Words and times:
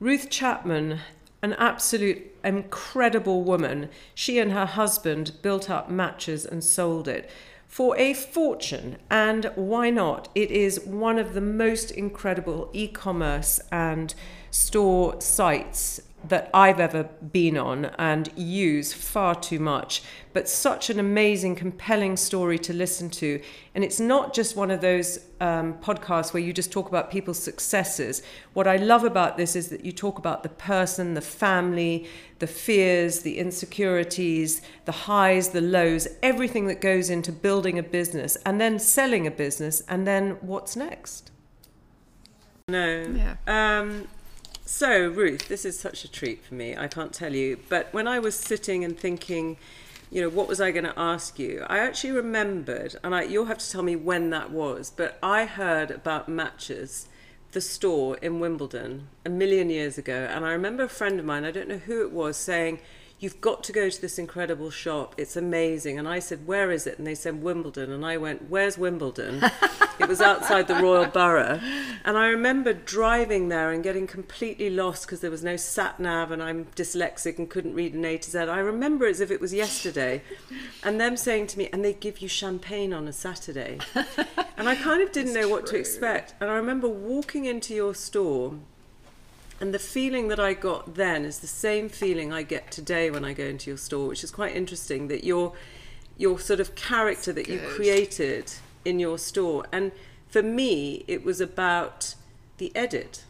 Ruth 0.00 0.30
Chapman, 0.30 1.00
an 1.42 1.52
absolute 1.52 2.34
incredible 2.42 3.44
woman. 3.44 3.90
She 4.14 4.38
and 4.38 4.50
her 4.50 4.64
husband 4.64 5.32
built 5.42 5.68
up 5.68 5.90
matches 5.90 6.46
and 6.46 6.64
sold 6.64 7.06
it 7.06 7.28
for 7.68 7.94
a 7.98 8.14
fortune. 8.14 8.96
And 9.10 9.52
why 9.56 9.90
not? 9.90 10.30
It 10.34 10.50
is 10.50 10.80
one 10.86 11.18
of 11.18 11.34
the 11.34 11.42
most 11.42 11.90
incredible 11.90 12.70
e 12.72 12.88
commerce 12.88 13.60
and 13.70 14.14
store 14.50 15.20
sites 15.20 16.00
that 16.28 16.50
I've 16.52 16.80
ever 16.80 17.04
been 17.04 17.56
on 17.56 17.86
and 17.98 18.30
use 18.36 18.92
far 18.92 19.34
too 19.34 19.58
much, 19.58 20.02
but 20.32 20.48
such 20.48 20.90
an 20.90 21.00
amazing, 21.00 21.56
compelling 21.56 22.16
story 22.16 22.58
to 22.58 22.72
listen 22.72 23.10
to. 23.10 23.40
And 23.74 23.82
it's 23.82 23.98
not 23.98 24.34
just 24.34 24.56
one 24.56 24.70
of 24.70 24.80
those 24.80 25.18
um, 25.40 25.74
podcasts 25.78 26.32
where 26.32 26.42
you 26.42 26.52
just 26.52 26.70
talk 26.70 26.88
about 26.88 27.10
people's 27.10 27.38
successes. 27.38 28.22
What 28.52 28.66
I 28.66 28.76
love 28.76 29.04
about 29.04 29.36
this 29.36 29.56
is 29.56 29.68
that 29.68 29.84
you 29.84 29.92
talk 29.92 30.18
about 30.18 30.42
the 30.42 30.50
person, 30.50 31.14
the 31.14 31.20
family, 31.20 32.06
the 32.38 32.46
fears, 32.46 33.20
the 33.20 33.38
insecurities, 33.38 34.60
the 34.84 34.92
highs, 34.92 35.48
the 35.48 35.60
lows, 35.60 36.06
everything 36.22 36.66
that 36.66 36.80
goes 36.80 37.10
into 37.10 37.32
building 37.32 37.78
a 37.78 37.82
business 37.82 38.36
and 38.44 38.60
then 38.60 38.78
selling 38.78 39.26
a 39.26 39.30
business, 39.30 39.82
and 39.88 40.06
then 40.06 40.36
what's 40.40 40.76
next. 40.76 41.30
No. 42.68 43.02
Yeah. 43.14 43.36
Um, 43.46 44.06
so, 44.70 45.08
Ruth, 45.08 45.48
this 45.48 45.64
is 45.64 45.76
such 45.76 46.04
a 46.04 46.10
treat 46.10 46.44
for 46.44 46.54
me. 46.54 46.76
I 46.76 46.86
can't 46.86 47.12
tell 47.12 47.34
you. 47.34 47.58
But 47.68 47.92
when 47.92 48.06
I 48.06 48.20
was 48.20 48.36
sitting 48.36 48.84
and 48.84 48.96
thinking, 48.96 49.56
you 50.12 50.22
know, 50.22 50.28
what 50.28 50.46
was 50.46 50.60
I 50.60 50.70
going 50.70 50.84
to 50.84 50.96
ask 50.96 51.40
you? 51.40 51.66
I 51.68 51.80
actually 51.80 52.12
remembered, 52.12 52.94
and 53.02 53.12
I, 53.12 53.24
you'll 53.24 53.46
have 53.46 53.58
to 53.58 53.70
tell 53.70 53.82
me 53.82 53.96
when 53.96 54.30
that 54.30 54.52
was, 54.52 54.92
but 54.96 55.18
I 55.24 55.44
heard 55.44 55.90
about 55.90 56.28
Matches, 56.28 57.08
the 57.50 57.60
store 57.60 58.16
in 58.18 58.38
Wimbledon, 58.38 59.08
a 59.26 59.28
million 59.28 59.70
years 59.70 59.98
ago. 59.98 60.28
And 60.30 60.46
I 60.46 60.52
remember 60.52 60.84
a 60.84 60.88
friend 60.88 61.18
of 61.18 61.26
mine, 61.26 61.44
I 61.44 61.50
don't 61.50 61.68
know 61.68 61.78
who 61.78 62.02
it 62.02 62.12
was, 62.12 62.36
saying, 62.36 62.78
You've 63.20 63.42
got 63.42 63.62
to 63.64 63.72
go 63.72 63.90
to 63.90 64.00
this 64.00 64.18
incredible 64.18 64.70
shop. 64.70 65.14
It's 65.18 65.36
amazing. 65.36 65.98
And 65.98 66.08
I 66.08 66.20
said, 66.20 66.46
Where 66.46 66.70
is 66.70 66.86
it? 66.86 66.96
And 66.96 67.06
they 67.06 67.14
said, 67.14 67.42
Wimbledon. 67.42 67.92
And 67.92 68.04
I 68.04 68.16
went, 68.16 68.48
Where's 68.48 68.78
Wimbledon? 68.78 69.42
it 69.98 70.08
was 70.08 70.22
outside 70.22 70.68
the 70.68 70.76
Royal 70.76 71.04
Borough. 71.04 71.60
And 72.02 72.16
I 72.16 72.28
remember 72.28 72.72
driving 72.72 73.50
there 73.50 73.72
and 73.72 73.84
getting 73.84 74.06
completely 74.06 74.70
lost 74.70 75.04
because 75.04 75.20
there 75.20 75.30
was 75.30 75.44
no 75.44 75.56
sat 75.56 76.00
nav 76.00 76.30
and 76.30 76.42
I'm 76.42 76.64
dyslexic 76.76 77.36
and 77.36 77.50
couldn't 77.50 77.74
read 77.74 77.92
an 77.92 78.06
A 78.06 78.16
to 78.16 78.30
Z. 78.30 78.38
I 78.38 78.60
remember 78.60 79.06
as 79.06 79.20
if 79.20 79.30
it 79.30 79.38
was 79.38 79.52
yesterday. 79.52 80.22
And 80.82 80.98
them 80.98 81.18
saying 81.18 81.48
to 81.48 81.58
me, 81.58 81.68
And 81.74 81.84
they 81.84 81.92
give 81.92 82.20
you 82.20 82.28
champagne 82.28 82.94
on 82.94 83.06
a 83.06 83.12
Saturday. 83.12 83.80
And 84.56 84.68
I 84.68 84.74
kind 84.74 85.02
of 85.02 85.10
didn't 85.10 85.32
know 85.32 85.48
what 85.48 85.66
to 85.68 85.76
expect. 85.76 86.34
And 86.38 86.50
I 86.50 86.54
remember 86.54 86.86
walking 86.86 87.46
into 87.46 87.74
your 87.74 87.94
store 87.94 88.54
and 89.60 89.74
the 89.74 89.78
feeling 89.78 90.28
that 90.28 90.40
I 90.40 90.54
got 90.54 90.94
then 90.94 91.24
is 91.24 91.40
the 91.40 91.46
same 91.46 91.88
feeling 91.88 92.32
I 92.32 92.42
get 92.42 92.70
today 92.70 93.10
when 93.10 93.24
I 93.24 93.34
go 93.34 93.44
into 93.44 93.70
your 93.70 93.76
store, 93.76 94.08
which 94.08 94.24
is 94.24 94.30
quite 94.30 94.56
interesting 94.56 95.08
that 95.08 95.22
your 95.22 95.52
your 96.16 96.38
sort 96.38 96.60
of 96.60 96.74
character 96.74 97.32
that 97.32 97.48
you 97.48 97.58
created 97.58 98.52
in 98.84 98.98
your 98.98 99.18
store. 99.18 99.64
And 99.72 99.92
for 100.28 100.42
me, 100.42 101.04
it 101.08 101.24
was 101.24 101.40
about 101.40 102.14
the 102.58 102.70
edit. 102.74 103.24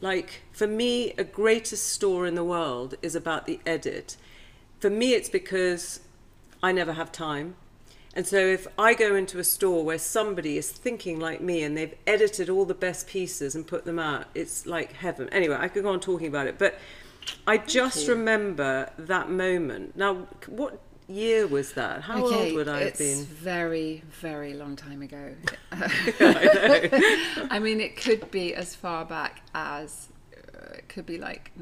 Like 0.00 0.42
for 0.52 0.66
me, 0.66 1.12
a 1.18 1.24
greatest 1.24 1.88
store 1.88 2.26
in 2.26 2.34
the 2.34 2.44
world 2.44 2.94
is 3.02 3.14
about 3.14 3.46
the 3.46 3.60
edit. 3.66 4.16
For 4.80 4.90
me, 4.90 5.12
it's 5.12 5.28
because 5.28 6.00
I 6.62 6.72
never 6.72 6.94
have 6.94 7.12
time. 7.12 7.56
And 8.14 8.26
so 8.26 8.38
if 8.38 8.66
I 8.78 8.94
go 8.94 9.14
into 9.14 9.38
a 9.38 9.44
store 9.44 9.84
where 9.84 9.98
somebody 9.98 10.58
is 10.58 10.70
thinking 10.70 11.20
like 11.20 11.40
me 11.40 11.62
and 11.62 11.76
they've 11.76 11.94
edited 12.06 12.50
all 12.50 12.64
the 12.64 12.74
best 12.74 13.06
pieces 13.06 13.54
and 13.54 13.66
put 13.66 13.84
them 13.84 13.98
out, 13.98 14.26
it's 14.34 14.66
like 14.66 14.92
heaven. 14.92 15.28
Anyway, 15.30 15.56
I 15.58 15.68
could 15.68 15.84
go 15.84 15.92
on 15.92 16.00
talking 16.00 16.26
about 16.26 16.48
it, 16.48 16.58
but 16.58 16.76
I 17.46 17.58
just 17.58 18.08
remember 18.08 18.90
that 18.98 19.30
moment. 19.30 19.96
Now, 19.96 20.26
what 20.48 20.80
year 21.06 21.46
was 21.46 21.72
that? 21.72 22.02
How 22.02 22.24
okay, 22.24 22.46
old 22.46 22.54
would 22.54 22.68
I 22.68 22.80
have 22.80 22.88
it's 22.88 22.98
been? 22.98 23.24
very, 23.24 24.02
very 24.20 24.54
long 24.54 24.76
time 24.76 25.02
ago. 25.02 25.34
I. 25.72 27.46
I 27.50 27.58
mean, 27.58 27.80
it 27.80 27.96
could 27.96 28.30
be 28.30 28.54
as 28.54 28.74
far 28.74 29.04
back 29.04 29.42
as 29.54 30.08
uh, 30.36 30.74
it 30.74 30.88
could 30.88 31.06
be 31.06 31.18
like 31.18 31.52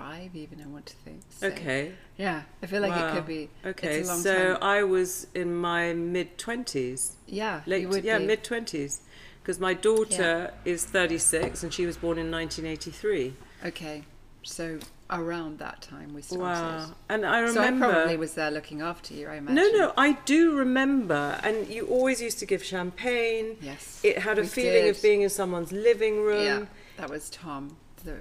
1985, 0.00 0.36
even 0.36 0.62
I 0.62 0.66
want 0.66 0.86
to 0.86 0.96
think. 0.96 1.20
So, 1.30 1.46
Okay. 1.48 1.92
Yeah, 2.16 2.42
I 2.62 2.66
feel 2.66 2.82
like 2.82 3.00
it 3.00 3.14
could 3.14 3.26
be. 3.26 3.48
Okay, 3.64 4.00
it's 4.00 4.08
a 4.08 4.12
long 4.12 4.20
so 4.20 4.54
time. 4.54 4.62
I 4.62 4.82
was 4.82 5.26
in 5.34 5.54
my 5.54 5.92
mid 5.94 6.38
twenties, 6.38 7.16
yeah, 7.26 7.62
late 7.66 7.88
yeah 8.04 8.18
mid 8.18 8.44
twenties, 8.44 9.02
because 9.42 9.58
my 9.58 9.74
daughter 9.74 10.52
is 10.64 10.84
thirty 10.84 11.18
six 11.18 11.62
and 11.62 11.72
she 11.72 11.86
was 11.86 11.96
born 11.96 12.18
in 12.18 12.30
nineteen 12.30 12.66
eighty 12.66 12.90
three. 12.90 13.34
Okay, 13.64 14.04
so 14.42 14.78
around 15.10 15.58
that 15.58 15.82
time 15.82 16.14
we 16.14 16.22
started. 16.22 16.44
Wow, 16.44 16.90
and 17.08 17.26
I 17.26 17.40
remember. 17.40 17.86
So 17.86 17.90
I 17.90 17.92
probably 17.92 18.16
was 18.16 18.34
there 18.34 18.50
looking 18.50 18.80
after 18.80 19.14
you. 19.14 19.28
I 19.28 19.36
imagine. 19.36 19.56
no, 19.56 19.68
no, 19.78 19.92
I 19.96 20.12
do 20.24 20.54
remember, 20.54 21.40
and 21.42 21.68
you 21.68 21.86
always 21.86 22.20
used 22.20 22.38
to 22.40 22.46
give 22.46 22.62
champagne. 22.62 23.56
Yes. 23.60 24.00
It 24.04 24.18
had 24.18 24.38
a 24.38 24.44
feeling 24.44 24.84
did. 24.84 24.96
of 24.96 25.02
being 25.02 25.22
in 25.22 25.30
someone's 25.30 25.72
living 25.72 26.20
room. 26.20 26.44
Yeah, 26.44 26.64
that 26.98 27.10
was 27.10 27.30
Tom. 27.30 27.76
The, 28.04 28.18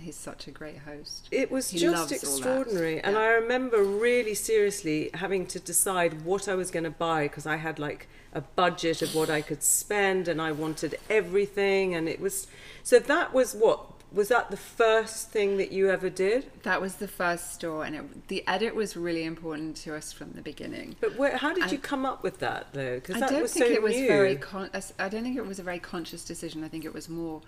he's 0.00 0.16
such 0.16 0.46
a 0.46 0.50
great 0.50 0.78
host. 0.78 1.28
It 1.30 1.50
was 1.50 1.70
He 1.70 1.78
just 1.78 2.12
extraordinary. 2.12 3.00
And 3.00 3.14
Yeah. 3.14 3.22
I 3.22 3.26
remember 3.28 3.82
really 3.82 4.34
seriously 4.34 5.10
having 5.14 5.46
to 5.46 5.60
decide 5.60 6.22
what 6.24 6.48
I 6.48 6.54
was 6.54 6.70
going 6.70 6.84
to 6.84 6.90
buy 6.90 7.24
because 7.24 7.46
I 7.46 7.56
had 7.56 7.78
like 7.78 8.08
a 8.34 8.40
budget 8.40 9.02
of 9.02 9.14
what 9.14 9.28
I 9.30 9.42
could 9.42 9.62
spend 9.62 10.28
and 10.28 10.40
I 10.40 10.52
wanted 10.52 10.98
everything. 11.10 11.94
And 11.94 12.08
it 12.08 12.20
was 12.20 12.46
so 12.82 12.98
that 12.98 13.32
was 13.32 13.54
what 13.54 13.86
was 14.12 14.28
that 14.28 14.50
the 14.50 14.58
first 14.58 15.30
thing 15.30 15.56
that 15.56 15.72
you 15.72 15.88
ever 15.88 16.10
did? 16.10 16.50
That 16.64 16.82
was 16.82 16.96
the 16.96 17.08
first 17.08 17.54
store, 17.54 17.82
and 17.86 17.96
it, 17.96 18.28
the 18.28 18.46
edit 18.46 18.74
was 18.74 18.94
really 18.94 19.24
important 19.24 19.74
to 19.78 19.94
us 19.96 20.12
from 20.12 20.32
the 20.32 20.42
beginning. 20.42 20.96
But 21.00 21.16
where, 21.16 21.38
how 21.38 21.54
did 21.54 21.64
I- 21.64 21.70
you 21.70 21.78
come 21.78 22.04
up 22.04 22.22
with 22.22 22.38
that 22.40 22.66
though? 22.74 22.96
Because 22.96 23.16
I 23.16 23.20
that 23.20 23.30
don't 23.30 23.40
was 23.42 23.54
think 23.54 23.66
so 23.68 23.72
it 23.72 23.80
was 23.82 23.94
new. 23.94 24.06
very. 24.06 24.36
Con- 24.36 24.68
I 24.98 25.08
don't 25.08 25.22
think 25.22 25.38
it 25.38 25.46
was 25.46 25.58
a 25.58 25.62
very 25.62 25.78
conscious 25.78 26.26
decision. 26.26 26.62
I 26.62 26.68
think 26.68 26.84
it 26.84 26.92
was 26.92 27.08
more. 27.08 27.40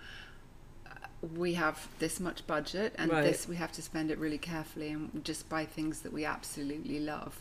We 1.21 1.53
have 1.55 1.87
this 1.99 2.19
much 2.19 2.45
budget, 2.45 2.93
and 2.97 3.11
Right. 3.11 3.23
this 3.23 3.47
we 3.47 3.55
have 3.55 3.71
to 3.73 3.81
spend 3.81 4.11
it 4.11 4.17
really 4.17 4.37
carefully, 4.37 4.89
and 4.89 5.23
just 5.23 5.49
buy 5.49 5.65
things 5.65 6.01
that 6.01 6.13
we 6.13 6.25
absolutely 6.25 6.99
love. 6.99 7.39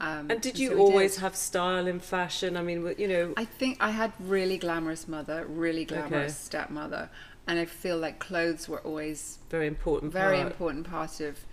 Um, 0.00 0.30
and 0.30 0.40
did 0.40 0.58
you 0.58 0.70
so 0.70 0.78
always 0.78 1.14
did. 1.14 1.20
have 1.20 1.36
style 1.36 1.86
in 1.86 2.00
fashion? 2.00 2.56
I 2.56 2.62
mean, 2.62 2.94
you 2.98 3.06
know, 3.06 3.34
I 3.36 3.44
think 3.44 3.76
I 3.80 3.90
had 3.90 4.12
really 4.18 4.58
glamorous 4.58 5.06
mother, 5.06 5.44
really 5.46 5.84
glamorous 5.84 6.36
stepmother, 6.36 7.08
and 7.46 7.58
I 7.58 7.66
feel 7.66 7.98
like 7.98 8.18
clothes 8.18 8.68
were 8.68 8.80
always 8.80 9.38
very 9.50 9.68
important. 9.68 10.12
very 10.12 10.38
part. 10.38 10.50
important 10.50 10.86
part 10.88 11.20
of 11.20 11.44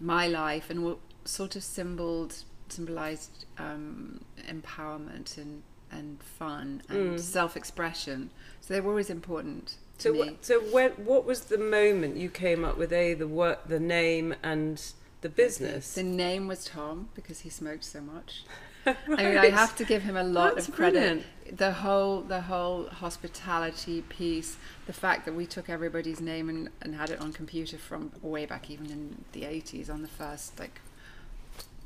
my 0.00 0.26
life 0.26 0.68
and 0.70 0.84
were 0.84 0.96
sort 1.24 1.54
of 1.54 1.62
symboled 1.62 2.42
symbolized 2.68 3.44
um, 3.58 4.24
empowerment 4.48 5.36
and 5.36 5.62
and 5.90 6.20
fun 6.22 6.82
and 6.88 7.20
self-expression 7.20 8.30
so 8.62 8.72
they 8.72 8.80
were 8.80 8.90
always 8.90 9.10
important 9.10 9.76
So, 9.98 10.12
what, 10.12 10.44
so 10.44 10.60
when, 10.60 10.90
what 10.92 11.24
was 11.24 11.42
the 11.46 11.58
moment 11.58 12.16
you 12.16 12.28
came 12.28 12.64
up 12.64 12.76
with 12.76 12.92
a 12.92 13.14
the 13.14 13.28
work, 13.28 13.68
the 13.68 13.80
name, 13.80 14.34
and 14.42 14.82
the 15.20 15.28
business? 15.28 15.94
the 15.94 16.02
name 16.02 16.48
was 16.48 16.64
tom 16.64 17.08
because 17.14 17.40
he 17.40 17.48
smoked 17.50 17.84
so 17.84 18.00
much 18.00 18.44
I 18.86 19.24
mean, 19.24 19.38
I 19.38 19.46
have 19.46 19.76
to 19.76 19.84
give 19.84 20.02
him 20.02 20.16
a 20.16 20.24
lot 20.24 20.56
That's 20.56 20.68
of 20.68 20.74
credit. 20.74 21.00
brilliant. 21.00 21.26
The 21.56 21.72
whole, 21.72 22.20
the 22.22 22.40
whole 22.42 22.88
hospitality 22.88 24.02
piece, 24.02 24.56
the 24.86 24.92
fact 24.92 25.24
that 25.26 25.34
we 25.34 25.46
took 25.46 25.68
everybody's 25.70 26.20
name 26.20 26.48
and, 26.48 26.68
and 26.80 26.94
had 26.96 27.10
it 27.10 27.20
on 27.20 27.32
computer 27.32 27.78
from 27.78 28.10
way 28.22 28.44
back, 28.46 28.70
even 28.70 28.86
in 28.90 29.24
the 29.32 29.44
eighties, 29.44 29.88
on 29.88 30.02
the 30.02 30.08
first 30.08 30.58
like 30.58 30.80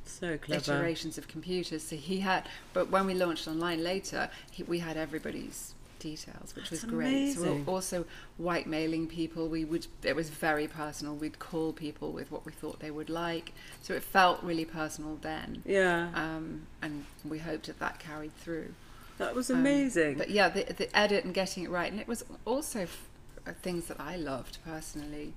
So 0.05 0.39
clever. 0.39 0.61
iterations 0.73 1.19
of 1.19 1.29
computers. 1.29 1.83
So 1.83 1.97
he 1.97 2.21
had, 2.21 2.49
but 2.73 2.91
when 2.91 3.07
we 3.07 3.15
launched 3.15 3.47
online 3.49 3.83
later, 3.83 4.31
he, 4.51 4.63
we 4.63 4.79
had 4.79 4.97
everybody's 4.97 5.75
details, 5.99 6.55
which 6.57 6.71
was 6.71 6.81
That's 6.83 6.93
great. 6.93 7.33
So 7.35 7.43
we 7.43 7.49
were 7.63 7.71
also 7.71 8.05
white 8.37 8.67
mailing 8.67 9.07
people. 9.07 9.49
We 9.49 9.65
would, 9.65 9.87
it 10.03 10.15
was 10.17 10.31
very 10.31 10.67
personal. 10.69 11.15
We'd 11.15 11.39
call 11.39 11.73
people 11.73 12.13
with 12.13 12.31
what 12.31 12.45
we 12.47 12.53
thought 12.53 12.81
they 12.81 12.91
would 12.91 13.11
like. 13.11 13.53
So 13.83 13.95
it 13.95 14.03
felt 14.03 14.43
really 14.43 14.65
personal 14.65 15.19
then. 15.21 15.63
Yeah, 15.67 16.11
Um, 16.15 16.67
and 16.83 17.05
we 17.25 17.39
hoped 17.39 17.67
that 17.67 17.79
that 17.81 17.99
carried 17.99 18.37
through. 18.37 18.75
that 19.19 19.35
was 19.35 19.51
Um, 19.51 19.61
amazing. 19.61 20.19
but 20.19 20.31
yeah, 20.31 20.49
the, 20.49 20.65
the 20.65 20.97
edit 20.97 21.25
and 21.25 21.33
getting 21.35 21.65
it 21.65 21.71
right. 21.71 21.91
And 21.91 22.01
it 22.01 22.09
was 22.09 22.25
also 22.45 22.81
f- 22.81 23.09
uh, 23.47 23.53
things 23.63 23.87
that 23.87 23.99
I 24.01 24.17
loved 24.17 24.59
personally 24.65 25.33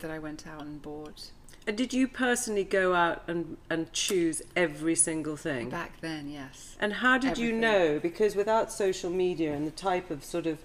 that 0.00 0.10
I 0.10 0.18
went 0.18 0.46
out 0.46 0.62
and 0.62 0.80
bought. 0.80 1.30
And 1.68 1.76
did 1.76 1.92
you 1.92 2.08
personally 2.08 2.64
go 2.64 2.94
out 2.94 3.22
and, 3.28 3.58
and 3.68 3.92
choose 3.92 4.40
every 4.56 4.94
single 4.94 5.36
thing? 5.36 5.68
Back 5.68 6.00
then, 6.00 6.30
yes. 6.30 6.74
And 6.80 6.94
how 6.94 7.18
did 7.18 7.36
you 7.36 7.52
know? 7.52 7.98
Because 7.98 8.34
without 8.34 8.72
social 8.72 9.10
media 9.10 9.52
and 9.52 9.66
the 9.66 9.70
type 9.72 10.10
of 10.10 10.24
sort 10.24 10.46
of, 10.46 10.58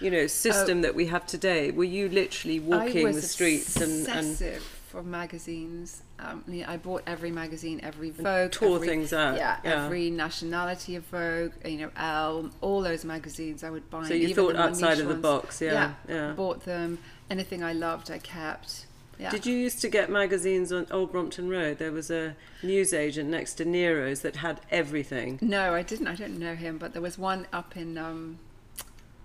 you 0.00 0.12
know, 0.12 0.28
system 0.28 0.82
that 0.82 0.94
we 0.94 1.06
have 1.06 1.26
today, 1.26 1.72
were 1.72 1.82
you 1.82 2.08
literally 2.08 2.60
walking 2.60 3.04
Oh. 3.08 3.12
The 3.12 3.20
streets 3.22 3.74
and, 3.76 4.06
and 4.06 4.30
obsessive 4.30 4.62
for 4.62 5.02
magazines. 5.02 6.04
Um, 6.20 6.44
yeah, 6.46 6.70
I 6.70 6.76
bought 6.76 7.02
every 7.04 7.32
magazine, 7.32 7.80
every 7.82 8.10
Vogue, 8.10 8.52
tore 8.52 8.76
every, 8.76 8.86
things 8.86 9.12
out, 9.12 9.36
Yeah, 9.36 9.58
yeah. 9.64 9.86
every 9.86 10.08
nationality 10.08 10.94
of 10.94 11.04
Vogue. 11.06 11.50
You 11.64 11.78
know, 11.78 11.90
Elle, 11.96 12.50
all 12.60 12.80
those 12.80 13.04
magazines 13.04 13.64
I 13.64 13.70
would 13.70 13.90
buy. 13.90 14.06
So 14.06 14.14
you 14.14 14.28
even 14.28 14.36
thought 14.36 14.54
outside 14.56 15.00
of 15.00 15.08
the 15.08 15.14
ones. 15.14 15.22
box, 15.22 15.60
yeah, 15.60 15.94
yeah. 16.08 16.30
Bought 16.30 16.64
them. 16.64 16.98
Anything 17.28 17.64
I 17.64 17.72
loved, 17.72 18.08
I 18.08 18.18
kept. 18.18 18.86
Yeah. 19.18 19.30
Did 19.30 19.46
you 19.46 19.56
used 19.56 19.80
to 19.82 19.88
get 19.88 20.10
magazines 20.10 20.72
on 20.72 20.86
Old 20.90 21.12
Brompton 21.12 21.48
Road? 21.48 21.78
There 21.78 21.92
was 21.92 22.10
a 22.10 22.36
newsagent 22.62 23.30
next 23.30 23.54
to 23.54 23.64
Nero's 23.64 24.20
that 24.20 24.36
had 24.36 24.60
everything. 24.70 25.38
No, 25.40 25.74
I 25.74 25.82
didn't. 25.82 26.08
I 26.08 26.14
don't 26.14 26.38
know 26.38 26.54
him, 26.54 26.78
but 26.78 26.92
there 26.92 27.02
was 27.02 27.16
one 27.16 27.46
up 27.52 27.76
in 27.76 27.96
um, 27.96 28.38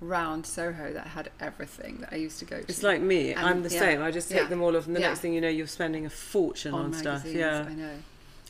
round 0.01 0.45
Soho 0.45 0.93
that 0.93 1.07
had 1.07 1.31
everything 1.39 1.97
that 2.01 2.09
I 2.11 2.17
used 2.17 2.39
to 2.39 2.45
go 2.45 2.57
to. 2.57 2.65
It's 2.67 2.83
like 2.83 3.01
me. 3.01 3.33
And- 3.33 3.45
I'm 3.45 3.63
the 3.63 3.69
yeah, 3.69 3.79
same. 3.79 4.01
I 4.01 4.11
just 4.11 4.29
take 4.29 4.41
yeah, 4.43 4.47
them 4.47 4.61
all 4.61 4.75
off, 4.75 4.87
and 4.87 4.95
the 4.95 4.99
next 4.99 5.19
thing 5.19 5.33
you 5.33 5.41
know, 5.41 5.49
you're 5.49 5.67
spending 5.67 6.05
a 6.05 6.09
fortune 6.09 6.73
on, 6.73 6.85
on 6.85 6.93
stuff. 6.93 7.25
Yeah, 7.25 7.65
I 7.67 7.73
know. 7.73 7.95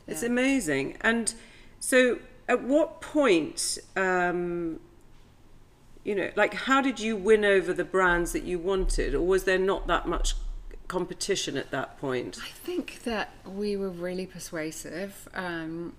it's 0.08 0.24
amazing. 0.24 0.98
And 1.02 1.34
so, 1.80 2.20
at 2.48 2.64
what 2.64 3.02
point, 3.02 3.78
um, 3.96 4.80
you 6.04 6.16
know, 6.16 6.32
like, 6.36 6.54
how 6.54 6.82
did 6.82 7.00
you 7.00 7.16
win 7.16 7.46
over 7.46 7.74
the 7.74 7.86
brands 7.86 8.32
that 8.34 8.44
you 8.44 8.60
wanted, 8.60 9.16
or 9.16 9.22
was 9.22 9.46
there 9.46 9.60
not 9.60 9.88
that 9.88 10.08
much 10.08 10.36
competition 10.90 11.56
at 11.56 11.72
that 11.72 11.98
point? 12.00 12.38
I 12.44 12.50
think 12.50 13.04
that 13.04 13.30
we 13.46 13.78
were 13.78 13.90
really 13.90 14.26
persuasive, 14.26 15.30
um, 15.34 15.94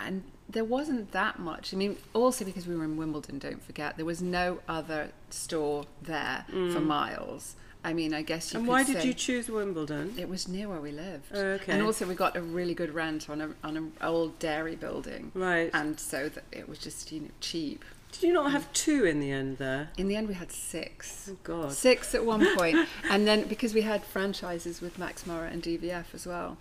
and 0.00 0.24
there 0.48 0.64
wasn't 0.64 1.12
that 1.12 1.38
much. 1.38 1.72
I 1.72 1.76
mean, 1.76 1.96
also 2.12 2.44
because 2.44 2.66
we 2.66 2.74
were 2.74 2.82
in 2.84 2.96
Wimbledon, 2.96 3.38
don't 3.38 3.62
forget, 3.62 3.96
there 3.96 4.04
was 4.06 4.20
no 4.20 4.58
other 4.68 5.10
store 5.30 5.84
there 6.02 6.44
for 6.50 6.80
miles. 6.80 7.54
I 7.82 7.94
mean, 7.94 8.12
I 8.12 8.20
guess 8.22 8.52
you 8.52 8.58
Mm. 8.58 8.60
and 8.62 8.68
why 8.68 8.82
did 8.82 9.04
you 9.04 9.14
choose 9.14 9.48
Wimbledon? 9.48 10.14
It 10.18 10.28
was 10.28 10.46
near 10.48 10.68
where 10.68 10.80
we 10.80 10.92
lived. 10.92 11.28
Oh, 11.32 11.40
okay. 11.56 11.72
And 11.72 11.82
also, 11.82 12.04
we 12.06 12.14
got 12.14 12.36
a 12.36 12.42
really 12.42 12.74
good 12.74 12.92
rent 12.94 13.30
on 13.30 13.40
a 13.40 13.48
on 13.64 13.76
an 13.78 13.92
old 14.02 14.38
dairy 14.38 14.76
building, 14.76 15.30
Right. 15.34 15.70
and 15.72 15.98
so 15.98 16.28
that 16.28 16.44
it 16.52 16.68
was 16.68 16.78
just 16.78 17.10
you 17.12 17.20
know 17.20 17.28
cheap. 17.40 17.82
Did 18.12 18.22
you 18.24 18.32
not 18.32 18.50
have 18.52 18.70
two 18.72 19.04
in 19.04 19.20
the 19.20 19.30
end 19.30 19.58
there? 19.58 19.90
In 19.96 20.08
the 20.08 20.16
end, 20.16 20.28
we 20.28 20.34
had 20.34 20.50
six. 20.52 21.28
Oh 21.32 21.36
God. 21.44 21.72
Six 21.72 22.14
at 22.14 22.24
one 22.24 22.44
point, 22.56 22.76
and 23.08 23.26
then 23.26 23.44
because 23.48 23.72
we 23.74 23.82
had 23.82 24.02
franchises 24.04 24.80
with 24.80 24.98
Max 24.98 25.26
Mara 25.26 25.48
and 25.48 25.62
DVF 25.62 26.06
as 26.14 26.26
well, 26.26 26.56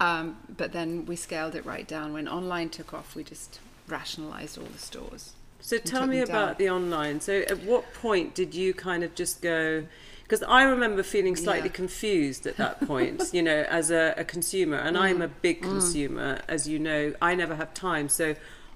um, 0.00 0.36
but 0.56 0.72
then 0.72 1.06
we 1.06 1.16
scaled 1.16 1.54
it 1.54 1.64
right 1.64 1.86
down. 1.88 2.12
When 2.12 2.28
online 2.28 2.68
took 2.70 2.92
off, 2.94 3.14
we 3.16 3.24
just 3.24 3.58
rationalized 3.88 4.58
all 4.58 4.64
the 4.66 4.78
stores. 4.78 5.32
So 5.60 5.78
tell 5.78 6.06
me 6.06 6.18
about 6.20 6.58
down. 6.58 6.66
the 6.66 6.70
online. 6.70 7.20
So 7.20 7.40
at 7.48 7.62
what 7.62 7.92
point 7.94 8.34
did 8.34 8.54
you 8.54 8.74
kind 8.74 9.04
of 9.04 9.14
just 9.14 9.40
go? 9.40 9.84
Because 10.24 10.42
I 10.44 10.62
remember 10.64 11.02
feeling 11.02 11.36
slightly 11.36 11.68
Yeah. 11.68 11.74
confused 11.74 12.46
at 12.46 12.56
that 12.56 12.80
point, 12.86 13.22
you 13.32 13.42
know, 13.42 13.64
as 13.68 13.90
a, 13.90 14.14
a 14.16 14.24
consumer, 14.24 14.76
and 14.76 14.96
I'm 14.96 15.18
Mm. 15.18 15.24
a 15.24 15.28
big 15.28 15.62
consumer, 15.62 16.40
as 16.48 16.66
you 16.66 16.78
know. 16.78 17.14
I 17.22 17.34
never 17.34 17.54
have 17.56 17.74
time, 17.74 18.08
so 18.08 18.34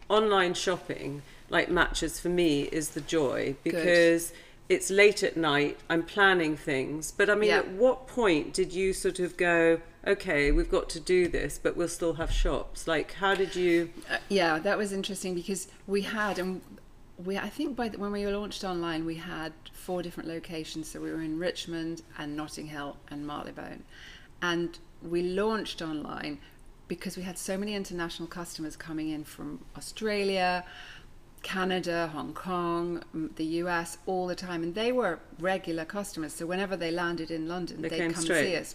online 0.09 0.55
shopping, 0.55 1.23
like 1.48 1.70
matches 1.70 2.19
for 2.20 2.28
me, 2.28 2.62
is 2.64 2.90
the 2.90 3.00
joy 3.00 3.56
because 3.62 4.32
it's 4.69 4.90
late 4.90 5.22
at 5.22 5.37
night. 5.37 5.78
I'm 5.88 6.02
planning 6.02 6.56
things, 6.56 7.12
but 7.12 7.31
I 7.31 7.34
mean, 7.34 7.50
Yeah. 7.50 7.58
at 7.58 7.69
what 7.70 8.08
point 8.08 8.52
did 8.52 8.72
you 8.72 8.93
sort 8.93 9.20
of 9.20 9.37
go? 9.37 9.81
Okay, 10.06 10.52
we've 10.52 10.70
got 10.70 10.88
to 10.90 11.00
do 11.00 11.28
this, 11.28 11.58
but 11.62 11.76
we'll 11.76 11.88
still 11.88 12.14
have 12.14 12.31
shops. 12.31 12.87
Like, 12.87 13.12
how 13.14 13.34
did 13.34 13.56
you? 13.56 13.90
Uh, 14.10 14.19
yeah, 14.28 14.58
that 14.58 14.78
was 14.78 14.93
interesting 14.93 15.34
because 15.34 15.69
we 15.87 16.02
had 16.02 16.38
and 16.38 16.60
we 17.25 17.38
I 17.38 17.48
think 17.48 17.76
by 17.76 17.88
the, 17.88 17.98
when 17.98 18.12
we 18.12 18.26
launched 18.26 18.62
online 18.62 19.06
we 19.06 19.14
had 19.14 19.52
four 19.72 20.02
different 20.02 20.28
locations. 20.28 20.88
So 20.88 21.00
we 21.00 21.10
were 21.10 21.22
in 21.22 21.38
Richmond 21.38 22.02
and 22.19 22.37
Notting 22.37 22.66
Hill 22.66 22.96
and 23.08 23.26
Marylebone, 23.26 23.84
and 24.43 24.78
we 25.02 25.22
launched 25.22 25.81
online 25.82 26.38
because 26.88 27.16
we 27.16 27.22
had 27.25 27.37
so 27.37 27.56
many 27.58 27.75
international 27.75 28.28
customers 28.28 28.76
coming 28.76 29.08
in 29.10 29.25
from 29.25 29.64
Australia. 29.76 30.64
Canada, 31.46 32.10
Hong 32.12 32.34
Kong, 32.34 33.04
the 33.37 33.44
US, 33.62 33.98
all 34.04 34.26
the 34.26 34.34
time, 34.34 34.64
and 34.64 34.75
they 34.75 34.90
were 34.90 35.20
regular 35.38 35.84
customers. 35.84 36.32
So 36.34 36.44
whenever 36.44 36.76
they 36.76 36.90
landed 36.90 37.31
in 37.31 37.46
London, 37.46 37.82
They 37.82 37.88
they'd 37.88 38.12
come 38.12 38.20
straight. 38.25 38.46
see 38.46 38.56
us. 38.56 38.75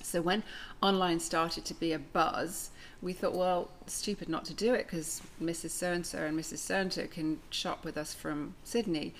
So 0.00 0.22
when 0.22 0.44
online 0.80 1.18
started 1.18 1.64
to 1.64 1.74
be 1.74 1.92
a 1.92 1.98
buzz, 1.98 2.70
we 3.02 3.12
thought, 3.12 3.34
well, 3.34 3.72
stupid 3.88 4.28
not 4.28 4.44
to 4.44 4.54
do 4.54 4.74
it 4.74 4.86
because 4.86 5.22
Mrs. 5.42 5.70
So 5.70 5.90
and 5.92 6.06
so 6.06 6.18
and 6.18 6.38
Mrs. 6.38 6.58
So 6.58 6.76
and 6.76 6.92
so 6.92 7.04
can 7.08 7.40
shop 7.50 7.84
with 7.84 7.96
us 7.96 8.14
from 8.14 8.54
Sydney. 8.62 9.12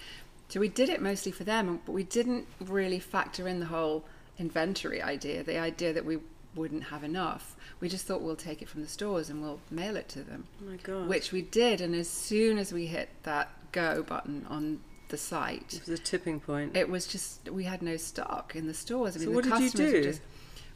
So 0.48 0.60
we 0.60 0.68
did 0.68 0.88
it 0.88 1.02
mostly 1.02 1.32
for 1.32 1.42
them, 1.42 1.80
but 1.84 1.90
we 1.90 2.04
didn't 2.04 2.46
really 2.60 3.00
factor 3.00 3.48
in 3.48 3.58
the 3.58 3.66
whole 3.66 4.04
inventory 4.38 5.02
idea, 5.02 5.42
the 5.42 5.58
idea 5.58 5.92
that 5.92 6.04
we 6.04 6.18
wouldn't 6.58 6.84
have 6.84 7.02
enough. 7.04 7.56
We 7.80 7.88
just 7.88 8.04
thought 8.06 8.20
we'll 8.20 8.36
take 8.36 8.60
it 8.62 8.68
from 8.68 8.82
the 8.82 8.88
stores 8.88 9.30
and 9.30 9.40
we'll 9.40 9.60
mail 9.70 9.96
it 9.96 10.08
to 10.10 10.22
them, 10.22 10.46
Oh 10.60 10.70
my 10.70 10.76
God, 10.76 11.08
which 11.08 11.32
we 11.32 11.42
did. 11.42 11.80
And 11.80 11.94
as 11.94 12.08
soon 12.08 12.58
as 12.58 12.72
we 12.72 12.86
hit 12.86 13.08
that 13.22 13.50
go 13.72 14.02
button 14.02 14.46
on 14.50 14.80
the 15.08 15.16
site, 15.16 15.74
it 15.74 15.88
was 15.88 16.00
a 16.00 16.02
tipping 16.02 16.40
point. 16.40 16.76
it 16.76 16.88
was 16.88 17.06
just 17.06 17.48
we 17.50 17.64
had 17.64 17.80
no 17.82 17.96
stock 17.96 18.54
in 18.54 18.66
the 18.66 18.74
stores. 18.74 19.16
I 19.16 19.20
So 19.20 19.30
what 19.30 19.44
did 19.44 19.58
you 19.60 19.70
do? 19.70 20.02
Just, 20.02 20.20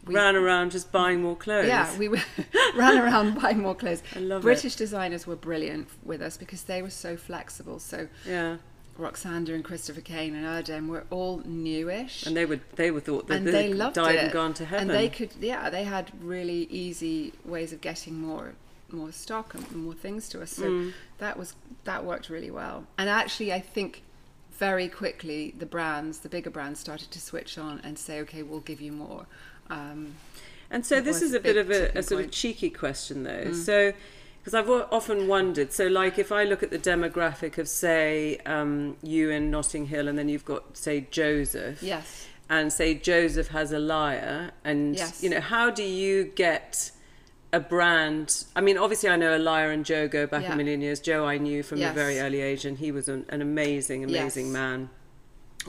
we, 0.06 0.14
ran 0.14 0.34
around 0.34 0.72
just 0.72 0.90
buying 0.90 1.22
more 1.22 1.36
clothes. 1.36 1.68
yeah, 1.68 1.96
we 1.96 2.08
ran 2.74 2.98
around 2.98 3.40
buying 3.42 3.60
more 3.60 3.74
clothes. 3.74 4.02
I 4.16 4.18
love 4.18 4.40
it. 4.40 4.42
British 4.42 4.74
designers 4.74 5.26
were 5.28 5.36
brilliant 5.36 5.88
with 6.02 6.20
us 6.22 6.36
because 6.36 6.62
they 6.64 6.82
were 6.82 6.90
so 6.90 7.16
flexible. 7.16 7.78
So 7.78 8.08
yeah, 8.26 8.56
Roksanda 8.98 9.50
and 9.54 9.64
Christopher 9.64 10.00
Kane 10.02 10.34
and 10.34 10.44
Erdem 10.44 10.88
were 10.88 11.04
all 11.10 11.42
newish. 11.44 12.26
and 12.26 12.36
they 12.36 12.44
were 12.44 12.60
they 12.76 12.90
would 12.90 13.04
thought 13.04 13.26
that 13.28 13.38
and 13.38 13.46
they, 13.46 13.52
they 13.68 13.72
loved 13.74 13.94
died 13.96 14.16
it. 14.16 14.24
and 14.24 14.32
gone 14.32 14.54
to 14.54 14.64
heaven. 14.64 14.90
And 14.90 14.98
they 14.98 15.08
could, 15.08 15.30
yeah, 15.40 15.70
they 15.70 15.84
had 15.84 16.10
really 16.20 16.64
easy 16.70 17.32
ways 17.44 17.72
of 17.72 17.80
getting 17.80 18.18
more, 18.20 18.52
more 18.90 19.10
stock 19.12 19.54
and 19.54 19.70
more 19.72 19.94
things 19.94 20.28
to 20.30 20.42
us. 20.42 20.50
So 20.52 20.64
Mm. 20.64 20.92
that 21.18 21.38
was 21.38 21.54
that 21.84 22.04
worked 22.04 22.28
really 22.28 22.50
well. 22.50 22.84
And 22.98 23.08
actually, 23.08 23.52
I 23.52 23.60
think 23.60 24.02
very 24.52 24.88
quickly 24.88 25.54
the 25.58 25.66
brands, 25.66 26.18
the 26.20 26.28
bigger 26.28 26.50
brands, 26.50 26.78
started 26.78 27.10
to 27.10 27.20
switch 27.20 27.56
on 27.58 27.80
and 27.82 27.98
say, 27.98 28.20
okay, 28.20 28.42
we'll 28.42 28.60
give 28.60 28.80
you 28.80 28.92
more. 28.92 29.26
Um, 29.70 30.14
and 30.70 30.84
so 30.86 31.00
this 31.00 31.22
is 31.22 31.34
a 31.34 31.40
bit 31.40 31.56
of 31.56 31.70
a, 31.70 31.98
a 31.98 32.02
sort 32.02 32.20
of 32.20 32.26
point. 32.26 32.30
Mm. 32.30 32.34
cheeky 32.34 32.70
question 32.70 33.22
though. 33.24 33.52
So 33.52 33.92
because 34.42 34.54
I've 34.54 34.68
often 34.68 35.28
wondered, 35.28 35.72
so 35.72 35.86
like 35.86 36.18
if 36.18 36.32
I 36.32 36.42
look 36.44 36.62
at 36.64 36.70
the 36.70 36.78
demographic 36.78 37.58
of 37.58 37.68
say 37.68 38.38
um, 38.44 38.96
you 39.02 39.30
in 39.30 39.50
Notting 39.52 39.86
Hill, 39.86 40.08
and 40.08 40.18
then 40.18 40.28
you've 40.28 40.44
got 40.44 40.76
say 40.76 41.06
Joseph, 41.12 41.80
yes. 41.82 42.26
and 42.50 42.72
say 42.72 42.94
Joseph 42.94 43.48
has 43.48 43.70
a 43.72 43.78
liar, 43.78 44.50
and 44.64 44.96
Yes. 44.96 45.22
you 45.22 45.30
know 45.30 45.40
how 45.40 45.70
do 45.70 45.84
you 45.84 46.24
get 46.24 46.90
a 47.52 47.60
brand? 47.60 48.44
I 48.56 48.60
mean, 48.62 48.78
obviously 48.78 49.10
I 49.10 49.16
know 49.16 49.36
a 49.36 49.38
liar 49.38 49.70
and 49.70 49.84
Joe 49.84 50.08
go 50.08 50.26
back 50.26 50.42
Yeah. 50.42 50.54
a 50.54 50.56
million 50.56 50.80
years. 50.80 50.98
Joe 50.98 51.24
I 51.26 51.38
knew 51.38 51.62
from 51.62 51.80
a 51.82 51.92
very 51.92 52.18
early 52.18 52.40
age, 52.40 52.64
and 52.64 52.78
he 52.78 52.90
was 52.90 53.08
an, 53.08 53.26
an 53.28 53.42
amazing, 53.42 54.02
amazing 54.02 54.46
Yes. 54.46 54.52
man. 54.54 54.90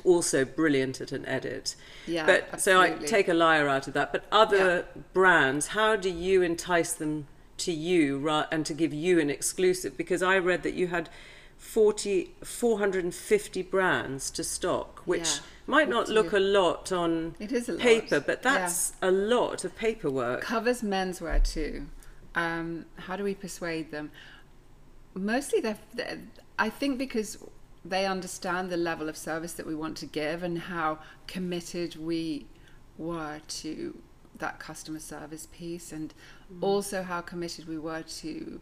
Also 0.03 0.43
brilliant 0.45 0.99
at 1.01 1.11
an 1.11 1.23
edit. 1.27 1.75
Yeah, 2.07 2.25
but 2.25 2.59
so 2.59 2.81
I 2.81 2.89
take 2.93 3.27
a 3.27 3.33
liar 3.35 3.67
out 3.67 3.87
of 3.87 3.93
that. 3.93 4.11
But 4.11 4.23
other 4.31 4.87
brands, 5.13 5.67
how 5.67 5.95
do 5.95 6.09
you 6.09 6.41
entice 6.41 6.93
them 6.93 7.27
to 7.57 7.71
you 7.71 8.27
and 8.29 8.65
to 8.65 8.73
give 8.73 8.93
you 8.93 9.19
an 9.19 9.29
exclusive? 9.29 9.97
Because 9.97 10.21
I 10.23 10.37
read 10.37 10.63
that 10.63 10.73
you 10.73 10.87
had 10.87 11.09
40, 11.57 12.31
450 12.43 13.61
brands 13.63 14.29
to 14.31 14.43
stock, 14.43 14.99
which 15.05 15.27
Yeah, 15.27 15.39
might 15.67 15.89
not 15.89 16.09
look 16.09 16.31
too. 16.31 16.37
a 16.37 16.39
lot 16.39 16.91
on 16.91 17.35
It 17.39 17.51
is 17.51 17.69
a 17.69 17.73
lot. 17.73 17.81
paper, 17.81 18.19
but 18.19 18.41
Yeah. 18.43 18.53
that's 18.59 18.93
a 19.01 19.11
lot 19.11 19.63
of 19.63 19.75
paperwork. 19.75 20.41
covers 20.41 20.81
menswear 20.81 21.41
too. 21.43 21.87
Um, 22.35 22.85
how 22.97 23.15
do 23.15 23.23
we 23.23 23.33
persuade 23.35 23.91
them? 23.91 24.11
Mostly, 25.13 25.61
they're, 25.61 25.77
they're, 25.93 26.19
I 26.57 26.69
think 26.69 26.97
because 26.97 27.37
they 27.85 28.05
understand 28.05 28.69
the 28.69 28.77
level 28.77 29.07
of 29.07 29.15
service 29.15 29.53
that 29.53 29.65
we 29.67 29.75
want 29.75 29.97
to 29.97 30.05
give 30.05 30.41
and 30.43 30.57
how 30.57 30.99
committed 31.27 31.95
we 31.95 32.47
were 32.97 33.39
to 33.47 33.97
that 34.39 34.59
customer 34.59 34.99
service 34.99 35.47
piece, 35.51 35.91
and 35.91 36.13
Mm. 36.53 36.63
also 36.63 37.03
how 37.03 37.21
committed 37.21 37.67
we 37.67 37.77
were 37.77 38.03
to 38.03 38.59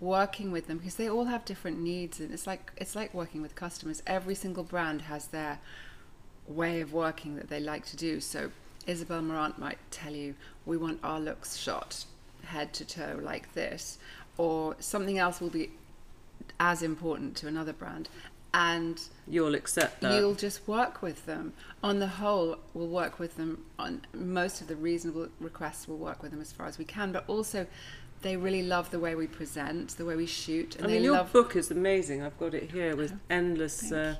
working 0.00 0.50
with 0.50 0.66
them 0.66 0.78
because 0.78 0.94
they 0.94 1.10
all 1.10 1.26
have 1.26 1.44
different 1.44 1.78
needs 1.78 2.20
and 2.20 2.32
it's 2.32 2.46
like 2.46 2.72
it's 2.78 2.96
like 2.96 3.12
working 3.12 3.42
with 3.42 3.54
customers 3.54 4.02
every 4.06 4.34
single 4.34 4.64
brand 4.64 5.02
has 5.02 5.26
their 5.26 5.58
way 6.50 6.80
of 6.80 6.92
working 6.92 7.36
that 7.36 7.48
they 7.48 7.60
like 7.60 7.86
to 7.86 7.96
do. 7.96 8.20
So 8.20 8.50
Isabel 8.86 9.22
Marant 9.22 9.58
might 9.58 9.78
tell 9.90 10.14
you, 10.14 10.34
we 10.66 10.76
want 10.76 11.00
our 11.02 11.20
looks 11.20 11.56
shot 11.56 12.04
head 12.44 12.72
to 12.74 12.84
toe 12.84 13.18
like 13.22 13.52
this, 13.54 13.98
or 14.36 14.76
something 14.80 15.18
else 15.18 15.40
will 15.40 15.50
be 15.50 15.70
as 16.58 16.82
important 16.82 17.36
to 17.36 17.46
another 17.46 17.72
brand. 17.72 18.08
And 18.52 19.00
You'll 19.28 19.54
accept 19.54 20.00
that. 20.00 20.14
you'll 20.16 20.34
just 20.34 20.66
work 20.66 21.02
with 21.02 21.24
them. 21.26 21.52
On 21.84 22.00
the 22.00 22.08
whole, 22.08 22.56
we'll 22.74 22.88
work 22.88 23.18
with 23.20 23.36
them 23.36 23.64
on 23.78 24.02
most 24.12 24.60
of 24.60 24.66
the 24.66 24.74
reasonable 24.74 25.28
requests. 25.38 25.86
We'll 25.86 25.98
work 25.98 26.20
with 26.22 26.32
them 26.32 26.40
as 26.40 26.50
far 26.50 26.66
as 26.66 26.76
we 26.76 26.84
can, 26.84 27.12
but 27.12 27.24
also 27.28 27.66
they 28.22 28.36
really 28.36 28.62
love 28.62 28.90
the 28.90 28.98
way 28.98 29.14
we 29.14 29.26
present, 29.26 29.90
the 29.96 30.04
way 30.04 30.16
we 30.16 30.26
shoot, 30.26 30.74
and 30.76 30.84
I 30.84 30.88
they 30.88 30.94
mean, 30.94 31.04
your 31.04 31.14
love 31.14 31.32
book 31.32 31.54
is 31.56 31.70
amazing. 31.70 32.22
I've 32.22 32.38
got 32.38 32.52
it 32.54 32.70
here 32.72 32.94
with 32.96 33.14
endless 33.30 33.92
uh, 33.92 34.16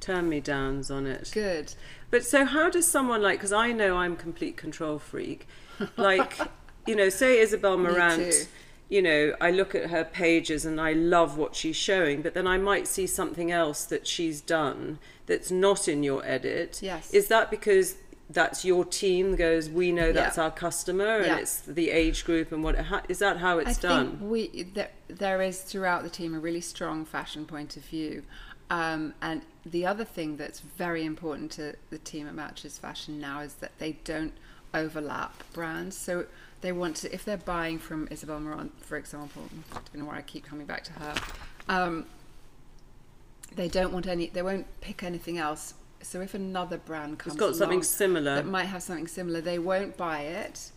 turn 0.00 0.28
me 0.28 0.40
downs 0.40 0.90
on 0.90 1.06
it. 1.06 1.30
Good. 1.32 1.74
But 2.10 2.24
so 2.24 2.44
how 2.44 2.70
does 2.70 2.86
someone 2.88 3.22
like 3.22 3.38
because 3.38 3.52
I 3.52 3.72
know 3.72 3.98
I'm 3.98 4.16
complete 4.16 4.56
control 4.56 4.98
freak, 4.98 5.46
like 5.96 6.38
you 6.86 6.96
know, 6.96 7.08
say 7.08 7.38
Isabel 7.40 7.76
Marant. 7.76 8.48
You 8.88 9.02
know, 9.02 9.34
I 9.40 9.50
look 9.50 9.74
at 9.74 9.90
her 9.90 10.04
pages 10.04 10.64
and 10.64 10.80
I 10.80 10.92
love 10.92 11.36
what 11.36 11.56
she's 11.56 11.76
showing, 11.76 12.22
but 12.22 12.34
then 12.34 12.46
I 12.46 12.56
might 12.58 12.86
see 12.86 13.06
something 13.06 13.50
else 13.50 13.84
that 13.86 14.06
she's 14.06 14.40
done 14.40 14.98
that's 15.26 15.50
not 15.50 15.88
in 15.88 16.04
your 16.04 16.24
edit. 16.24 16.78
Yes. 16.82 17.12
Is 17.12 17.26
that 17.28 17.50
because 17.50 17.96
that's 18.30 18.64
your 18.64 18.84
team 18.84 19.34
goes, 19.36 19.68
we 19.68 19.90
know 19.92 20.12
that's 20.12 20.36
Yeah. 20.36 20.44
our 20.44 20.50
customer 20.50 21.16
and 21.18 21.26
Yeah. 21.26 21.38
it's 21.38 21.60
the 21.60 21.90
age 21.90 22.24
group 22.24 22.52
and 22.52 22.62
what, 22.62 22.76
how, 22.76 23.02
is 23.08 23.18
that 23.18 23.38
how 23.38 23.58
it's 23.58 23.78
I 23.78 23.88
done? 23.88 24.18
think 24.18 24.30
we 24.30 24.62
there, 24.74 24.90
there 25.08 25.42
is 25.42 25.62
throughout 25.62 26.02
the 26.04 26.10
team 26.10 26.34
a 26.34 26.38
really 26.38 26.60
strong 26.60 27.04
fashion 27.04 27.44
point 27.44 27.76
of 27.76 27.84
view. 27.84 28.22
Um, 28.70 29.14
and 29.22 29.42
the 29.64 29.86
other 29.86 30.04
thing 30.04 30.36
that's 30.36 30.58
very 30.60 31.04
important 31.04 31.52
to 31.52 31.74
the 31.90 31.98
team 31.98 32.26
at 32.26 32.34
Matches 32.34 32.78
Fashion 32.78 33.20
now 33.20 33.40
is 33.40 33.54
that 33.54 33.78
they 33.78 33.92
don't 34.04 34.32
overlap 34.76 35.42
brands. 35.52 35.96
So 35.96 36.26
they 36.60 36.72
want 36.72 36.96
to, 36.96 37.12
if 37.12 37.24
they're 37.24 37.36
buying 37.36 37.78
from 37.78 38.08
Isabel 38.10 38.40
Marant, 38.40 38.72
for 38.84 38.96
example, 38.96 39.42
I 39.72 39.74
don't 39.92 39.96
know 39.96 40.04
why 40.06 40.18
I 40.18 40.22
keep 40.22 40.44
coming 40.44 40.66
back 40.66 40.84
to 40.84 40.92
her. 40.92 41.14
Um, 41.68 42.06
they 43.54 43.68
don't 43.68 43.92
want 43.92 44.06
any. 44.06 44.26
They 44.28 44.42
won't 44.42 44.66
pick 44.80 45.02
anything 45.02 45.38
else. 45.38 45.74
So 46.02 46.20
if 46.20 46.34
another 46.34 46.78
brand 46.78 47.18
comes, 47.18 47.34
It's 47.34 47.40
got 47.40 47.56
something 47.56 47.82
similar. 47.82 48.36
that 48.36 48.46
might 48.46 48.64
have 48.66 48.82
something 48.82 49.06
similar, 49.08 49.40
they 49.40 49.58
won't 49.58 49.96
buy 49.96 50.20
it. 50.20 50.70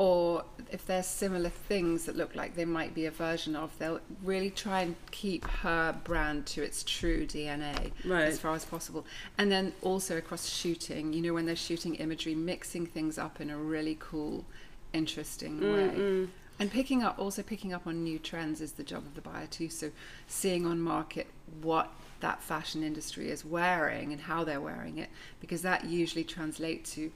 Or 0.00 0.44
if 0.72 0.86
there's 0.86 1.04
similar 1.06 1.50
things 1.50 2.06
that 2.06 2.16
look 2.16 2.34
like 2.34 2.54
they 2.56 2.64
might 2.64 2.94
be 2.94 3.04
a 3.04 3.10
version 3.10 3.54
of, 3.54 3.76
they'll 3.78 4.00
really 4.24 4.48
try 4.48 4.80
and 4.80 4.96
keep 5.10 5.44
her 5.44 5.94
brand 6.04 6.46
to 6.46 6.62
its 6.62 6.82
true 6.82 7.26
DNA 7.26 7.92
Right. 8.06 8.22
as 8.24 8.38
far 8.38 8.54
as 8.54 8.64
possible. 8.64 9.04
And 9.36 9.52
then 9.52 9.74
also 9.82 10.16
across 10.16 10.48
shooting, 10.48 11.12
you 11.12 11.20
know, 11.20 11.34
when 11.34 11.44
they're 11.44 11.54
shooting 11.54 11.96
imagery, 11.96 12.34
mixing 12.34 12.86
things 12.86 13.18
up 13.18 13.42
in 13.42 13.50
a 13.50 13.58
really 13.58 13.98
cool, 14.00 14.46
interesting 14.94 15.60
way. 15.60 16.28
And 16.58 16.70
picking 16.70 17.02
up, 17.02 17.18
also 17.18 17.42
picking 17.42 17.74
up 17.74 17.86
on 17.86 18.02
new 18.02 18.18
trends 18.18 18.62
is 18.62 18.72
the 18.72 18.82
job 18.82 19.04
of 19.04 19.14
the 19.14 19.20
buyer 19.20 19.48
too. 19.48 19.68
So 19.68 19.90
seeing 20.26 20.64
on 20.64 20.80
market 20.80 21.26
what 21.60 21.92
that 22.20 22.42
fashion 22.42 22.82
industry 22.82 23.28
is 23.30 23.44
wearing 23.44 24.12
and 24.12 24.22
how 24.22 24.44
they're 24.44 24.62
wearing 24.62 24.96
it, 24.96 25.10
because 25.40 25.60
that 25.60 25.84
usually 25.84 26.24
translates 26.24 26.94
to 26.94 27.12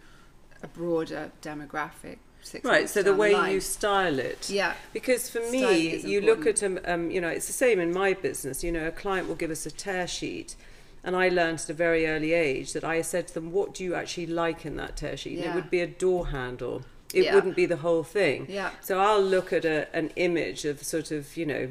a 0.62 0.66
broader 0.68 1.32
demographic. 1.40 2.18
Six 2.44 2.62
Right, 2.64 2.88
so 2.90 3.02
the 3.02 3.14
way 3.14 3.32
line. 3.32 3.52
you 3.54 3.60
style 3.60 4.18
it. 4.18 4.50
Yeah. 4.50 4.74
Because 4.92 5.30
for 5.30 5.40
me, 5.50 5.96
you 5.96 6.20
look 6.20 6.46
at 6.46 6.62
um, 6.62 6.78
um, 6.84 7.10
you 7.10 7.20
know, 7.20 7.28
it's 7.28 7.46
the 7.46 7.54
same 7.54 7.80
in 7.80 7.90
my 7.92 8.12
business. 8.12 8.62
You 8.62 8.70
know, 8.70 8.86
a 8.86 8.90
client 8.92 9.28
will 9.28 9.34
give 9.34 9.50
us 9.50 9.64
a 9.64 9.70
tear 9.70 10.06
sheet, 10.06 10.54
and 11.02 11.16
I 11.16 11.30
learned 11.30 11.60
at 11.60 11.70
a 11.70 11.74
very 11.74 12.06
early 12.06 12.34
age 12.34 12.74
that 12.74 12.84
I 12.84 13.00
said 13.00 13.28
to 13.28 13.34
them, 13.34 13.50
"What 13.50 13.72
do 13.74 13.82
you 13.82 13.94
actually 13.94 14.26
like 14.26 14.66
in 14.66 14.76
that 14.76 14.96
tear 14.98 15.16
sheet?" 15.16 15.38
And 15.38 15.46
it 15.46 15.54
would 15.54 15.70
be 15.70 15.80
a 15.80 15.86
door 15.86 16.28
handle. 16.28 16.82
It 17.14 17.24
Yeah. 17.24 17.34
wouldn't 17.34 17.56
be 17.56 17.64
the 17.66 17.78
whole 17.78 18.02
thing. 18.02 18.46
Yeah. 18.48 18.70
So 18.82 18.98
I'll 19.00 19.22
look 19.22 19.52
at 19.52 19.64
a, 19.64 19.88
an 19.96 20.10
image 20.16 20.64
of 20.64 20.82
sort 20.82 21.10
of, 21.12 21.36
you 21.36 21.46
know, 21.46 21.68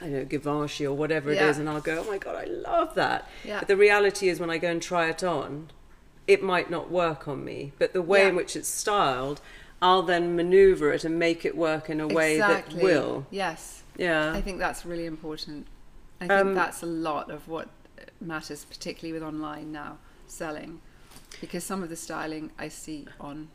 I 0.00 0.04
don't 0.04 0.12
know, 0.12 0.24
Givenchy 0.24 0.86
or 0.86 0.94
whatever 0.96 1.30
it 1.32 1.36
Yeah. 1.36 1.48
is, 1.48 1.58
and 1.58 1.68
I'll 1.68 1.80
go, 1.80 2.04
oh 2.06 2.10
my 2.10 2.18
God, 2.18 2.36
I 2.36 2.44
love 2.44 2.94
that. 2.94 3.26
Yeah. 3.44 3.58
But 3.60 3.68
the 3.68 3.76
reality 3.76 4.28
is, 4.28 4.38
when 4.38 4.50
I 4.50 4.58
go 4.58 4.68
and 4.68 4.80
try 4.80 5.08
it 5.08 5.24
on, 5.24 5.70
it 6.28 6.42
might 6.42 6.70
not 6.70 6.90
work 6.90 7.26
on 7.26 7.44
me. 7.44 7.72
But 7.78 7.92
the 7.94 8.02
way 8.02 8.20
Yeah. 8.22 8.28
in 8.28 8.36
which 8.36 8.54
it's 8.54 8.68
styled, 8.68 9.40
I'll 9.82 10.02
then 10.02 10.36
maneuver 10.36 10.92
it 10.92 11.04
and 11.04 11.18
make 11.18 11.44
it 11.44 11.56
work 11.56 11.88
in 11.88 12.00
a 12.00 12.06
way 12.08 12.34
exactly. 12.34 12.76
that 12.76 12.84
will. 12.84 13.26
Yes. 13.30 13.82
Yeah. 13.96 14.32
I 14.32 14.40
think 14.40 14.58
that's 14.58 14.84
really 14.84 15.06
important. 15.06 15.66
I 16.20 16.28
think 16.28 16.40
Um, 16.40 16.54
that's 16.54 16.82
a 16.82 16.86
lot 16.86 17.30
of 17.30 17.48
what 17.48 17.68
matters, 18.20 18.64
particularly 18.64 19.12
with 19.12 19.22
online 19.22 19.72
now 19.72 19.98
selling, 20.26 20.80
because 21.40 21.64
some 21.64 21.82
of 21.82 21.88
the 21.88 21.96
styling 21.96 22.50
I 22.58 22.68
see 22.68 23.06
on, 23.18 23.48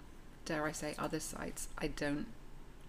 dare 0.45 0.65
I 0.65 0.71
say, 0.71 0.95
other 0.97 1.19
sites, 1.19 1.67
I 1.77 1.87
don't 1.87 2.27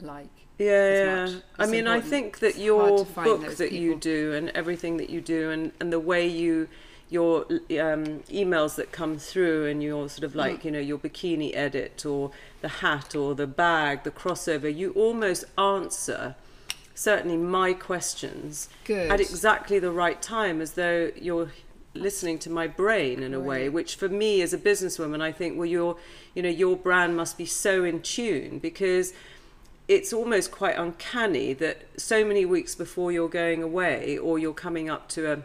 like. 0.01 0.29
Yeah, 0.59 0.67
as 0.67 0.99
yeah. 0.99 1.35
much. 1.35 1.43
I 1.59 1.67
mean, 1.67 1.87
I 1.87 2.01
think 2.01 2.39
that 2.39 2.57
your 2.57 3.05
book 3.05 3.57
that 3.57 3.73
you 3.73 3.95
do 3.95 4.33
and 4.33 4.49
everything 4.51 4.97
that 4.97 5.11
you 5.11 5.21
do 5.21 5.51
and, 5.51 5.73
and 5.81 5.93
the 5.93 6.01
way 6.01 6.27
you, 6.27 6.69
your 7.09 7.43
um, 7.43 8.21
emails 8.29 8.75
that 8.77 8.91
come 8.91 9.17
through 9.19 9.67
and 9.67 9.83
your 9.83 10.09
sort 10.09 10.25
of 10.25 10.35
like, 10.35 10.65
you 10.65 10.71
know, 10.71 10.81
your 10.81 10.99
bikini 10.99 11.55
edit 11.55 12.05
or 12.05 12.33
the 12.63 12.69
hat 12.69 13.15
or 13.15 13.35
the 13.35 13.47
bag, 13.47 14.03
the 14.03 14.11
crossover, 14.11 14.75
you 14.75 14.91
almost 14.93 15.45
answer 15.57 16.35
certainly 16.97 17.37
my 17.37 17.75
questions 17.75 18.69
Good. 18.85 19.11
at 19.11 19.21
exactly 19.21 19.79
the 19.79 19.91
right 19.91 20.21
time 20.21 20.63
as 20.63 20.73
though 20.73 21.13
you're 21.15 21.53
listening 21.93 22.39
to 22.41 22.51
my 22.51 22.67
brain 22.67 23.23
in 23.23 23.35
a 23.35 23.41
way 23.41 23.69
which 23.69 23.97
for 23.97 24.09
me 24.09 24.41
as 24.43 24.53
a 24.53 24.59
businesswoman 24.59 25.23
i 25.23 25.31
think 25.31 25.57
well 25.57 25.67
your 25.67 25.97
you 26.35 26.43
know 26.43 26.49
your 26.49 26.77
brand 26.77 27.17
must 27.17 27.39
be 27.39 27.47
so 27.47 27.85
in 27.85 28.01
tune 28.01 28.59
because 28.59 29.13
it's 29.89 30.13
almost 30.13 30.51
quite 30.51 30.77
uncanny 30.77 31.53
that 31.53 31.83
so 31.99 32.25
many 32.25 32.45
weeks 32.45 32.75
before 32.75 33.13
you're 33.13 33.29
going 33.29 33.63
away 33.63 34.19
or 34.19 34.39
you're 34.39 34.53
coming 34.53 34.91
up 34.91 35.09
to 35.09 35.31
a 35.31 35.43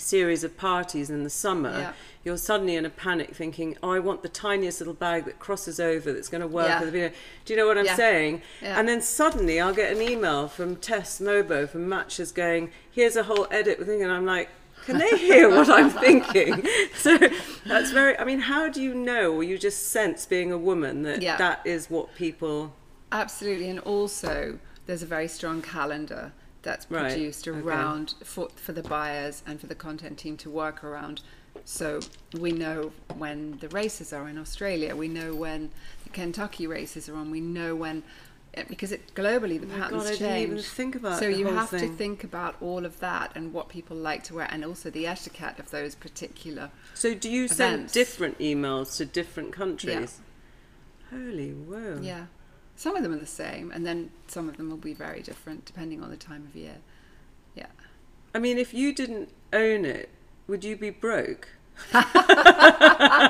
series 0.00 0.44
of 0.44 0.56
parties 0.56 1.10
in 1.10 1.24
the 1.24 1.30
summer 1.30 1.70
Yeah. 1.78 1.92
you're 2.24 2.36
suddenly 2.36 2.74
in 2.76 2.84
a 2.84 2.90
panic 2.90 3.34
thinking 3.34 3.76
oh 3.82 3.90
i 3.90 3.98
want 3.98 4.22
the 4.22 4.28
tiniest 4.28 4.80
little 4.80 4.94
bag 4.94 5.24
that 5.26 5.38
crosses 5.38 5.78
over 5.80 6.12
that's 6.12 6.28
going 6.28 6.40
to 6.40 6.46
work 6.46 6.68
Yeah. 6.68 6.84
video 6.84 7.10
do 7.44 7.52
you 7.52 7.58
know 7.58 7.66
what 7.66 7.78
i'm 7.78 7.86
Yeah. 7.86 7.96
saying 7.96 8.42
Yeah. 8.62 8.78
and 8.78 8.88
then 8.88 9.00
suddenly 9.02 9.60
i'll 9.60 9.74
get 9.74 9.92
an 9.94 10.00
email 10.02 10.48
from 10.48 10.76
tess 10.76 11.20
mobo 11.20 11.68
from 11.68 11.88
matches 11.88 12.32
going 12.32 12.70
here's 12.90 13.16
a 13.16 13.24
whole 13.24 13.46
edit 13.50 13.84
thing 13.84 14.02
and 14.02 14.10
i'm 14.12 14.26
like 14.26 14.48
can 14.86 14.98
they 14.98 15.16
hear 15.18 15.48
what 15.56 15.68
i'm 15.68 15.90
thinking 15.90 16.64
so 16.96 17.18
that's 17.66 17.90
very 17.90 18.18
i 18.18 18.24
mean 18.24 18.40
how 18.40 18.68
do 18.68 18.80
you 18.82 18.94
know 18.94 19.32
or 19.32 19.42
you 19.42 19.58
just 19.58 19.88
sense 19.88 20.24
being 20.26 20.50
a 20.52 20.58
woman 20.58 21.02
that 21.02 21.20
that 21.20 21.60
is 21.64 21.90
what 21.90 22.14
people 22.14 22.74
Absolutely, 23.10 23.70
and 23.70 23.78
also 23.80 24.58
there's 24.86 25.02
a 25.02 25.06
very 25.06 25.28
strong 25.28 25.62
calendar 25.62 26.32
that's 26.62 26.90
Right, 26.90 27.12
produced 27.12 27.46
okay. 27.48 27.58
around 27.58 28.14
for 28.24 28.48
for 28.56 28.72
the 28.72 28.82
buyers 28.82 29.42
and 29.46 29.60
for 29.60 29.66
the 29.66 29.74
content 29.74 30.18
team 30.18 30.36
to 30.38 30.50
work 30.50 30.82
around. 30.84 31.20
So 31.64 32.00
we 32.38 32.52
know 32.52 32.92
when 33.16 33.58
the 33.58 33.68
races 33.68 34.12
are 34.12 34.28
in 34.28 34.38
Australia. 34.38 34.94
We 34.96 35.08
know 35.08 35.34
when 35.34 35.70
the 36.04 36.10
Kentucky 36.10 36.66
races 36.66 37.08
are 37.08 37.16
on. 37.16 37.30
We 37.30 37.40
know 37.40 37.74
when 37.74 38.02
eh, 38.54 38.64
because 38.68 38.92
it 38.92 39.14
globally 39.14 39.60
the 39.60 39.66
Oh 39.74 39.78
patterns 39.78 40.04
God, 40.04 40.08
change. 40.08 40.18
didn't 40.20 40.42
even 40.52 40.58
think 40.62 40.94
about 40.94 41.18
so 41.18 41.28
you 41.28 41.46
have 41.46 41.70
to 41.70 41.88
think 41.88 42.24
about 42.24 42.56
all 42.60 42.84
of 42.86 43.00
that 43.00 43.32
and 43.34 43.52
what 43.52 43.68
people 43.68 43.96
like 43.96 44.22
to 44.24 44.34
wear, 44.34 44.48
and 44.50 44.64
also 44.64 44.88
the 44.90 45.06
etiquette 45.06 45.58
of 45.58 45.70
those 45.70 45.94
particular. 45.94 46.70
So 46.94 47.14
do 47.14 47.28
you 47.30 47.48
send 47.48 47.92
different 47.92 48.38
emails 48.38 48.96
to 48.98 49.04
different 49.04 49.52
countries? 49.52 50.20
Holy 51.10 51.52
whoa. 51.52 52.00
Yeah, 52.02 52.26
some 52.78 52.94
of 52.94 53.02
them 53.02 53.12
are 53.12 53.18
the 53.18 53.26
same, 53.26 53.72
and 53.72 53.84
then 53.84 54.10
some 54.28 54.48
of 54.48 54.56
them 54.56 54.70
will 54.70 54.76
be 54.76 54.94
very 54.94 55.20
different 55.20 55.64
depending 55.64 56.00
on 56.00 56.10
the 56.10 56.16
time 56.16 56.46
of 56.48 56.54
year. 56.54 56.76
Yeah. 57.56 57.66
I 58.32 58.38
mean, 58.38 58.56
if 58.56 58.72
you 58.72 58.94
didn't 58.94 59.30
own 59.52 59.84
it, 59.84 60.10
would 60.46 60.62
you 60.62 60.76
be 60.76 60.90
broke? 60.90 61.48
I 61.92 63.24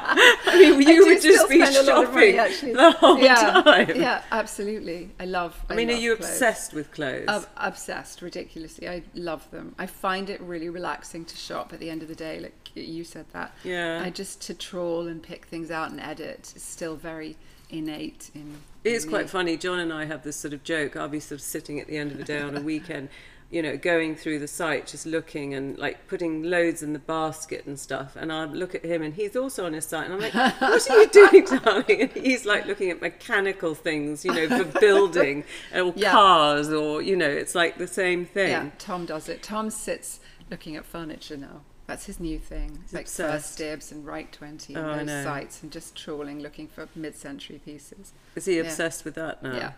mean, 0.58 0.82
you 0.82 1.02
do 1.02 1.06
would 1.06 1.22
just 1.22 1.48
be 1.48 1.64
spend 1.64 1.76
a 1.76 1.94
lot 1.94 2.04
of 2.04 2.14
money, 2.14 2.32
shopping 2.32 2.52
actually. 2.52 2.74
the 2.74 2.90
whole 2.92 3.18
yeah, 3.18 3.34
time. 3.62 3.90
Yeah, 3.94 4.22
absolutely. 4.30 5.10
I 5.18 5.24
love. 5.24 5.58
I 5.70 5.74
mean, 5.74 5.88
are 5.90 5.94
you 5.94 6.16
clothes. 6.16 6.30
obsessed 6.30 6.74
with 6.74 6.92
clothes? 6.92 7.28
Ob- 7.28 7.48
obsessed, 7.56 8.20
ridiculously. 8.20 8.86
I 8.86 9.02
love 9.14 9.50
them. 9.50 9.74
I 9.78 9.86
find 9.86 10.28
it 10.28 10.42
really 10.42 10.68
relaxing 10.68 11.24
to 11.24 11.36
shop 11.36 11.72
at 11.72 11.80
the 11.80 11.88
end 11.88 12.02
of 12.02 12.08
the 12.08 12.14
day. 12.14 12.38
Like 12.38 12.70
you 12.74 13.04
said 13.04 13.26
that. 13.32 13.54
Yeah. 13.64 14.02
I 14.04 14.10
just 14.10 14.42
to 14.42 14.54
trawl 14.54 15.06
and 15.06 15.22
pick 15.22 15.46
things 15.46 15.70
out 15.70 15.90
and 15.90 16.00
edit 16.00 16.52
is 16.54 16.62
still 16.62 16.96
very 16.96 17.36
innate 17.70 18.30
in. 18.34 18.56
It 18.88 18.94
is 18.94 19.04
quite 19.04 19.26
mm. 19.26 19.30
funny. 19.30 19.56
John 19.56 19.78
and 19.78 19.92
I 19.92 20.04
have 20.06 20.22
this 20.22 20.36
sort 20.36 20.54
of 20.54 20.62
joke. 20.64 20.96
I'll 20.96 21.08
be 21.08 21.20
sort 21.20 21.40
of 21.40 21.42
sitting 21.42 21.80
at 21.80 21.86
the 21.86 21.96
end 21.96 22.12
of 22.12 22.18
the 22.18 22.24
day 22.24 22.40
on 22.40 22.56
a 22.56 22.60
weekend, 22.60 23.08
you 23.50 23.62
know, 23.62 23.76
going 23.76 24.14
through 24.16 24.38
the 24.38 24.48
site, 24.48 24.86
just 24.86 25.06
looking 25.06 25.54
and 25.54 25.78
like 25.78 26.06
putting 26.06 26.42
loads 26.42 26.82
in 26.82 26.92
the 26.92 26.98
basket 26.98 27.66
and 27.66 27.78
stuff. 27.78 28.16
And 28.16 28.32
I 28.32 28.44
look 28.44 28.74
at 28.74 28.84
him, 28.84 29.02
and 29.02 29.14
he's 29.14 29.36
also 29.36 29.66
on 29.66 29.72
his 29.72 29.86
site, 29.86 30.10
and 30.10 30.14
I'm 30.14 30.20
like, 30.20 30.34
"What 30.34 30.90
are 30.90 31.00
you 31.00 31.08
doing, 31.30 31.44
darling?" 31.44 32.02
And 32.02 32.10
he's 32.12 32.44
like 32.44 32.66
looking 32.66 32.90
at 32.90 33.00
mechanical 33.00 33.74
things, 33.74 34.24
you 34.24 34.32
know, 34.32 34.48
for 34.48 34.64
building 34.80 35.44
or 35.74 35.92
Yeah. 35.96 36.12
cars, 36.12 36.70
or 36.70 37.02
you 37.02 37.16
know, 37.16 37.28
it's 37.30 37.54
like 37.54 37.78
the 37.78 37.86
same 37.86 38.24
thing. 38.26 38.50
Yeah, 38.50 38.70
Tom 38.78 39.06
does 39.06 39.28
it. 39.28 39.42
Tom 39.42 39.70
sits 39.70 40.20
looking 40.50 40.76
at 40.76 40.84
furniture 40.84 41.36
now. 41.36 41.62
That's 41.88 42.04
his 42.04 42.20
new 42.20 42.38
thing. 42.38 42.78
He's 42.82 42.92
like 42.92 43.06
obsessed. 43.06 43.46
First 43.48 43.58
Dibs 43.58 43.90
and 43.90 44.06
Right 44.06 44.30
20 44.30 44.76
Oh, 44.76 44.90
and 44.90 45.08
those 45.08 45.24
sites 45.24 45.62
and 45.62 45.72
just 45.72 45.96
trawling 45.96 46.38
looking 46.40 46.68
for 46.68 46.86
mid 46.94 47.16
century 47.16 47.60
pieces. 47.64 48.12
Is 48.36 48.44
he 48.44 48.56
Yeah. 48.56 48.62
obsessed 48.64 49.04
with 49.06 49.14
that 49.14 49.42
now? 49.42 49.56
Yeah. 49.56 49.72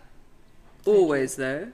Always 0.85 1.37
though. 1.37 1.69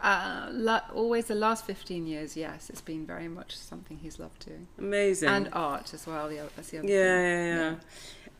Uh, 0.00 0.46
la- 0.52 0.82
always 0.94 1.26
the 1.26 1.34
last 1.34 1.66
15 1.66 2.06
years, 2.06 2.36
yes, 2.36 2.70
it's 2.70 2.80
been 2.80 3.04
very 3.04 3.26
much 3.26 3.56
something 3.56 3.98
he's 3.98 4.20
loved 4.20 4.46
doing. 4.46 4.68
Amazing. 4.78 5.28
And 5.28 5.48
art 5.52 5.92
as 5.92 6.06
well. 6.06 6.28
The, 6.28 6.36
that's 6.54 6.70
the 6.70 6.78
other 6.78 6.86
yeah, 6.86 6.94
thing. 6.94 7.46
yeah, 7.48 7.70
yeah. 7.70 7.74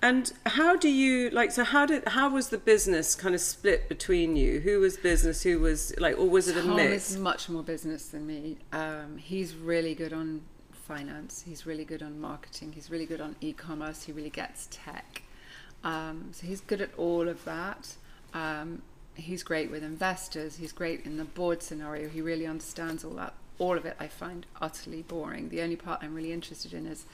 And 0.01 0.33
how 0.47 0.77
do 0.77 0.89
you 0.89 1.31
like? 1.31 1.51
So 1.51 1.65
how 1.65 1.85
did 1.85 2.07
how 2.07 2.31
was 2.33 2.51
the 2.51 2.59
business 2.59 3.17
kind 3.17 3.35
of 3.35 3.41
split 3.41 3.89
between 3.89 4.37
you? 4.37 4.61
Who 4.61 4.79
was 4.79 4.97
business? 4.97 5.43
Who 5.43 5.59
was 5.59 5.93
like, 5.99 6.17
or 6.17 6.29
was 6.31 6.47
it 6.47 6.57
a 6.57 6.63
Tom 6.63 6.77
mix? 6.77 7.11
is 7.11 7.17
much 7.17 7.49
more 7.49 7.65
business 7.65 8.07
than 8.07 8.25
me. 8.25 8.59
Um, 8.71 9.17
he's 9.19 9.57
really 9.57 9.97
good 9.97 10.13
on 10.13 10.43
finance. 10.89 11.45
He's 11.47 11.67
really 11.67 11.85
good 11.85 12.03
on 12.03 12.19
marketing. 12.21 12.73
He's 12.73 12.91
really 12.91 13.07
good 13.07 13.21
on 13.21 13.37
e-commerce. 13.43 14.05
He 14.05 14.13
really 14.13 14.31
gets 14.31 14.67
tech. 14.71 15.23
Um, 15.85 16.31
so 16.33 16.47
he's 16.47 16.61
good 16.63 16.81
at 16.81 16.91
all 16.97 17.29
of 17.29 17.45
that. 17.45 17.95
Um, 18.35 18.83
he's 19.15 19.43
great 19.43 19.71
with 19.71 19.83
investors. 19.85 20.57
He's 20.57 20.73
great 20.73 21.05
in 21.05 21.19
the 21.19 21.25
board 21.25 21.63
scenario. 21.63 22.09
He 22.09 22.23
really 22.23 22.47
understands 22.47 23.05
all 23.05 23.13
that. 23.13 23.35
All 23.59 23.77
of 23.77 23.85
it 23.85 23.97
I 24.01 24.07
find 24.09 24.47
utterly 24.61 25.03
boring. 25.03 25.51
The 25.51 25.61
only 25.61 25.77
part 25.77 26.01
I'm 26.03 26.15
really 26.15 26.33
interested 26.33 26.73
in 26.73 26.87
is 26.87 27.05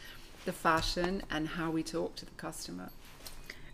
the 0.44 0.52
fashion 0.52 1.22
and 1.30 1.48
how 1.48 1.70
we 1.70 1.82
talk 1.82 2.14
to 2.16 2.24
the 2.24 2.30
customer. 2.32 2.90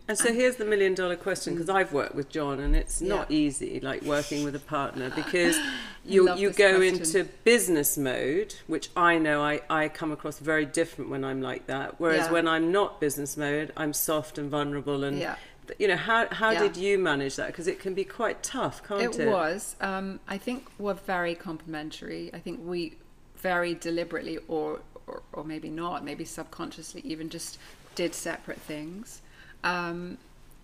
And 0.07 0.17
so 0.17 0.33
here's 0.33 0.55
the 0.55 0.65
million 0.65 0.93
dollar 0.95 1.15
question 1.15 1.53
because 1.53 1.69
I've 1.69 1.93
worked 1.93 2.15
with 2.15 2.27
John 2.29 2.59
and 2.59 2.75
it's 2.75 3.01
not 3.01 3.29
Yeah. 3.29 3.37
easy 3.37 3.79
like 3.81 4.01
working 4.01 4.43
with 4.43 4.55
a 4.55 4.59
partner 4.59 5.09
because 5.15 5.57
you 6.05 6.33
you 6.35 6.51
go 6.51 6.77
question. 6.77 6.95
into 6.97 7.23
business 7.43 7.97
mode 7.97 8.55
which 8.67 8.89
I 8.95 9.17
know 9.17 9.41
I, 9.43 9.61
I 9.69 9.87
come 9.87 10.11
across 10.11 10.39
very 10.39 10.65
different 10.65 11.09
when 11.11 11.23
I'm 11.23 11.41
like 11.41 11.67
that 11.67 11.99
whereas 11.99 12.25
Yeah. 12.25 12.31
when 12.31 12.47
I'm 12.47 12.71
not 12.71 12.99
business 12.99 13.37
mode 13.37 13.71
I'm 13.77 13.93
soft 13.93 14.37
and 14.37 14.49
vulnerable 14.49 15.03
and 15.03 15.19
Yeah. 15.19 15.35
you 15.77 15.87
know 15.87 15.95
how 15.97 16.27
how 16.31 16.51
Yeah. 16.51 16.59
did 16.63 16.77
you 16.77 16.97
manage 16.97 17.35
that 17.35 17.47
because 17.47 17.67
it 17.67 17.79
can 17.79 17.93
be 17.93 18.03
quite 18.03 18.41
tough 18.41 18.81
can't 18.87 19.15
it, 19.15 19.19
it 19.21 19.27
was. 19.29 19.75
Um, 19.79 20.19
I 20.27 20.37
think 20.37 20.67
we're 20.79 20.95
very 20.95 21.35
complementary. 21.35 22.31
I 22.33 22.39
think 22.39 22.59
we 22.63 22.97
very 23.37 23.73
deliberately, 23.73 24.37
or, 24.47 24.81
or 25.07 25.23
or 25.33 25.43
maybe 25.43 25.69
not, 25.69 26.03
maybe 26.03 26.25
subconsciously, 26.25 27.01
even 27.03 27.29
just 27.29 27.57
did 27.95 28.13
separate 28.13 28.59
things. 28.61 29.21
Um, 29.63 30.17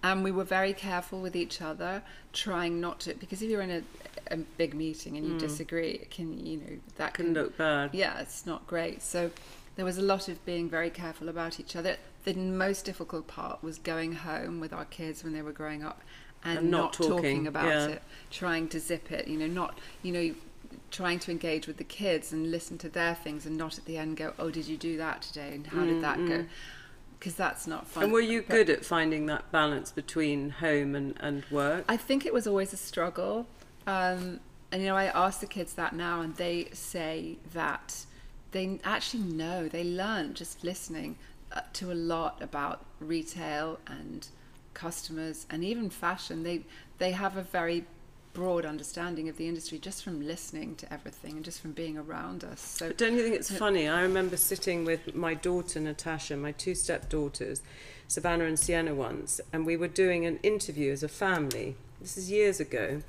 and 0.04 0.24
we 0.24 0.32
were 0.32 0.44
very 0.44 0.74
careful 0.74 1.20
with 1.22 1.36
each 1.36 1.62
other, 1.62 2.04
trying 2.34 2.80
not 2.80 3.00
to, 3.02 3.14
because 3.16 3.42
if 3.42 3.50
you're 3.50 3.62
in 3.62 3.72
a, 3.72 3.82
a 4.32 4.38
big 4.38 4.74
meeting 4.74 5.18
and 5.18 5.26
you 5.28 5.38
disagree, 5.38 5.92
it 5.92 6.12
can, 6.12 6.46
you 6.46 6.58
know, 6.58 6.78
that 6.98 7.12
Mm. 7.14 7.16
can 7.16 7.34
look 7.34 7.58
bad 7.58 7.90
yeah, 7.94 8.20
it's 8.20 8.46
not 8.46 8.68
great. 8.68 9.02
So 9.02 9.32
there 9.76 9.86
was 9.86 9.98
a 9.98 10.02
lot 10.02 10.28
of 10.28 10.44
being 10.46 10.70
very 10.70 10.90
careful 10.90 11.30
about 11.30 11.60
each 11.60 11.76
other. 11.76 11.98
The 12.26 12.34
most 12.36 12.86
difficult 12.86 13.28
part 13.28 13.64
was 13.64 13.78
going 13.78 14.14
home 14.14 14.60
with 14.60 14.74
our 14.74 14.86
kids 14.86 15.24
when 15.24 15.34
they 15.34 15.42
were 15.42 15.52
growing 15.52 15.84
up 15.84 16.02
and, 16.44 16.60
And 16.60 16.72
not 16.72 16.80
not, 16.80 16.94
talking, 16.94 17.16
talking, 17.16 17.48
about 17.48 17.68
yeah. 17.68 17.88
it, 17.88 18.02
trying 18.32 18.68
to 18.70 18.80
zip 18.80 19.12
it, 19.12 19.28
you 19.28 19.38
know, 19.38 19.48
not, 19.48 19.80
you 20.04 20.12
know, 20.12 20.36
trying 20.92 21.20
to 21.20 21.32
engage 21.32 21.68
with 21.68 21.78
the 21.78 21.84
kids 21.84 22.32
and 22.32 22.52
listen 22.52 22.78
to 22.78 22.90
their 22.90 23.16
things 23.16 23.46
and 23.46 23.58
not 23.58 23.78
at 23.78 23.86
the 23.86 23.98
end 23.98 24.18
go, 24.18 24.34
oh, 24.40 24.50
did 24.50 24.68
you 24.68 24.78
do 24.78 24.98
that 24.98 25.22
today? 25.22 25.52
And 25.54 25.68
how 25.68 25.84
did 25.86 26.02
that 26.02 26.18
go? 26.28 26.46
Because 27.20 27.36
that's 27.36 27.66
not 27.66 27.88
fun. 27.88 28.04
And 28.04 28.14
were 28.14 28.22
you 28.22 28.42
But- 28.42 28.50
good 28.56 28.70
at 28.70 28.86
finding 28.86 29.26
that 29.26 29.52
balance 29.52 29.92
between 29.92 30.52
home 30.52 30.94
and, 30.96 31.16
and 31.20 31.44
work 31.50 31.86
I 31.90 31.98
think 31.98 32.26
it 32.26 32.34
was 32.34 32.46
always 32.46 32.74
a 32.74 32.78
struggle. 32.78 33.48
Um, 33.88 34.40
and, 34.72 34.82
you 34.82 34.90
know, 34.90 34.96
I 34.96 35.06
ask 35.06 35.40
the 35.40 35.48
kids 35.48 35.74
that 35.74 35.96
now, 35.96 36.22
and 36.22 36.36
they 36.36 36.70
say 36.74 37.38
that 37.54 38.06
they 38.52 38.80
actually 38.84 39.24
know, 39.24 39.68
they 39.68 39.84
learn 39.84 40.34
just 40.34 40.64
listening 40.64 41.18
uh, 41.52 41.62
to 41.74 41.92
a 41.92 41.96
lot 41.96 42.42
about 42.42 42.86
retail 43.00 43.80
and 43.88 44.28
customers 44.74 45.48
and 45.50 45.64
even 45.64 45.90
fashion. 45.90 46.44
They, 46.44 46.66
they 46.98 47.12
have 47.12 47.38
a 47.38 47.44
very 47.44 47.86
broad 48.38 48.68
understanding 48.68 49.28
of 49.30 49.38
the 49.38 49.48
industry 49.48 49.80
just 49.80 50.04
from 50.04 50.22
listening 50.22 50.76
to 50.76 50.94
everything 50.94 51.32
and 51.32 51.44
just 51.44 51.60
from 51.60 51.72
being 51.72 51.98
around 51.98 52.44
us. 52.44 52.62
So, 52.62 52.90
But 52.90 52.98
don't 53.00 53.16
you 53.16 53.24
think 53.24 53.34
it's 53.34 53.50
uh, 53.50 53.56
funny? 53.56 53.88
I 53.88 54.02
remember 54.02 54.38
sitting 54.38 54.86
with 54.86 55.16
my 55.16 55.34
daughter 55.34 55.80
Natasha, 55.80 56.38
my 56.38 56.52
two 56.52 56.76
step 56.76 57.10
daughters, 57.10 57.64
Savannah 58.08 58.46
and 58.46 58.60
Sienna 58.60 58.94
once, 58.94 59.42
and 59.52 59.66
we 59.66 59.76
were 59.76 59.88
doing 59.88 60.28
an 60.28 60.38
interview 60.44 60.92
as 60.92 61.02
a 61.02 61.08
family. 61.08 61.78
This 62.00 62.16
is 62.16 62.30
years 62.30 62.60
ago. 62.60 63.02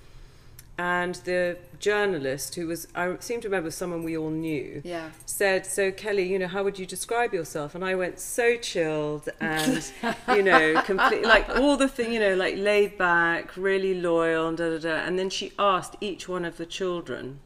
And 0.78 1.16
the 1.16 1.58
journalist, 1.80 2.54
who 2.54 2.68
was, 2.68 2.86
I 2.94 3.16
seem 3.18 3.40
to 3.40 3.48
remember 3.48 3.72
someone 3.72 4.04
we 4.04 4.16
all 4.16 4.30
knew, 4.30 4.80
yeah. 4.84 5.10
said, 5.26 5.66
So, 5.66 5.90
Kelly, 5.90 6.30
you 6.30 6.38
know, 6.38 6.46
how 6.46 6.62
would 6.62 6.78
you 6.78 6.86
describe 6.86 7.34
yourself? 7.34 7.74
And 7.74 7.84
I 7.84 7.96
went, 7.96 8.20
So 8.20 8.56
chilled 8.56 9.28
and, 9.40 9.90
you 10.28 10.42
know, 10.42 10.80
completely 10.82 11.26
like 11.26 11.48
all 11.48 11.76
the 11.76 11.88
thing, 11.88 12.12
you 12.12 12.20
know, 12.20 12.36
like 12.36 12.56
laid 12.56 12.96
back, 12.96 13.56
really 13.56 14.00
loyal, 14.00 14.48
and 14.48 14.56
da 14.56 14.70
da 14.70 14.78
da. 14.78 14.94
And 15.04 15.18
then 15.18 15.30
she 15.30 15.52
asked 15.58 15.96
each 16.00 16.28
one 16.28 16.44
of 16.44 16.58
the 16.58 16.66
children, 16.66 17.40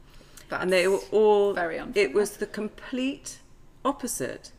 and 0.50 0.70
they 0.70 0.86
were 0.86 1.00
all 1.10 1.54
very 1.54 1.78
unfair. 1.78 2.04
it 2.04 2.12
was 2.12 2.36
the 2.36 2.46
complete 2.46 3.38
opposite 3.84 4.52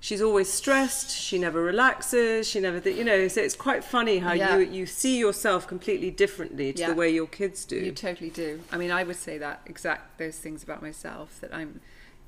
she's 0.00 0.20
always 0.22 0.52
stressed 0.52 1.10
she 1.10 1.38
never 1.38 1.62
relaxes 1.62 2.48
she 2.48 2.60
never 2.60 2.78
th- 2.80 2.96
you 2.96 3.02
know 3.04 3.26
so 3.28 3.40
it's 3.40 3.56
quite 3.56 3.82
funny 3.82 4.18
how 4.18 4.32
Yeah. 4.32 4.56
you 4.58 4.64
you 4.78 4.86
see 4.86 5.18
yourself 5.18 5.66
completely 5.66 6.10
differently 6.10 6.72
to 6.72 6.80
Yeah. 6.80 6.88
the 6.90 6.94
way 6.94 7.10
your 7.10 7.26
kids 7.26 7.64
do 7.64 7.76
You 7.76 7.92
totally 7.92 8.30
do. 8.30 8.60
I 8.70 8.76
mean, 8.76 8.90
I 8.90 9.02
would 9.04 9.16
say 9.16 9.38
that 9.38 9.62
exact 9.66 10.18
those 10.18 10.38
things 10.38 10.62
about 10.62 10.82
myself 10.82 11.40
that 11.40 11.52
I'm 11.54 11.80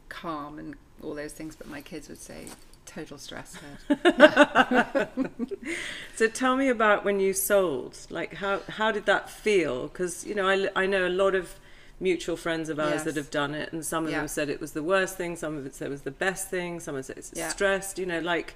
calm 0.09 0.59
and 0.59 0.75
all 1.03 1.14
those 1.14 1.33
things, 1.33 1.55
but 1.57 1.69
my 1.69 1.81
kids 1.83 2.09
would 2.09 2.19
say 2.19 2.47
total 2.87 3.19
stress 3.19 3.55
head. 3.57 5.09
so 6.16 6.27
tell 6.27 6.57
me 6.57 6.69
about 6.69 7.05
when 7.05 7.21
you 7.21 7.33
sold 7.35 7.99
like 8.11 8.35
how 8.35 8.61
how 8.69 8.90
did 8.90 9.05
that 9.07 9.29
feel 9.29 9.88
because 9.88 10.25
you 10.27 10.35
know 10.35 10.49
I, 10.49 10.69
I 10.75 10.87
know 10.87 11.07
a 11.07 11.11
lot 11.25 11.35
of 11.35 11.55
mutual 12.01 12.37
friends 12.37 12.69
of 12.69 12.79
ours 12.79 12.93
Yes. 12.97 13.05
that 13.05 13.17
have 13.17 13.31
done 13.31 13.55
it 13.55 13.73
and 13.73 13.85
some 13.85 14.05
of 14.05 14.11
Yeah. 14.11 14.19
them 14.21 14.29
said 14.29 14.49
it 14.49 14.61
was 14.61 14.73
the 14.73 14.83
worst 14.83 15.17
thing 15.17 15.35
some 15.37 15.57
of 15.57 15.67
it 15.67 15.75
said 15.75 15.89
it 15.89 15.91
was 15.91 16.03
the 16.03 16.11
best 16.11 16.49
thing 16.49 16.79
some 16.81 16.95
of 16.95 17.01
it 17.01 17.05
said 17.05 17.19
it's 17.19 17.33
Yeah. 17.35 17.49
stressed 17.49 17.99
you 17.99 18.07
know 18.07 18.21
like 18.21 18.55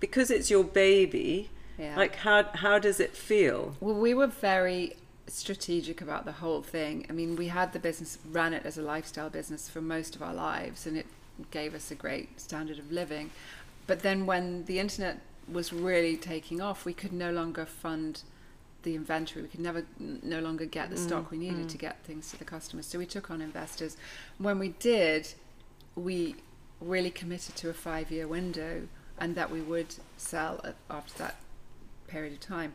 because 0.00 0.30
it's 0.30 0.50
your 0.50 0.64
baby 0.64 1.50
Yeah. 1.78 1.96
like 1.96 2.16
how 2.16 2.44
how 2.54 2.78
does 2.78 3.00
it 3.00 3.14
feel 3.16 3.76
Well, 3.80 3.94
we 3.94 4.14
were 4.14 4.26
very 4.26 4.96
strategic 5.26 6.00
about 6.00 6.24
the 6.24 6.32
whole 6.32 6.60
thing. 6.60 7.06
I 7.08 7.12
mean, 7.12 7.36
we 7.36 7.46
had 7.48 7.72
the 7.72 7.78
business, 7.78 8.18
ran 8.32 8.52
it 8.52 8.66
as 8.66 8.76
a 8.76 8.82
lifestyle 8.82 9.30
business 9.30 9.68
for 9.68 9.80
most 9.80 10.16
of 10.16 10.22
our 10.22 10.34
lives, 10.34 10.86
and 10.88 10.96
it 10.96 11.06
gave 11.52 11.72
us 11.72 11.92
a 11.92 11.94
great 11.94 12.40
standard 12.40 12.80
of 12.80 12.90
living. 12.90 13.30
But 13.86 14.00
then 14.00 14.26
when 14.26 14.64
the 14.64 14.80
internet 14.80 15.20
was 15.46 15.72
really 15.72 16.16
taking 16.16 16.60
off, 16.60 16.84
we 16.84 16.92
could 16.92 17.12
no 17.12 17.30
longer 17.30 17.64
fund 17.64 18.22
the 18.82 18.94
inventory. 18.94 19.42
We 19.42 19.48
could 19.48 19.60
never, 19.60 19.84
no 19.98 20.40
longer 20.40 20.64
get 20.64 20.90
the 20.90 20.96
stock 20.96 21.30
we 21.30 21.38
needed 21.38 21.68
to 21.68 21.78
get 21.78 22.02
things 22.04 22.30
to 22.30 22.38
the 22.38 22.44
customers. 22.44 22.86
So 22.86 22.98
we 22.98 23.06
took 23.06 23.30
on 23.30 23.40
investors. 23.40 23.96
When 24.38 24.58
we 24.58 24.68
did, 24.78 25.34
we 25.94 26.36
really 26.80 27.10
committed 27.10 27.56
to 27.56 27.68
a 27.68 27.74
five 27.74 28.10
year 28.10 28.26
window 28.26 28.88
and 29.18 29.34
that 29.34 29.50
we 29.50 29.60
would 29.60 29.94
sell 30.16 30.60
at- 30.64 30.76
after 30.88 31.18
that 31.18 31.36
period 32.08 32.32
of 32.32 32.40
time. 32.40 32.74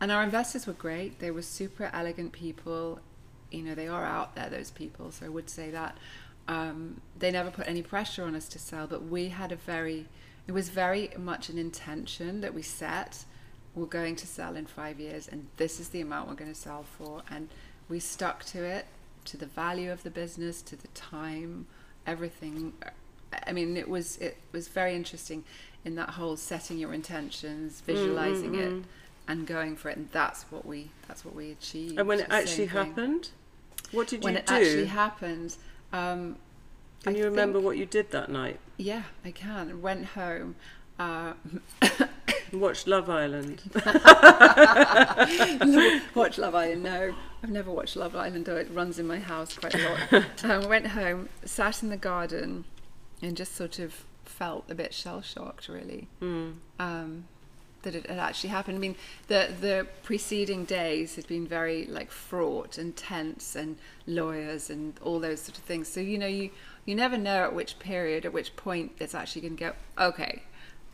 And 0.00 0.10
our 0.12 0.22
investors 0.22 0.66
were 0.66 0.72
great. 0.72 1.18
They 1.20 1.30
were 1.30 1.42
super 1.42 1.88
elegant 1.92 2.32
people. 2.32 3.00
You 3.50 3.62
know, 3.62 3.74
they 3.74 3.88
are 3.88 4.04
out 4.04 4.34
there, 4.34 4.50
those 4.50 4.70
people. 4.70 5.10
So 5.12 5.26
I 5.26 5.28
would 5.28 5.48
say 5.48 5.70
that. 5.70 5.96
Um, 6.48 7.00
they 7.18 7.30
never 7.30 7.50
put 7.50 7.68
any 7.68 7.82
pressure 7.82 8.24
on 8.24 8.34
us 8.34 8.48
to 8.48 8.58
sell, 8.58 8.86
but 8.88 9.04
we 9.04 9.28
had 9.28 9.52
a 9.52 9.56
very, 9.56 10.08
it 10.48 10.52
was 10.52 10.70
very 10.70 11.10
much 11.16 11.48
an 11.48 11.56
intention 11.56 12.40
that 12.40 12.52
we 12.52 12.62
set. 12.62 13.24
We're 13.74 13.86
going 13.86 14.16
to 14.16 14.26
sell 14.26 14.56
in 14.56 14.66
five 14.66 15.00
years, 15.00 15.28
and 15.28 15.46
this 15.56 15.80
is 15.80 15.88
the 15.88 16.00
amount 16.00 16.28
we're 16.28 16.34
going 16.34 16.52
to 16.52 16.58
sell 16.58 16.84
for. 16.98 17.22
And 17.30 17.48
we 17.88 18.00
stuck 18.00 18.44
to 18.46 18.62
it, 18.64 18.86
to 19.26 19.36
the 19.36 19.46
value 19.46 19.90
of 19.90 20.02
the 20.02 20.10
business, 20.10 20.60
to 20.62 20.76
the 20.76 20.88
time, 20.88 21.66
everything. 22.06 22.74
I 23.46 23.52
mean, 23.52 23.76
it 23.76 23.88
was 23.88 24.18
it 24.18 24.36
was 24.52 24.68
very 24.68 24.94
interesting 24.94 25.44
in 25.84 25.94
that 25.96 26.10
whole 26.10 26.36
setting 26.36 26.78
your 26.78 26.92
intentions, 26.92 27.80
visualizing 27.80 28.54
it, 28.56 28.84
and 29.26 29.46
going 29.46 29.76
for 29.76 29.88
it, 29.88 29.96
and 29.96 30.08
that's 30.12 30.42
what 30.50 30.66
we 30.66 30.90
that's 31.08 31.24
what 31.24 31.34
we 31.34 31.50
achieved. 31.50 31.98
and 31.98 32.06
when 32.06 32.20
it 32.20 32.26
actually 32.30 32.66
happened 32.66 33.30
what 33.92 34.08
did 34.08 34.22
when 34.24 34.34
you 34.34 34.40
do? 34.40 34.52
When 34.52 34.62
it 34.62 34.66
actually 34.66 34.86
happened, 34.86 35.56
um, 35.92 36.36
can 37.02 37.14
I 37.14 37.18
you 37.18 37.24
remember 37.24 37.58
think- 37.58 37.66
what 37.66 37.76
you 37.76 37.86
did 37.86 38.10
that 38.10 38.30
night 38.30 38.58
Yeah, 38.76 39.02
I 39.24 39.30
can. 39.30 39.82
Went 39.82 40.06
home. 40.06 40.56
Uh, 40.98 41.34
watched 42.52 42.86
love 42.86 43.10
island 43.10 43.60
watch 46.14 46.38
Love 46.38 46.54
Island. 46.54 46.82
No, 46.82 47.14
I've 47.42 47.50
never 47.50 47.70
watched 47.70 47.96
Love 47.96 48.14
Island, 48.14 48.46
though 48.46 48.56
it 48.56 48.68
runs 48.72 48.98
in 48.98 49.06
my 49.06 49.18
house 49.18 49.56
quite 49.56 49.74
a 49.74 49.98
lot. 50.12 50.24
um, 50.44 50.68
went 50.68 50.88
home, 50.88 51.28
sat 51.44 51.82
in 51.82 51.88
the 51.88 51.96
garden, 51.96 52.64
and 53.20 53.36
just 53.36 53.54
sort 53.54 53.78
of 53.78 54.04
felt 54.24 54.64
a 54.70 54.74
bit 54.74 54.94
shell 54.94 55.22
shocked, 55.22 55.68
really, 55.68 56.08
Hmm. 56.20 56.50
um, 56.78 57.24
that 57.82 57.94
it 57.94 58.06
had 58.06 58.18
actually 58.18 58.50
happened. 58.50 58.76
I 58.76 58.80
mean, 58.80 58.96
the 59.28 59.50
the 59.60 59.86
preceding 60.02 60.64
days 60.64 61.16
had 61.16 61.26
been 61.26 61.46
very 61.46 61.86
like 61.86 62.10
fraught 62.10 62.78
and 62.78 62.94
tense, 62.96 63.56
and 63.56 63.76
lawyers 64.06 64.70
and 64.70 64.94
all 65.02 65.20
those 65.20 65.40
sort 65.40 65.58
of 65.58 65.64
things. 65.64 65.88
So 65.88 66.00
you 66.00 66.18
know, 66.18 66.26
you 66.26 66.50
you 66.84 66.94
never 66.94 67.16
know 67.16 67.44
at 67.44 67.54
which 67.54 67.78
period, 67.78 68.24
at 68.24 68.32
which 68.32 68.56
point 68.56 68.92
it's 68.98 69.14
actually 69.14 69.42
going 69.42 69.56
to 69.56 69.64
go. 69.64 69.72
Okay, 69.98 70.42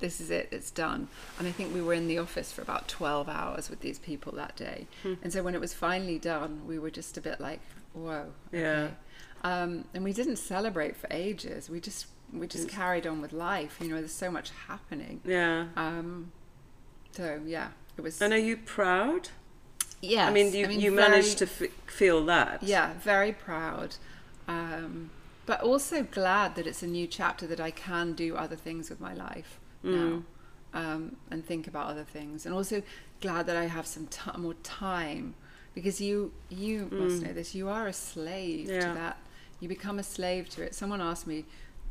this 0.00 0.20
is 0.20 0.30
it, 0.30 0.48
it's 0.52 0.70
done. 0.70 1.08
And 1.38 1.48
I 1.48 1.52
think 1.52 1.74
we 1.74 1.82
were 1.82 1.94
in 1.94 2.06
the 2.08 2.18
office 2.18 2.52
for 2.52 2.62
about 2.62 2.88
12 2.88 3.28
hours 3.28 3.68
with 3.70 3.80
these 3.80 3.98
people 3.98 4.32
that 4.32 4.56
day. 4.56 4.86
Hmm. 5.02 5.14
And 5.22 5.32
so 5.32 5.42
when 5.42 5.54
it 5.54 5.60
was 5.60 5.74
finally 5.74 6.18
done, 6.18 6.62
we 6.66 6.78
were 6.78 6.90
just 6.90 7.16
a 7.16 7.20
bit 7.20 7.40
like, 7.40 7.60
whoa. 7.94 8.26
Yeah. 8.52 8.88
Um, 9.44 9.84
and 9.94 10.04
we 10.04 10.12
didn't 10.12 10.36
celebrate 10.36 10.96
for 10.96 11.08
ages. 11.10 11.68
We 11.70 11.80
just 11.80 12.06
we 12.32 12.46
just 12.46 12.68
carried 12.68 13.06
on 13.06 13.20
with 13.22 13.32
life. 13.32 13.78
You 13.80 13.88
know, 13.88 13.96
there's 13.96 14.12
so 14.12 14.30
much 14.30 14.50
happening. 14.68 15.20
yeah 15.24 15.66
Um, 15.76 16.32
so 17.12 17.40
yeah, 17.46 17.68
it 17.96 18.02
was. 18.02 18.20
and 18.20 18.32
are 18.32 18.38
you 18.38 18.56
proud 18.56 19.30
yeah, 20.00 20.28
i 20.28 20.30
mean 20.30 20.52
you, 20.52 20.68
you 20.68 20.92
managed 20.92 21.38
to 21.38 21.44
f- 21.46 21.72
feel 21.86 22.24
that 22.26 22.62
Yeah, 22.62 22.92
very 23.00 23.32
proud. 23.32 23.96
Um, 24.46 25.10
but 25.46 25.60
also 25.62 26.02
glad 26.04 26.54
that 26.54 26.66
it's 26.66 26.82
a 26.82 26.86
new 26.86 27.06
chapter 27.06 27.46
that 27.48 27.58
I 27.58 27.70
can 27.70 28.12
do 28.12 28.36
other 28.36 28.54
things 28.56 28.90
with 28.90 29.00
my 29.00 29.14
life 29.14 29.57
Mm. 29.84 29.92
now 29.94 30.22
um, 30.74 31.16
and 31.30 31.44
think 31.44 31.66
about 31.66 31.86
other 31.88 32.04
things, 32.04 32.44
and 32.46 32.54
also 32.54 32.82
glad 33.20 33.46
that 33.46 33.56
I 33.56 33.64
have 33.66 33.86
some 33.86 34.06
ti 34.06 34.30
more 34.36 34.54
time 34.62 35.34
because 35.74 36.00
you 36.00 36.32
you 36.50 36.88
must 36.90 37.22
know 37.22 37.32
this. 37.32 37.54
You 37.54 37.68
are 37.68 37.86
a 37.86 37.92
slave 37.92 38.66
Mm. 38.68 38.72
Yeah. 38.72 38.88
to 38.88 38.94
that. 38.94 39.16
You 39.60 39.68
become 39.68 39.98
a 39.98 40.02
slave 40.02 40.48
to 40.50 40.62
it. 40.62 40.74
Someone 40.74 41.00
asked 41.00 41.26
me 41.26 41.44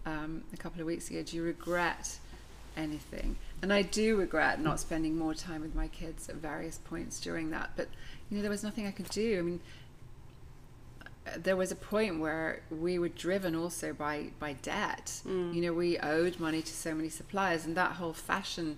um, 0.05 0.43
a 0.53 0.57
couple 0.57 0.79
of 0.81 0.87
weeks 0.87 1.09
ago, 1.09 1.23
"Do 1.23 1.35
you 1.35 1.43
regret 1.43 2.19
anything?" 2.75 3.35
And 3.61 3.73
I 3.73 3.81
do 3.81 4.15
regret 4.15 4.61
not 4.61 4.79
spending 4.79 5.17
more 5.17 5.33
time 5.33 5.61
with 5.61 5.73
my 5.75 5.87
kids 5.87 6.29
at 6.29 6.35
various 6.35 6.77
points 6.77 7.19
during 7.19 7.49
that. 7.51 7.71
But 7.75 7.87
you 8.29 8.37
know, 8.37 8.41
there 8.41 8.51
was 8.51 8.63
nothing 8.63 8.85
I 8.85 8.91
could 8.91 9.09
do. 9.09 9.39
I 9.39 9.41
mean, 9.41 9.59
there 11.35 11.55
was 11.57 11.71
a 11.71 11.75
point 11.75 12.19
where 12.19 12.61
we 12.69 12.97
were 12.99 13.09
driven 13.09 13.55
also 13.55 13.93
by 13.93 14.31
by 14.39 14.53
debt. 14.53 15.21
Mm. 15.25 15.53
You 15.53 15.61
know, 15.61 15.73
we 15.73 15.97
owed 15.99 16.39
money 16.39 16.61
to 16.61 16.73
so 16.73 16.93
many 16.95 17.09
suppliers, 17.09 17.65
and 17.65 17.75
that 17.75 17.93
whole 17.93 18.13
fashion 18.13 18.77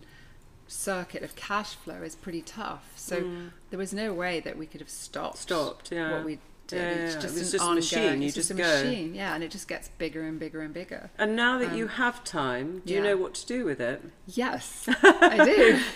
circuit 0.67 1.23
of 1.23 1.35
cash 1.35 1.73
flow 1.75 2.01
is 2.03 2.15
pretty 2.15 2.41
tough. 2.41 2.91
So 2.95 3.23
there 3.69 3.79
was 3.79 3.93
no 3.93 4.13
way 4.13 4.39
that 4.39 4.57
we 4.57 4.65
could 4.65 4.81
have 4.81 4.89
stopped 4.89 5.38
Mm. 5.38 5.41
Stopped, 5.41 5.91
yeah. 5.91 6.12
what 6.12 6.25
we 6.25 6.39
did. 6.67 6.77
Yeah, 6.97 7.03
It's 7.05 7.15
just 7.15 7.25
it 7.25 7.38
an 7.38 7.39
just 7.39 7.53
a 7.55 7.59
ongoing, 7.59 7.75
machine, 7.77 8.21
you 8.21 8.27
it's 8.27 8.35
just, 8.35 8.49
just 8.49 8.59
a 8.59 8.62
go. 8.63 8.83
machine, 8.83 9.15
yeah, 9.15 9.33
and 9.33 9.43
it 9.43 9.49
just 9.49 9.67
gets 9.67 9.88
bigger 9.97 10.21
and 10.23 10.39
bigger 10.39 10.62
and 10.62 10.71
bigger. 10.71 11.09
And 11.17 11.35
now 11.35 11.57
that 11.57 11.69
Um, 11.71 11.77
you 11.77 11.88
have 11.88 12.23
time, 12.23 12.83
do 12.85 12.93
you 12.93 13.01
know 13.01 13.17
what 13.17 13.33
to 13.35 13.45
do 13.47 13.65
with 13.65 13.81
it? 13.81 14.03
Yes, 14.27 14.88
I 15.03 15.43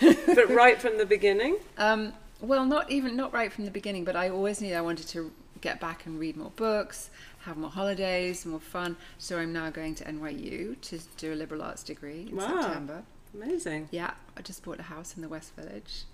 do. 0.00 0.16
but 0.34 0.50
right 0.50 0.80
from 0.80 0.98
the 0.98 1.06
beginning? 1.06 1.58
Um, 1.78 2.12
well, 2.40 2.64
not 2.66 2.90
even 2.90 3.14
not 3.16 3.32
right 3.32 3.52
from 3.52 3.64
the 3.66 3.70
beginning, 3.70 4.02
but 4.04 4.16
I 4.16 4.28
always 4.28 4.60
knew 4.60 4.74
I 4.74 4.80
wanted 4.80 5.06
to 5.08 5.30
get 5.64 5.80
back 5.80 6.04
and 6.06 6.20
read 6.20 6.36
more 6.36 6.52
books, 6.54 7.10
have 7.40 7.56
more 7.56 7.70
holidays, 7.70 8.44
more 8.46 8.60
fun. 8.60 8.96
So 9.18 9.38
I'm 9.38 9.52
now 9.52 9.70
going 9.70 9.94
to 9.96 10.04
NYU 10.04 10.78
to 10.82 10.98
do 11.16 11.32
a 11.32 11.36
liberal 11.36 11.62
arts 11.62 11.82
degree 11.82 12.28
in 12.30 12.36
Wow. 12.36 12.60
September. 12.62 13.02
Amazing. 13.34 13.88
Yeah, 13.90 14.12
I 14.36 14.42
just 14.42 14.62
bought 14.62 14.78
a 14.78 14.84
house 14.84 15.16
in 15.16 15.22
the 15.22 15.28
West 15.28 15.54
Village. 15.56 16.04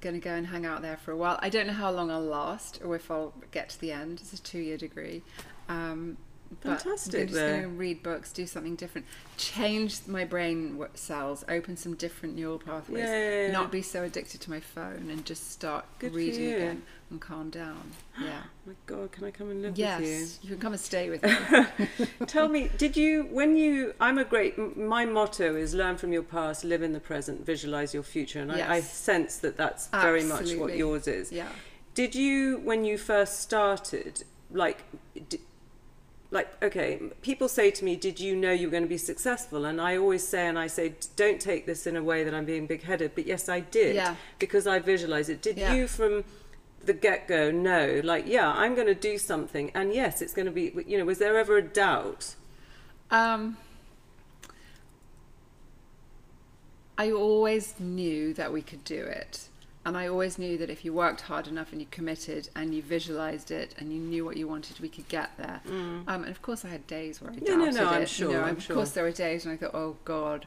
Going 0.00 0.14
to 0.14 0.20
go 0.20 0.32
and 0.34 0.46
hang 0.46 0.64
out 0.66 0.80
there 0.82 0.96
for 0.96 1.10
a 1.12 1.16
while. 1.16 1.38
I 1.42 1.48
don't 1.50 1.66
know 1.66 1.72
how 1.74 1.90
long 1.90 2.10
I'll 2.10 2.20
last 2.20 2.80
or 2.84 2.96
if 2.96 3.10
I'll 3.10 3.32
get 3.52 3.68
to 3.70 3.80
the 3.80 3.92
end. 3.92 4.20
It's 4.20 4.32
a 4.32 4.42
two-year 4.42 4.76
degree. 4.78 5.22
Um, 5.68 6.16
but 6.62 6.80
Fantastic 6.80 7.22
I'm 7.22 7.28
just 7.28 7.40
going 7.40 7.62
to 7.62 7.68
read 7.68 8.02
books, 8.02 8.32
do 8.32 8.46
something 8.46 8.76
different, 8.76 9.06
change 9.36 10.00
my 10.06 10.24
brain 10.24 10.82
cells, 10.94 11.44
open 11.48 11.76
some 11.76 11.94
different 11.94 12.36
neural 12.36 12.58
pathways, 12.58 13.04
Yeah, 13.04 13.50
not 13.50 13.72
be 13.72 13.82
so 13.82 14.02
addicted 14.04 14.40
to 14.42 14.50
my 14.50 14.60
phone, 14.60 15.08
and 15.10 15.24
just 15.24 15.50
start 15.50 15.86
Good 15.98 16.14
reading 16.14 16.52
again 16.52 16.82
and 17.10 17.20
calm 17.20 17.50
down. 17.50 17.92
Yeah. 18.18 18.42
my 18.66 18.72
God, 18.86 19.12
can 19.12 19.24
I 19.24 19.30
come 19.30 19.50
and 19.50 19.60
live 19.60 19.76
yes, 19.76 20.00
with 20.00 20.08
you 20.08 20.14
Yes, 20.14 20.38
you 20.42 20.48
can 20.50 20.58
come 20.58 20.72
and 20.72 20.80
stay 20.80 21.10
with 21.10 21.22
me. 21.78 22.06
Tell 22.26 22.48
me, 22.48 22.70
did 22.78 22.96
you, 22.96 23.24
when 23.24 23.56
you, 23.56 23.94
I'm 24.00 24.16
a 24.16 24.24
great, 24.24 24.76
my 24.76 25.04
motto 25.04 25.54
is 25.54 25.74
learn 25.74 25.98
from 25.98 26.12
your 26.12 26.22
past, 26.22 26.64
live 26.64 26.82
in 26.82 26.94
the 26.94 27.00
present, 27.00 27.44
visualize 27.44 27.92
your 27.92 28.02
future. 28.02 28.40
And 28.40 28.50
I, 28.50 28.76
I 28.76 28.80
sense 28.80 29.36
that 29.38 29.56
that's 29.58 29.88
very 29.88 30.24
much 30.24 30.54
what 30.54 30.76
yours 30.76 31.06
is. 31.06 31.30
yeah. 31.30 31.48
Did 31.94 32.14
you, 32.14 32.58
when 32.58 32.84
you 32.84 32.98
first 32.98 33.40
started, 33.40 34.24
like, 34.50 34.84
like, 36.36 36.62
okay, 36.62 37.00
people 37.22 37.48
say 37.48 37.70
to 37.70 37.84
me, 37.84 37.96
did 37.96 38.20
you 38.20 38.36
know 38.36 38.52
you 38.52 38.66
were 38.68 38.70
going 38.70 38.82
to 38.82 38.88
be 38.88 38.98
successful? 38.98 39.64
And 39.64 39.80
I 39.80 39.96
always 39.96 40.26
say, 40.26 40.46
and 40.46 40.58
I 40.58 40.66
say, 40.66 40.94
don't 41.16 41.40
take 41.40 41.66
this 41.66 41.86
in 41.86 41.96
a 41.96 42.02
way 42.02 42.24
that 42.24 42.34
I'm 42.34 42.44
being 42.44 42.66
big 42.66 42.82
headed, 42.82 43.12
but 43.14 43.26
yes, 43.26 43.48
I 43.48 43.60
did. 43.60 43.96
Yeah. 43.96 44.14
Because 44.38 44.66
I 44.66 44.78
visualized 44.78 45.30
it. 45.30 45.40
Did 45.42 45.56
Yeah. 45.58 45.74
you 45.74 45.88
from 45.88 46.24
the 46.84 46.92
get 46.92 47.26
go 47.26 47.50
know, 47.50 48.00
like, 48.04 48.26
yeah, 48.26 48.48
I'm 48.52 48.74
going 48.74 48.86
to 48.86 48.94
do 48.94 49.18
something, 49.18 49.72
and 49.74 49.92
yes, 49.92 50.22
it's 50.22 50.32
going 50.32 50.46
to 50.46 50.52
be, 50.52 50.72
you 50.86 50.96
know, 50.98 51.04
was 51.04 51.18
there 51.18 51.36
ever 51.36 51.56
a 51.56 51.62
doubt? 51.62 52.36
Um, 53.10 53.56
I 56.98 57.10
always 57.10 57.80
knew 57.80 58.32
that 58.34 58.52
we 58.52 58.62
could 58.62 58.84
do 58.84 59.02
it. 59.04 59.48
And 59.86 59.96
I 59.96 60.08
always 60.08 60.36
knew 60.36 60.58
that 60.58 60.68
if 60.68 60.84
you 60.84 60.92
worked 60.92 61.20
hard 61.22 61.46
enough 61.46 61.70
and 61.70 61.80
you 61.80 61.86
committed 61.92 62.48
and 62.56 62.74
you 62.74 62.82
visualized 62.82 63.52
it 63.52 63.72
and 63.78 63.92
you 63.92 64.00
knew 64.00 64.24
what 64.24 64.36
you 64.36 64.48
wanted, 64.48 64.80
we 64.80 64.88
could 64.88 65.08
get 65.08 65.30
there. 65.38 65.60
Um, 65.68 66.04
and 66.08 66.28
of 66.28 66.42
course, 66.42 66.64
I 66.64 66.68
had 66.70 66.84
days 66.88 67.20
where 67.22 67.30
I 67.30 67.36
doubted 67.36 67.48
No, 67.56 67.64
no, 67.66 67.70
no, 67.70 67.88
I'm 67.90 68.04
sure, 68.06 68.32
You 68.32 68.36
know, 68.36 68.42
I'm 68.42 68.56
of 68.56 68.62
sure. 68.64 68.74
course, 68.74 68.90
there 68.90 69.04
were 69.04 69.12
days 69.12 69.46
when 69.46 69.54
I 69.54 69.56
thought, 69.56 69.74
"Oh 69.74 69.96
God, 70.04 70.46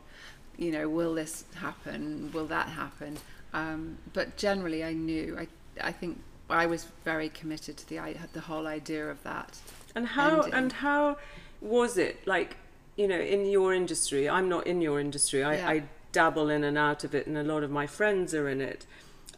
you 0.58 0.73
know, 0.73 0.89
will 0.89 1.13
this 1.13 1.45
happen? 1.56 2.32
Will 2.34 2.47
that 2.47 2.67
happen?" 2.67 3.17
Um, 3.54 3.97
but 4.12 4.36
generally, 4.36 4.84
I 4.84 4.91
knew. 4.91 5.38
I 5.39 5.47
I 5.82 5.93
think 5.93 6.19
I 6.49 6.65
was 6.65 6.88
very 7.06 7.30
committed 7.30 7.78
to 7.78 7.88
the 7.88 7.97
i- 7.99 8.17
the 8.34 8.41
whole 8.41 8.67
idea 8.67 9.10
of 9.10 9.23
that. 9.23 9.58
And 9.95 10.06
how 10.06 10.41
ending. 10.41 10.54
and 10.54 10.71
how 10.73 11.17
was 11.62 11.97
it 11.97 12.28
like 12.28 12.58
you 12.97 13.08
know 13.08 13.19
in 13.36 13.45
your 13.45 13.73
industry? 13.73 14.28
I'm 14.28 14.49
not 14.49 14.67
in 14.67 14.82
your 14.82 14.99
industry. 14.99 15.43
I, 15.43 15.56
Yeah. 15.56 15.69
I 15.69 15.84
dabble 16.12 16.49
in 16.49 16.65
and 16.65 16.78
out 16.78 17.06
of 17.06 17.15
it, 17.15 17.25
and 17.25 17.38
a 17.38 17.43
lot 17.43 17.63
of 17.63 17.71
my 17.71 17.88
friends 17.88 18.34
are 18.34 18.49
in 18.49 18.60
it. 18.60 18.86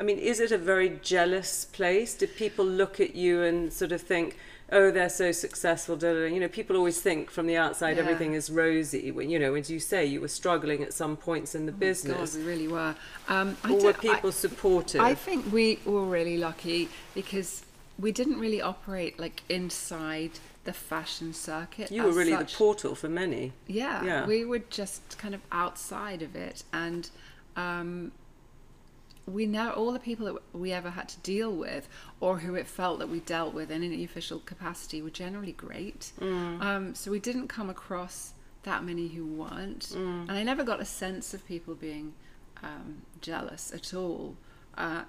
I 0.02 0.04
mean, 0.04 0.18
is 0.18 0.40
it 0.40 0.52
a 0.52 0.58
very 0.58 1.00
jealous 1.04 1.66
place? 1.66 2.16
Do 2.16 2.26
people 2.26 2.66
look 2.66 3.00
at 3.00 3.16
you 3.16 3.44
and 3.44 3.72
sort 3.72 3.92
of 3.92 4.02
think, 4.02 4.36
"Oh, 4.72 4.90
they're 4.90 5.10
so 5.10 5.32
successful"? 5.32 5.96
Da, 5.96 6.12
da, 6.12 6.22
da. 6.22 6.26
You 6.26 6.40
know, 6.40 6.48
people 6.48 6.76
always 6.76 7.00
think 7.00 7.30
from 7.30 7.46
the 7.46 7.56
outside 7.56 7.98
Yeah. 7.98 8.02
everything 8.04 8.34
is 8.34 8.50
rosy. 8.50 9.12
When 9.12 9.30
you 9.30 9.38
know, 9.38 9.54
as 9.54 9.70
you 9.70 9.80
say, 9.80 10.04
you 10.04 10.20
were 10.20 10.28
struggling 10.28 10.82
at 10.82 10.92
some 10.92 11.16
points 11.18 11.54
in 11.54 11.68
the 11.68 11.72
God, 11.72 11.80
business. 11.80 12.36
we 12.36 12.42
really 12.42 12.68
were. 12.68 12.96
Um, 13.30 13.58
I 13.64 13.70
or 13.70 13.76
were 13.76 13.82
don't- 13.94 13.98
I- 14.06 14.16
people 14.16 14.32
supportive? 14.32 15.02
I 15.02 15.14
think 15.14 15.54
we 15.54 15.78
were 15.86 16.04
really 16.06 16.38
lucky 16.38 16.90
because 17.14 17.62
we 18.00 18.12
didn't 18.12 18.40
really 18.40 18.60
operate 18.60 19.20
like 19.20 19.44
inside 19.50 20.32
the 20.64 20.74
fashion 20.74 21.32
circuit. 21.32 21.92
you 21.92 22.02
were 22.02 22.12
really 22.12 22.32
such. 22.32 22.54
the 22.54 22.58
portal 22.58 22.96
for 22.96 23.08
many. 23.10 23.54
Yeah, 23.68 24.04
Yeah. 24.04 24.26
we 24.26 24.46
were 24.46 24.64
just 24.82 25.20
kind 25.20 25.36
of 25.36 25.42
outside 25.52 26.24
of 26.24 26.36
it, 26.36 26.64
and 26.74 27.08
um, 27.56 28.12
we 29.28 29.46
know 29.46 29.72
all 29.72 29.92
the 29.92 30.00
people 30.00 30.26
that 30.26 30.36
we 30.54 30.72
ever 30.72 30.90
had 30.90 31.08
to 31.10 31.20
deal 31.20 31.52
with, 31.52 31.88
or 32.20 32.40
who 32.40 32.56
it 32.56 32.68
felt 32.68 33.00
that 33.00 33.10
we 33.10 33.20
dealt 33.20 33.54
with 33.54 33.72
in 33.72 33.84
any 33.84 34.04
official 34.04 34.40
capacity, 34.40 35.02
were 35.02 35.10
generally 35.10 35.52
great. 35.54 36.12
Mm. 36.20 36.62
Um, 36.62 36.96
so 36.96 37.12
we 37.12 37.20
didn't 37.20 37.48
come 37.48 37.70
across 37.70 38.34
that 38.64 38.84
many 38.84 39.08
who 39.10 39.26
weren't, 39.26 39.90
Mm. 39.90 40.22
and 40.30 40.32
I 40.32 40.44
never 40.44 40.64
got 40.64 40.80
a 40.80 40.86
sense 40.86 41.34
of 41.34 41.46
people 41.48 41.76
being 41.76 42.14
um, 42.64 43.02
jealous 43.22 43.72
at 43.74 43.94
all, 43.94 44.36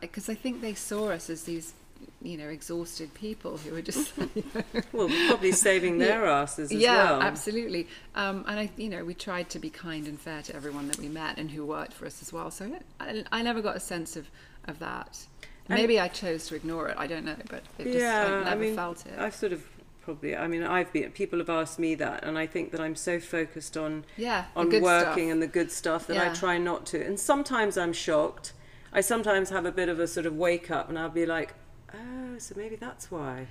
because 0.01 0.29
I 0.29 0.35
think 0.35 0.61
they 0.61 0.75
saw 0.75 1.11
us 1.11 1.29
as 1.29 1.45
these. 1.45 1.75
You 2.21 2.37
know, 2.39 2.49
exhausted 2.49 3.13
people 3.15 3.57
who 3.57 3.73
were 3.73 3.83
just 3.83 4.13
Well, 4.93 5.09
probably 5.29 5.53
saving 5.53 5.99
their 5.99 6.27
asses 6.27 6.71
as 6.71 6.79
yeah, 6.79 6.95
well. 7.11 7.23
absolutely. 7.23 7.89
Um, 8.15 8.45
and 8.47 8.61
I, 8.61 8.71
you 8.77 8.89
know, 8.89 9.05
we 9.05 9.15
tried 9.15 9.51
to 9.51 9.59
be 9.59 9.71
kind 9.71 10.07
and 10.07 10.21
fair 10.21 10.43
to 10.43 10.55
everyone 10.55 10.87
that 10.89 10.99
we 10.99 11.09
met 11.09 11.39
and 11.39 11.51
who 11.51 11.65
worked 11.67 11.93
for 11.93 12.07
us 12.07 12.23
as 12.23 12.33
well. 12.33 12.51
So 12.51 12.71
I, 13.01 13.25
I 13.33 13.43
never 13.43 13.61
got 13.61 13.77
a 13.77 13.81
sense 13.81 14.17
of, 14.17 14.29
of 14.67 14.79
that. 14.79 15.27
And- 15.69 15.79
Maybe 15.81 15.99
I 16.01 16.09
chose 16.09 16.47
to 16.49 16.55
ignore 16.55 16.89
it. 16.89 16.97
I 16.99 17.07
don't 17.07 17.25
know, 17.25 17.37
but 17.49 17.63
it 17.79 17.85
just, 17.85 17.99
yeah, 17.99 18.25
I 18.25 18.29
never 18.31 18.51
I 18.51 18.55
mean, 18.57 18.75
felt 18.77 19.05
it. 19.07 19.19
I've 19.19 19.35
sort 19.35 19.53
of 19.53 19.65
probably. 20.03 20.37
I 20.37 20.47
mean, 20.49 20.63
I've 20.65 20.93
been. 20.93 21.11
People 21.13 21.39
have 21.39 21.49
asked 21.51 21.79
me 21.79 21.95
that, 21.97 22.25
and 22.25 22.37
I 22.37 22.47
think 22.47 22.73
that 22.73 22.81
I'm 22.81 22.97
so 22.97 23.21
focused 23.21 23.77
on 23.77 24.05
yeah, 24.17 24.47
on 24.57 24.67
working 24.71 24.83
stuff. 24.83 25.17
and 25.19 25.43
the 25.43 25.47
good 25.47 25.71
stuff 25.71 26.07
that 26.09 26.19
I 26.19 26.35
try 26.35 26.59
not 26.59 26.87
to. 26.87 27.05
And 27.05 27.19
sometimes 27.19 27.79
I'm 27.79 27.93
shocked. 27.93 28.53
I 28.93 29.01
sometimes 29.01 29.51
have 29.51 29.65
a 29.65 29.73
bit 29.73 29.89
of 29.89 29.99
a 30.01 30.07
sort 30.07 30.27
of 30.27 30.35
wake 30.37 30.71
up, 30.71 30.89
and 30.89 30.99
I'll 30.99 31.09
be 31.09 31.25
like, 31.27 31.55
oh, 31.95 32.39
so 32.39 32.55
maybe 32.57 32.77
that's 32.77 33.11
why. 33.11 33.47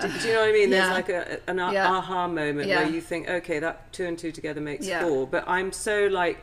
Do, 0.00 0.08
do 0.08 0.26
you 0.28 0.34
know 0.34 0.40
what 0.40 0.48
I 0.48 0.52
mean? 0.52 0.70
There's 0.70 0.86
Yeah. 0.88 0.92
like 0.94 1.08
a, 1.10 1.40
an 1.50 1.58
a- 1.58 1.72
Yeah. 1.72 1.90
aha 1.92 2.26
moment 2.26 2.68
Yeah. 2.68 2.82
where 2.82 2.90
you 2.90 3.00
think, 3.00 3.28
okay, 3.28 3.58
that 3.58 3.92
two 3.92 4.06
and 4.06 4.18
two 4.18 4.32
together 4.32 4.60
makes 4.60 4.88
four. 4.88 5.26
But 5.26 5.44
I'm 5.46 5.70
so 5.72 6.06
like 6.06 6.38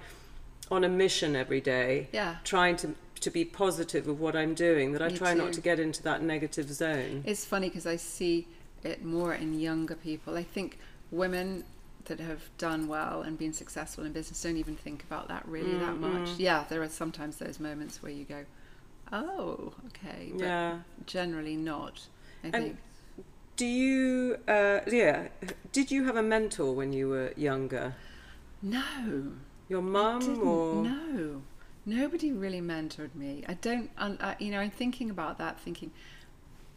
on 0.70 0.84
a 0.84 0.90
mission 0.90 1.36
every 1.36 1.62
day, 1.62 2.10
Yeah. 2.12 2.36
trying 2.44 2.76
to 2.78 2.96
to 3.22 3.30
be 3.30 3.44
positive 3.44 4.08
of 4.08 4.18
what 4.22 4.34
I'm 4.34 4.54
doing 4.54 4.94
that 4.94 5.02
I 5.02 5.10
Me 5.10 5.18
try 5.18 5.34
too. 5.34 5.40
not 5.40 5.52
to 5.54 5.60
get 5.60 5.78
into 5.78 6.02
that 6.04 6.22
negative 6.24 6.72
zone. 6.72 7.22
It's 7.26 7.44
funny 7.44 7.68
because 7.68 7.86
I 7.86 7.98
see 7.98 8.48
it 8.82 9.04
more 9.04 9.34
in 9.34 9.60
younger 9.60 9.96
people. 9.96 10.38
I 10.38 10.44
think 10.44 10.78
women 11.12 11.66
that 12.06 12.22
have 12.22 12.50
done 12.58 12.88
well 12.88 13.22
and 13.24 13.38
been 13.38 13.52
successful 13.52 14.06
in 14.06 14.14
business 14.14 14.42
don't 14.42 14.56
even 14.56 14.78
think 14.78 15.04
about 15.04 15.28
that 15.28 15.46
really 15.46 15.74
that 15.80 15.96
mm, 15.96 16.00
much. 16.00 16.30
Mm. 16.30 16.36
Yeah, 16.40 16.64
there 16.70 16.82
are 16.82 16.88
sometimes 16.88 17.36
those 17.38 17.60
moments 17.60 18.02
where 18.02 18.12
you 18.12 18.24
go, 18.24 18.46
"Oh, 19.12 19.74
okay," 19.88 20.32
but 20.34 20.42
Yeah. 20.42 20.80
generally 21.06 21.56
not. 21.56 22.08
I 22.44 22.48
And 22.48 22.54
think. 22.54 22.78
Do 23.56 23.66
you, 23.66 24.38
uh, 24.48 24.80
yeah, 24.88 25.28
did 25.74 25.92
you 25.92 26.06
have 26.06 26.16
a 26.16 26.24
mentor 26.24 26.74
when 26.74 26.94
you 26.94 27.10
were 27.10 27.34
younger? 27.36 27.94
No, 28.62 29.34
Your 29.68 29.82
mum 29.82 30.40
or? 30.42 30.76
No, 30.76 31.42
nobody 31.86 32.32
really 32.32 32.62
mentored 32.62 33.14
me. 33.16 33.44
I 33.48 33.56
don't. 33.56 33.90
I, 33.98 34.36
you 34.40 34.52
know, 34.52 34.60
I'm 34.60 34.72
thinking 34.72 35.10
about 35.10 35.38
that, 35.40 35.60
thinking, 35.60 35.92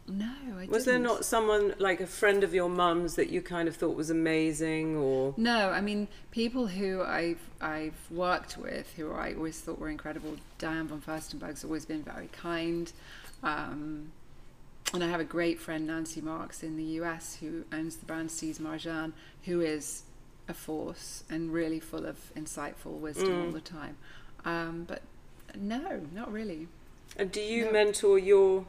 no, 0.07 0.33
I 0.59 0.65
Was 0.65 0.85
there 0.85 0.95
didn't. 0.95 1.03
not 1.03 1.25
someone 1.25 1.75
like 1.79 2.01
a 2.01 2.07
friend 2.07 2.43
of 2.43 2.53
your 2.53 2.69
mum's 2.69 3.15
that 3.15 3.29
you 3.29 3.41
kind 3.41 3.67
of 3.67 3.75
thought 3.75 3.95
was 3.95 4.09
amazing 4.09 4.95
or? 4.97 5.33
No, 5.37 5.69
I 5.69 5.79
mean 5.81 6.07
people 6.31 6.67
who 6.67 7.01
I've 7.03 7.39
I've 7.61 7.95
worked 8.11 8.57
with 8.57 8.91
who 8.97 9.11
I 9.13 9.33
always 9.33 9.59
thought 9.61 9.79
were 9.79 9.89
incredible. 9.89 10.35
Diane 10.57 10.87
von 10.87 11.01
Furstenberg's 11.01 11.63
always 11.63 11.85
been 11.85 12.03
very 12.03 12.27
kind. 12.27 12.91
Um, 13.43 14.11
and 14.93 15.03
I 15.03 15.07
have 15.07 15.19
a 15.21 15.25
great 15.25 15.59
friend, 15.59 15.87
Nancy 15.87 16.21
Marks, 16.21 16.61
in 16.63 16.77
the 16.77 16.83
US, 17.01 17.37
who 17.39 17.63
owns 17.73 17.95
the 17.95 18.05
brand 18.05 18.29
C's 18.29 18.59
Marjan, 18.59 19.13
who 19.45 19.61
is 19.61 20.03
a 20.47 20.53
force 20.53 21.23
and 21.29 21.51
really 21.53 21.79
full 21.79 22.05
of 22.05 22.17
insightful 22.35 22.99
wisdom 22.99 23.41
all 23.45 23.51
the 23.51 23.61
time. 23.61 23.95
Um, 24.45 24.83
but 24.87 25.01
no, 25.55 26.01
not 26.13 26.31
really. 26.31 26.67
And 27.17 27.31
do 27.31 27.39
you 27.41 27.65
No. 27.65 27.71
mentor 27.71 28.19
your 28.19 28.65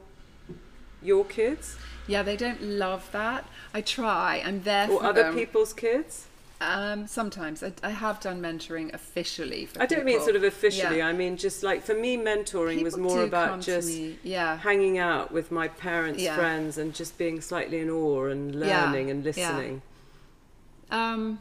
your 1.05 1.25
kids 1.25 1.77
Yeah, 2.07 2.23
they 2.23 2.37
don't 2.37 2.61
love 2.63 3.09
that. 3.13 3.45
I 3.73 3.81
try. 3.81 4.43
I'm 4.45 4.63
there 4.63 4.91
or 4.91 5.01
for 5.01 5.07
other 5.07 5.23
them. 5.25 5.35
people's 5.35 5.73
kids? 5.73 6.27
Um, 6.61 7.07
sometimes 7.07 7.63
I, 7.63 7.73
I 7.83 7.91
have 7.91 8.21
done 8.21 8.41
mentoring 8.41 8.93
officially. 8.95 9.67
For 9.67 9.83
I 9.83 9.87
don't 9.87 10.05
mean 10.05 10.21
sort 10.21 10.37
of 10.37 10.45
officially. 10.45 10.99
Yeah. 10.99 11.09
I 11.09 11.13
mean 11.13 11.37
just 11.37 11.63
like 11.63 11.83
for 11.83 11.95
me, 11.95 12.17
mentoring 12.17 12.83
was 12.83 12.97
more 12.97 13.23
about 13.23 13.61
just 13.61 13.91
yeah. 14.23 14.57
hanging 14.59 14.97
out 14.99 15.33
with 15.33 15.51
my 15.51 15.69
parents' 15.69 16.23
Yeah. 16.23 16.37
friends 16.37 16.79
and 16.79 16.95
just 16.95 17.19
being 17.19 17.41
slightly 17.41 17.81
in 17.81 17.91
awe 17.91 18.27
and 18.27 18.55
learning 18.55 19.11
and 19.11 19.25
listening. 19.25 19.83
Um, 20.91 21.41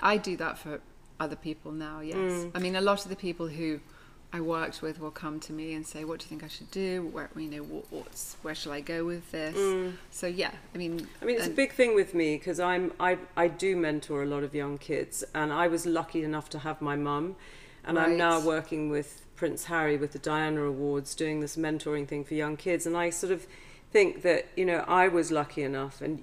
I 0.00 0.16
do 0.16 0.36
that 0.36 0.58
for 0.58 0.80
other 1.18 1.36
people 1.36 1.72
now. 1.72 2.00
Yes, 2.00 2.16
Mm. 2.16 2.50
I 2.54 2.58
mean 2.60 2.76
a 2.76 2.80
lot 2.80 3.02
of 3.04 3.08
the 3.10 3.16
people 3.16 3.48
who 3.48 3.80
I 4.30 4.40
worked 4.42 4.82
with 4.82 5.00
will 5.00 5.10
come 5.10 5.40
to 5.40 5.52
me 5.52 5.72
and 5.72 5.86
say, 5.86 6.04
"What 6.04 6.20
do 6.20 6.24
you 6.24 6.28
think 6.28 6.44
I 6.44 6.48
should 6.48 6.70
do? 6.70 7.08
Where 7.12 7.30
you 7.34 7.48
know 7.48 7.62
what, 7.62 7.84
what's 7.90 8.36
where 8.42 8.54
shall 8.54 8.72
I 8.72 8.80
go 8.80 9.04
with 9.04 9.30
this?" 9.32 9.56
So 10.10 10.26
yeah, 10.26 10.50
I 10.74 10.78
mean, 10.78 11.00
Mm. 11.00 11.06
I 11.22 11.24
mean, 11.24 11.36
it's 11.36 11.46
a 11.46 11.50
big 11.50 11.72
thing 11.72 11.94
with 11.94 12.12
me 12.14 12.36
because 12.36 12.60
I'm 12.60 12.92
I 13.00 13.18
I 13.36 13.48
do 13.48 13.74
mentor 13.76 14.22
a 14.22 14.26
lot 14.26 14.42
of 14.42 14.54
young 14.54 14.76
kids, 14.76 15.24
and 15.34 15.52
I 15.52 15.66
was 15.68 15.86
lucky 15.86 16.22
enough 16.22 16.50
to 16.50 16.58
have 16.58 16.82
my 16.82 16.94
mum, 16.96 17.36
and 17.84 17.98
I'm 17.98 18.16
now 18.18 18.38
working 18.40 18.90
with 18.90 19.22
Prince 19.34 19.64
Harry 19.64 19.96
with 19.96 20.12
the 20.12 20.18
Diana 20.18 20.62
Awards, 20.64 21.14
doing 21.14 21.40
this 21.40 21.56
mentoring 21.56 22.06
thing 22.06 22.24
for 22.24 22.34
young 22.34 22.56
kids, 22.56 22.86
and 22.86 22.96
I 22.96 23.10
sort 23.10 23.32
of 23.32 23.46
think 23.90 24.20
that 24.22 24.48
you 24.56 24.66
know 24.66 24.84
I 24.86 25.08
was 25.08 25.30
lucky 25.30 25.62
enough, 25.62 26.02
and 26.02 26.22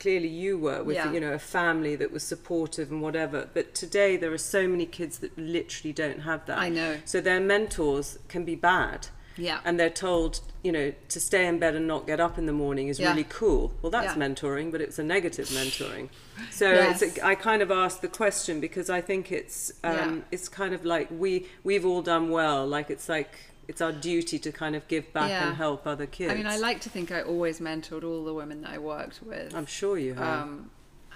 clearly 0.00 0.26
you 0.28 0.58
were 0.58 0.82
with 0.82 0.96
Yeah. 0.96 1.12
you 1.12 1.20
know 1.20 1.32
a 1.32 1.38
family 1.38 1.94
that 1.96 2.10
was 2.10 2.24
supportive 2.24 2.90
and 2.90 3.00
whatever. 3.02 3.48
But 3.54 3.74
today 3.74 4.16
there 4.16 4.32
are 4.32 4.38
so 4.56 4.66
many 4.66 4.86
kids 4.86 5.18
that 5.18 5.36
literally 5.38 5.92
don't 5.92 6.20
have 6.20 6.44
that. 6.46 6.58
I 6.58 6.68
know. 6.70 6.96
So 7.04 7.20
their 7.20 7.38
mentors 7.40 8.18
can 8.28 8.44
be 8.44 8.56
bad 8.56 9.08
yeah, 9.36 9.60
and 9.64 9.78
they're 9.78 9.88
told, 9.88 10.40
you 10.62 10.72
know, 10.72 10.92
to 11.08 11.20
stay 11.20 11.46
in 11.46 11.58
bed 11.58 11.74
and 11.74 11.86
not 11.86 12.06
get 12.06 12.18
up 12.20 12.36
in 12.36 12.46
the 12.46 12.52
morning 12.52 12.88
is 12.88 12.98
Yeah. 12.98 13.10
really 13.10 13.24
cool. 13.28 13.72
Well, 13.80 13.90
that's 13.90 14.16
Yeah. 14.16 14.22
mentoring, 14.26 14.70
but 14.72 14.80
it's 14.80 14.98
a 14.98 15.04
negative 15.04 15.48
mentoring. 15.48 16.08
So 16.50 16.72
Yes. 16.72 17.02
it's 17.02 17.18
a, 17.18 17.26
I 17.26 17.34
kind 17.34 17.60
of 17.62 17.70
asked 17.70 18.00
the 18.02 18.08
question 18.08 18.60
because 18.60 18.88
I 18.90 19.00
think 19.02 19.30
it's 19.30 19.72
um, 19.84 20.24
it's 20.32 20.48
kind 20.48 20.74
of 20.74 20.84
like 20.84 21.08
we 21.10 21.46
we've 21.62 21.84
all 21.84 22.02
done 22.02 22.30
well. 22.30 22.66
Like 22.66 22.88
it's 22.90 23.08
like 23.08 23.32
it's 23.70 23.80
our 23.80 23.92
duty 23.92 24.36
to 24.40 24.50
kind 24.50 24.74
of 24.74 24.86
give 24.88 25.12
back 25.12 25.30
Yeah. 25.30 25.46
and 25.46 25.56
help 25.56 25.86
other 25.86 26.06
kids. 26.06 26.32
I 26.32 26.34
mean, 26.34 26.46
I 26.46 26.56
like 26.56 26.80
to 26.80 26.90
think 26.90 27.12
I 27.12 27.22
always 27.22 27.60
mentored 27.60 28.02
all 28.02 28.24
the 28.24 28.34
women 28.34 28.62
that 28.62 28.72
I 28.72 28.78
worked 28.78 29.20
with, 29.22 29.54
I'm 29.54 29.66
sure 29.66 29.96
you 29.96 30.14
have. 30.14 30.42
um, 30.42 30.70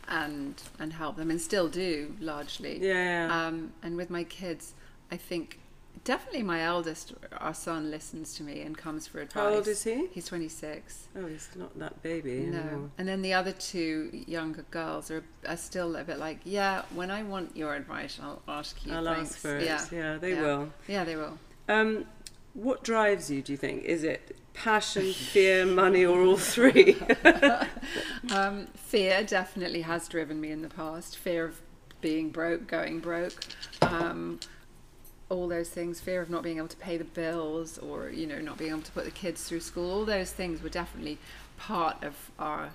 and 0.07 0.63
and 0.79 0.93
help 0.93 1.17
them, 1.17 1.31
and 1.33 1.41
still 1.41 1.69
do 1.69 2.15
largely. 2.21 2.79
yeah. 2.81 3.29
Um, 3.47 3.73
and 3.83 3.97
with 3.97 4.09
my 4.11 4.23
kids, 4.25 4.75
I 5.11 5.17
think 5.17 5.59
definitely 6.05 6.43
my 6.45 6.61
eldest, 6.63 7.15
our 7.39 7.55
son, 7.55 7.91
listens 7.91 8.35
to 8.37 8.43
me 8.45 8.61
and 8.61 8.77
comes 8.79 9.07
for 9.09 9.19
advice. 9.21 9.43
How 9.43 9.49
old 9.55 9.67
is 9.67 9.83
he? 9.83 10.07
He's 10.13 10.27
26. 10.27 11.09
Oh, 11.17 11.27
he's 11.27 11.49
not 11.57 11.77
that 11.79 12.03
baby 12.03 12.41
No. 12.41 12.59
anymore. 12.59 12.91
And 12.99 13.09
then 13.09 13.23
the 13.23 13.33
other 13.33 13.53
two 13.53 14.11
younger 14.29 14.65
girls 14.71 15.11
are, 15.11 15.25
are 15.49 15.57
still 15.57 15.97
a 15.97 16.05
bit 16.05 16.19
like, 16.19 16.39
yeah, 16.45 16.83
when 16.95 17.11
I 17.11 17.23
want 17.23 17.57
your 17.57 17.75
advice, 17.75 18.21
I'll 18.23 18.43
ask 18.47 18.85
you. 18.87 18.93
I'll 18.95 19.05
thanks." 19.05 19.31
ask 19.33 19.39
for 19.39 19.57
it. 19.57 19.65
Yeah. 19.65 19.85
Yeah, 19.91 20.19
they 20.19 20.35
Yeah. 20.35 20.43
will. 20.43 20.73
Yeah, 20.87 21.05
they 21.05 21.17
will. 21.17 21.39
Um, 21.69 22.05
what 22.55 22.83
drives 22.83 23.31
you? 23.31 23.43
Do 23.43 23.53
you 23.53 23.59
think 23.59 23.85
is 23.85 24.03
it 24.05 24.37
passion, 24.55 25.13
fear, 25.13 25.67
money, 25.67 26.05
or 26.05 26.23
all 26.23 26.37
three? 26.37 26.97
Um, 28.33 28.69
fear 28.75 29.23
definitely 29.23 29.83
has 29.83 30.09
driven 30.09 30.41
me 30.41 30.51
in 30.51 30.63
the 30.63 30.69
past. 30.69 31.17
Fear 31.19 31.45
of 31.45 31.61
being 32.01 32.31
broke, 32.31 32.67
going 32.67 33.01
broke, 33.01 33.35
um, 33.83 34.41
all 35.29 35.47
those 35.47 35.69
things. 35.69 36.01
Fear 36.01 36.23
of 36.23 36.31
not 36.31 36.43
being 36.43 36.57
able 36.57 36.69
to 36.69 36.77
pay 36.79 36.97
the 36.97 37.05
bills, 37.05 37.77
or 37.79 38.09
you 38.09 38.27
know, 38.27 38.41
not 38.41 38.57
being 38.57 38.71
able 38.71 38.83
to 38.83 38.93
put 38.93 39.05
the 39.05 39.11
kids 39.11 39.45
through 39.45 39.61
school. 39.61 39.91
All 39.91 40.05
those 40.05 40.33
things 40.33 40.63
were 40.63 40.71
definitely 40.71 41.19
part 41.59 42.03
of 42.03 42.31
our 42.39 42.71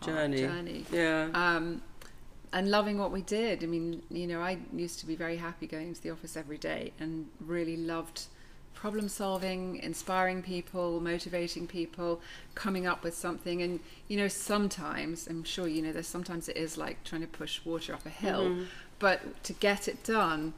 our 0.00 0.06
Journey. 0.06 0.38
journey. 0.38 0.84
yeah. 0.92 1.28
Um, 1.34 1.82
and 2.52 2.70
loving 2.70 2.98
what 2.98 3.10
we 3.12 3.22
did. 3.22 3.62
I 3.62 3.66
mean, 3.66 4.02
you 4.10 4.26
know, 4.26 4.40
I 4.40 4.58
used 4.74 4.98
to 5.00 5.06
be 5.06 5.14
very 5.14 5.36
happy 5.36 5.66
going 5.66 5.88
into 5.88 6.00
the 6.02 6.10
office 6.10 6.36
every 6.36 6.58
day 6.58 6.92
and 6.98 7.26
really 7.40 7.76
loved 7.76 8.24
problem 8.74 9.08
solving, 9.08 9.76
inspiring 9.76 10.42
people, 10.42 11.00
motivating 11.00 11.66
people, 11.66 12.20
coming 12.54 12.86
up 12.86 13.02
with 13.04 13.14
something. 13.14 13.60
And, 13.62 13.80
you 14.08 14.16
know, 14.16 14.28
sometimes, 14.28 15.26
I'm 15.28 15.44
sure, 15.44 15.68
you 15.68 15.82
know, 15.82 15.92
there's 15.92 16.06
sometimes 16.06 16.48
it 16.48 16.56
is 16.56 16.78
like 16.78 17.04
trying 17.04 17.20
to 17.20 17.26
push 17.26 17.64
water 17.64 17.92
up 17.94 18.06
a 18.06 18.10
hill, 18.10 18.44
Mm-hmm. 18.44 18.64
but 18.98 19.42
to 19.44 19.52
get 19.52 19.86
it 19.88 20.02
done 20.04 20.54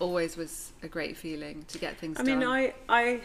always 0.00 0.36
was 0.36 0.72
a 0.82 0.88
great 0.88 1.16
feeling 1.16 1.64
to 1.68 1.78
get 1.78 1.96
things 1.98 2.16
done. 2.16 2.26
I 2.26 2.30
done. 2.30 2.38
mean, 2.40 2.48
I, 2.48 2.74
I, 2.88 3.20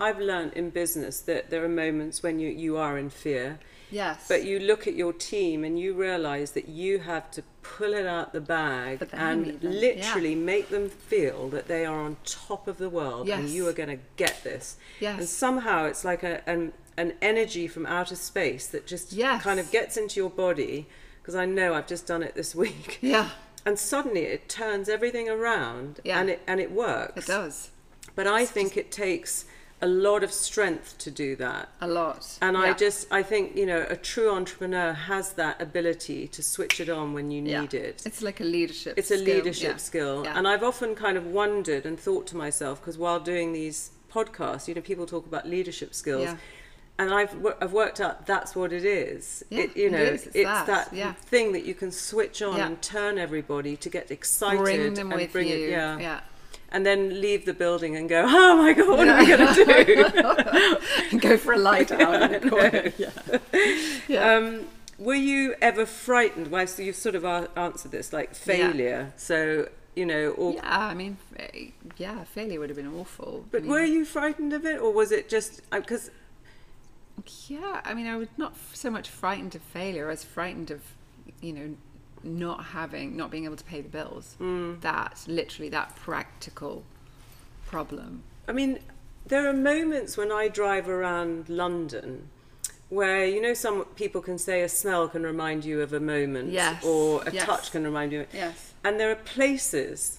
I've 0.00 0.18
learned 0.18 0.54
in 0.54 0.70
business 0.70 1.20
that 1.22 1.50
there 1.50 1.62
are 1.64 1.68
moments 1.68 2.22
when 2.22 2.38
you, 2.38 2.48
you 2.48 2.76
are 2.78 2.96
in 2.98 3.10
fear, 3.10 3.58
yes. 3.92 4.26
but 4.28 4.44
you 4.44 4.58
look 4.58 4.86
at 4.88 4.94
your 4.94 5.12
team 5.12 5.62
and 5.62 5.78
you 5.78 5.94
realise 5.94 6.50
that 6.52 6.68
you 6.68 6.98
have 6.98 7.30
to 7.30 7.42
pull 7.62 7.94
it 7.94 8.06
out 8.06 8.32
the 8.32 8.40
bag 8.40 9.08
and 9.12 9.46
even, 9.46 9.80
literally 9.80 10.34
make 10.34 10.68
them 10.70 10.88
feel 10.88 11.48
that 11.50 11.68
they 11.68 11.86
are 11.86 12.00
on 12.00 12.16
top 12.24 12.66
of 12.66 12.78
the 12.78 12.88
world 12.88 13.28
and 13.28 13.48
you 13.48 13.68
are 13.68 13.72
going 13.72 13.88
to 13.88 14.02
get 14.16 14.42
this. 14.42 14.76
Yes. 14.98 15.18
And 15.20 15.28
somehow 15.28 15.84
it's 15.84 16.04
like 16.04 16.24
a, 16.24 16.42
an, 16.48 16.72
an 16.96 17.14
energy 17.22 17.68
from 17.68 17.86
outer 17.86 18.16
space 18.16 18.66
that 18.68 18.86
just 18.86 19.12
Yes. 19.12 19.42
kind 19.42 19.60
of 19.60 19.70
gets 19.70 19.96
into 19.96 20.18
your 20.18 20.30
body. 20.30 20.86
Because 21.20 21.36
I 21.36 21.44
know 21.46 21.74
I've 21.74 21.86
just 21.86 22.06
done 22.08 22.24
it 22.24 22.34
this 22.34 22.52
week. 22.64 22.98
yeah, 23.00 23.28
And 23.64 23.78
suddenly 23.78 24.22
it 24.22 24.48
turns 24.48 24.88
everything 24.88 25.28
around 25.28 26.00
Yeah. 26.02 26.18
and, 26.18 26.28
it, 26.30 26.42
and 26.48 26.58
it 26.60 26.72
works. 26.72 27.16
it 27.16 27.26
does. 27.30 27.70
But 28.16 28.26
I 28.26 28.44
think 28.44 28.76
it 28.76 28.90
takes 28.90 29.44
a 29.82 29.86
lot 29.86 30.22
of 30.22 30.32
strength 30.32 30.96
to 30.98 31.10
do 31.10 31.34
that. 31.36 31.68
A 31.80 31.88
lot. 31.88 32.38
And 32.40 32.56
I 32.56 32.72
just, 32.72 33.08
I 33.10 33.22
think, 33.22 33.56
you 33.56 33.66
know, 33.66 33.84
a 33.90 33.96
true 33.96 34.30
entrepreneur 34.30 34.92
has 34.92 35.32
that 35.34 35.60
ability 35.60 36.28
to 36.28 36.42
switch 36.42 36.78
it 36.80 36.88
on 36.88 37.12
when 37.12 37.30
you 37.30 37.42
Yeah. 37.42 37.60
need 37.62 37.74
it. 37.74 38.02
It's 38.06 38.22
like 38.22 38.40
a 38.40 38.44
leadership 38.44 38.94
It's 38.96 39.10
a 39.10 39.18
skill. 39.18 39.34
leadership 39.34 39.72
Yeah. 39.72 39.76
skill. 39.78 40.22
Yeah. 40.24 40.38
And 40.38 40.46
I've 40.46 40.62
often 40.62 40.94
kind 40.94 41.16
of 41.18 41.26
wondered 41.26 41.84
and 41.84 41.98
thought 41.98 42.26
to 42.28 42.36
myself, 42.36 42.80
because 42.80 42.96
while 42.96 43.18
doing 43.20 43.52
these 43.52 43.90
podcasts, 44.12 44.68
you 44.68 44.74
know, 44.74 44.80
people 44.80 45.04
talk 45.06 45.26
about 45.26 45.48
leadership 45.48 45.94
skills. 45.94 46.24
Yeah. 46.24 46.36
And 46.98 47.12
I've, 47.12 47.34
I've 47.60 47.72
worked 47.72 48.00
out 48.00 48.26
that's 48.26 48.54
what 48.54 48.72
it 48.72 48.84
is. 48.84 49.42
Yeah, 49.50 49.62
it, 49.62 49.76
you 49.76 49.86
it 49.86 49.92
know, 49.92 49.98
is. 49.98 50.26
It's 50.26 50.44
that, 50.44 50.66
that 50.66 50.92
yeah. 50.92 51.14
thing 51.14 51.52
that 51.52 51.64
you 51.64 51.74
can 51.74 51.90
switch 51.90 52.40
on 52.42 52.56
Yeah. 52.58 52.66
and 52.66 52.80
turn 52.82 53.18
everybody 53.18 53.76
to 53.78 53.88
get 53.88 54.10
excited 54.12 54.60
Bring 54.60 54.94
them 54.94 55.10
and 55.10 55.20
with 55.22 55.32
bring 55.32 55.48
you. 55.48 55.56
it, 55.56 55.70
yeah. 55.70 55.98
yeah. 55.98 56.20
And 56.72 56.84
then 56.84 57.20
leave 57.20 57.44
the 57.44 57.54
building 57.54 57.96
and 57.96 58.08
go, 58.08 58.24
oh 58.26 58.56
my 58.56 58.72
god, 58.72 58.88
what 58.88 59.06
are 59.06 59.18
we 59.18 59.26
going 59.26 59.54
to 59.54 59.84
do? 59.84 60.76
and 61.12 61.20
go 61.20 61.36
for 61.36 61.52
a 61.52 61.58
lie 61.58 61.84
down 61.84 62.22
in 62.22 62.32
the 62.32 62.50
corner. 62.50 62.92
Yeah. 62.98 63.98
yeah. 64.08 64.34
Um, 64.34 64.66
were 64.98 65.14
you 65.14 65.54
ever 65.60 65.86
frightened? 65.86 66.50
Well, 66.50 66.66
so 66.66 66.82
you've 66.82 66.96
sort 66.96 67.14
of 67.14 67.24
answered 67.24 67.92
this, 67.92 68.12
like 68.12 68.34
failure. 68.34 69.12
So 69.16 69.68
you 69.94 70.06
know, 70.06 70.30
or 70.30 70.54
yeah, 70.54 70.78
I 70.78 70.94
mean, 70.94 71.18
yeah, 71.98 72.24
failure 72.24 72.58
would 72.58 72.70
have 72.70 72.76
been 72.76 72.94
awful. 72.94 73.44
but 73.50 73.58
I 73.58 73.60
mean, 73.60 73.70
were 73.70 73.84
you 73.84 74.04
frightened 74.04 74.52
of 74.52 74.64
it, 74.64 74.80
or 74.80 74.92
was 74.92 75.12
it 75.12 75.28
just 75.28 75.68
because? 75.70 76.10
yeah, 77.48 77.80
I 77.84 77.94
mean, 77.94 78.06
I 78.06 78.16
was 78.16 78.28
not 78.36 78.54
so 78.72 78.90
much 78.90 79.08
frightened 79.08 79.54
of 79.54 79.62
failure 79.62 80.10
as 80.10 80.24
frightened 80.24 80.70
of, 80.70 80.80
you 81.40 81.52
know, 81.52 81.76
not 82.24 82.64
having, 82.66 83.16
not 83.16 83.30
being 83.30 83.44
able 83.44 83.56
to 83.56 83.64
pay 83.64 83.80
the 83.80 83.88
bills. 83.88 84.36
Mm. 84.40 84.80
That 84.80 85.24
literally 85.26 85.68
that 85.70 85.96
practical 85.96 86.84
problem. 87.66 88.22
I 88.48 88.52
mean, 88.52 88.78
there 89.26 89.48
are 89.48 89.52
moments 89.52 90.16
when 90.16 90.30
I 90.32 90.48
drive 90.48 90.88
around 90.88 91.48
London 91.48 92.28
where 92.88 93.24
you 93.24 93.40
know 93.40 93.54
some 93.54 93.84
people 93.96 94.20
can 94.20 94.36
say 94.36 94.60
a 94.62 94.68
smell 94.68 95.08
can 95.08 95.22
remind 95.22 95.64
you 95.64 95.80
of 95.80 95.92
a 95.94 96.00
moment, 96.00 96.50
Yes, 96.50 96.84
or 96.84 97.22
a 97.22 97.32
yes. 97.32 97.46
touch 97.46 97.72
can 97.72 97.84
remind 97.84 98.12
you, 98.12 98.26
Yes. 98.34 98.72
and 98.84 99.00
there 99.00 99.10
are 99.10 99.14
places 99.16 100.18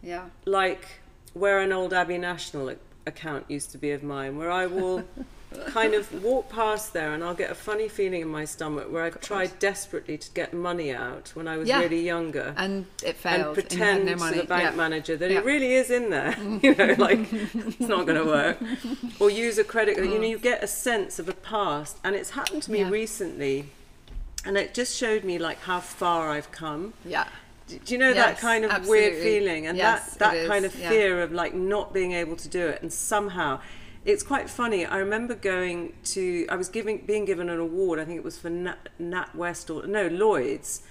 Yeah. 0.00 0.26
like 0.44 0.86
where 1.32 1.58
an 1.58 1.72
old 1.72 1.92
Abbey 1.92 2.18
National 2.18 2.72
account 3.06 3.46
used 3.50 3.72
to 3.72 3.78
be 3.78 3.90
of 3.90 4.04
mine, 4.04 4.38
where 4.38 4.50
I 4.50 4.66
will 4.66 5.02
kind 5.66 5.94
of 5.94 6.22
walk 6.22 6.48
past 6.48 6.92
there 6.92 7.12
and 7.14 7.22
I'll 7.24 7.34
get 7.34 7.50
a 7.50 7.54
funny 7.54 7.88
feeling 7.88 8.20
in 8.22 8.28
my 8.28 8.44
stomach 8.44 8.90
where 8.92 9.04
I've 9.04 9.20
tried 9.20 9.58
desperately 9.58 10.18
to 10.18 10.30
get 10.32 10.52
money 10.52 10.92
out 10.92 11.30
when 11.34 11.46
I 11.48 11.56
was 11.56 11.68
Yeah. 11.68 11.80
really 11.80 12.00
younger. 12.04 12.54
And 12.56 12.86
it 13.02 13.16
failed. 13.16 13.56
had 13.56 13.68
pretend 13.68 14.06
no 14.06 14.16
money. 14.16 14.36
to 14.36 14.42
the 14.42 14.48
bank 14.48 14.62
yeah. 14.70 14.76
manager 14.76 15.16
that 15.16 15.30
Yeah. 15.30 15.38
it 15.38 15.44
really 15.44 15.74
is 15.74 15.90
in 15.90 16.10
there. 16.10 16.36
you 16.62 16.74
know, 16.74 16.94
like 16.98 17.32
it's 17.32 17.80
not 17.80 18.06
going 18.06 18.18
to 18.22 18.24
work. 18.26 18.58
Or 19.20 19.30
use 19.30 19.58
a 19.58 19.64
credit 19.64 19.96
card. 19.96 20.10
You 20.10 20.18
know, 20.18 20.26
you 20.26 20.38
get 20.38 20.62
a 20.62 20.66
sense 20.68 21.18
of 21.18 21.28
a 21.28 21.34
past, 21.34 21.98
and 22.04 22.14
it's 22.14 22.30
happened 22.30 22.62
to 22.64 22.70
me 22.72 22.80
Yeah. 22.80 22.90
recently, 22.90 23.66
and 24.44 24.56
it 24.56 24.74
just 24.74 24.96
showed 24.96 25.24
me 25.24 25.38
like 25.38 25.60
how 25.60 25.80
far 25.80 26.30
I've 26.30 26.50
come. 26.50 26.92
Yeah. 27.04 27.26
Do 27.66 27.78
you 27.86 27.96
know 27.98 28.12
that 28.12 28.38
kind 28.38 28.64
of 28.66 28.86
weird 28.86 29.14
feeling 29.22 29.66
and 29.66 29.78
Yes, 29.78 30.16
that 30.16 30.32
that 30.34 30.46
kind 30.46 30.66
of 30.66 30.78
yeah. 30.78 30.88
fear 30.90 31.22
of 31.22 31.32
like 31.32 31.54
not 31.54 31.94
being 31.94 32.12
able 32.12 32.36
to 32.36 32.48
do 32.48 32.66
it 32.66 32.82
and 32.82 32.92
somehow 32.92 33.58
it's 34.04 34.22
quite 34.22 34.50
funny. 34.50 34.84
I 34.84 34.98
remember 34.98 35.34
going 35.34 35.94
to, 36.04 36.46
I 36.48 36.56
was 36.56 36.68
giving, 36.68 36.98
being 36.98 37.24
given 37.24 37.48
an 37.48 37.58
award. 37.58 37.98
I 37.98 38.04
think 38.04 38.18
it 38.18 38.24
was 38.24 38.38
for 38.38 38.50
Nat, 38.50 38.88
Nat 38.98 39.34
West 39.34 39.70
or 39.70 39.86
no 39.86 40.08
Lloyd's, 40.08 40.82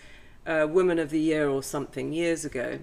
uh, 0.45 0.67
Woman 0.69 0.99
of 0.99 1.09
the 1.09 1.19
Year 1.19 1.49
or 1.49 1.61
something 1.61 2.11
years 2.11 2.43
ago. 2.43 2.79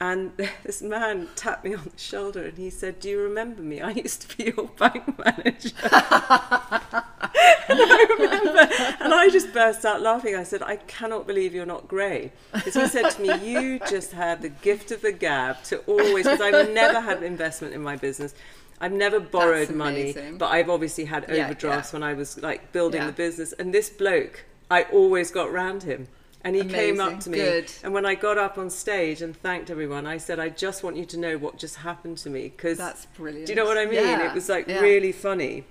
And 0.00 0.32
this 0.64 0.80
man 0.80 1.28
tapped 1.34 1.64
me 1.64 1.74
on 1.74 1.90
the 1.92 1.98
shoulder 1.98 2.44
and 2.44 2.56
he 2.56 2.70
said, 2.70 3.00
"Do 3.00 3.08
you 3.08 3.20
remember 3.20 3.62
me? 3.62 3.80
I 3.80 3.90
used 3.90 4.22
to 4.22 4.36
be 4.36 4.52
your 4.56 4.68
bank 4.78 5.18
manager." 5.18 5.70
and 5.82 7.80
I 7.80 8.06
remember, 8.18 8.68
and 9.00 9.12
I 9.12 9.28
just 9.30 9.52
burst 9.52 9.84
out 9.84 10.00
laughing. 10.00 10.36
I 10.36 10.44
said, 10.44 10.62
"I 10.62 10.76
cannot 10.76 11.26
believe 11.26 11.52
you're 11.52 11.66
not 11.66 11.88
grey." 11.88 12.32
Because 12.52 12.74
he 12.74 12.86
said 12.86 13.10
to 13.10 13.22
me, 13.22 13.52
"You 13.52 13.80
just 13.90 14.12
had 14.12 14.40
the 14.40 14.50
gift 14.50 14.92
of 14.92 15.02
the 15.02 15.12
gab 15.12 15.64
to 15.64 15.78
always." 15.80 16.26
Because 16.26 16.40
I've 16.40 16.70
never 16.70 17.00
had 17.00 17.22
investment 17.24 17.74
in 17.74 17.82
my 17.82 17.96
business. 17.96 18.34
I've 18.80 18.92
never 18.92 19.18
borrowed 19.20 19.70
money, 19.70 20.14
but 20.38 20.46
I've 20.46 20.70
obviously 20.70 21.04
had 21.04 21.24
overdrafts 21.30 21.92
yeah. 21.92 21.96
when 21.98 22.02
I 22.02 22.14
was 22.14 22.40
like 22.42 22.72
building 22.72 23.00
Yeah. 23.00 23.06
the 23.08 23.12
business. 23.12 23.52
And 23.52 23.74
this 23.74 23.90
bloke, 23.90 24.44
I 24.70 24.82
always 24.84 25.30
got 25.30 25.50
round 25.52 25.82
him. 25.82 26.08
And 26.44 26.54
he 26.54 26.64
came 26.64 27.00
up 27.00 27.18
to 27.20 27.30
me. 27.30 27.38
Good. 27.38 27.72
And 27.82 27.92
when 27.92 28.06
I 28.06 28.14
got 28.14 28.38
up 28.38 28.58
on 28.58 28.70
stage 28.70 29.22
and 29.22 29.36
thanked 29.36 29.70
everyone, 29.70 30.06
I 30.06 30.18
said, 30.18 30.38
I 30.38 30.48
just 30.48 30.84
want 30.84 30.96
you 30.96 31.04
to 31.06 31.18
know 31.18 31.36
what 31.36 31.58
just 31.58 31.76
happened 31.76 32.18
to 32.18 32.30
me. 32.30 32.44
Because 32.44 32.78
That's 32.78 33.06
brilliant. 33.06 33.46
do 33.46 33.52
you 33.52 33.56
know 33.56 33.64
what 33.64 33.76
I 33.76 33.86
mean? 33.86 33.94
Yeah, 33.94 34.28
It 34.30 34.34
was 34.34 34.48
like 34.48 34.68
yeah. 34.68 34.78
really 34.78 35.10
funny. 35.10 35.64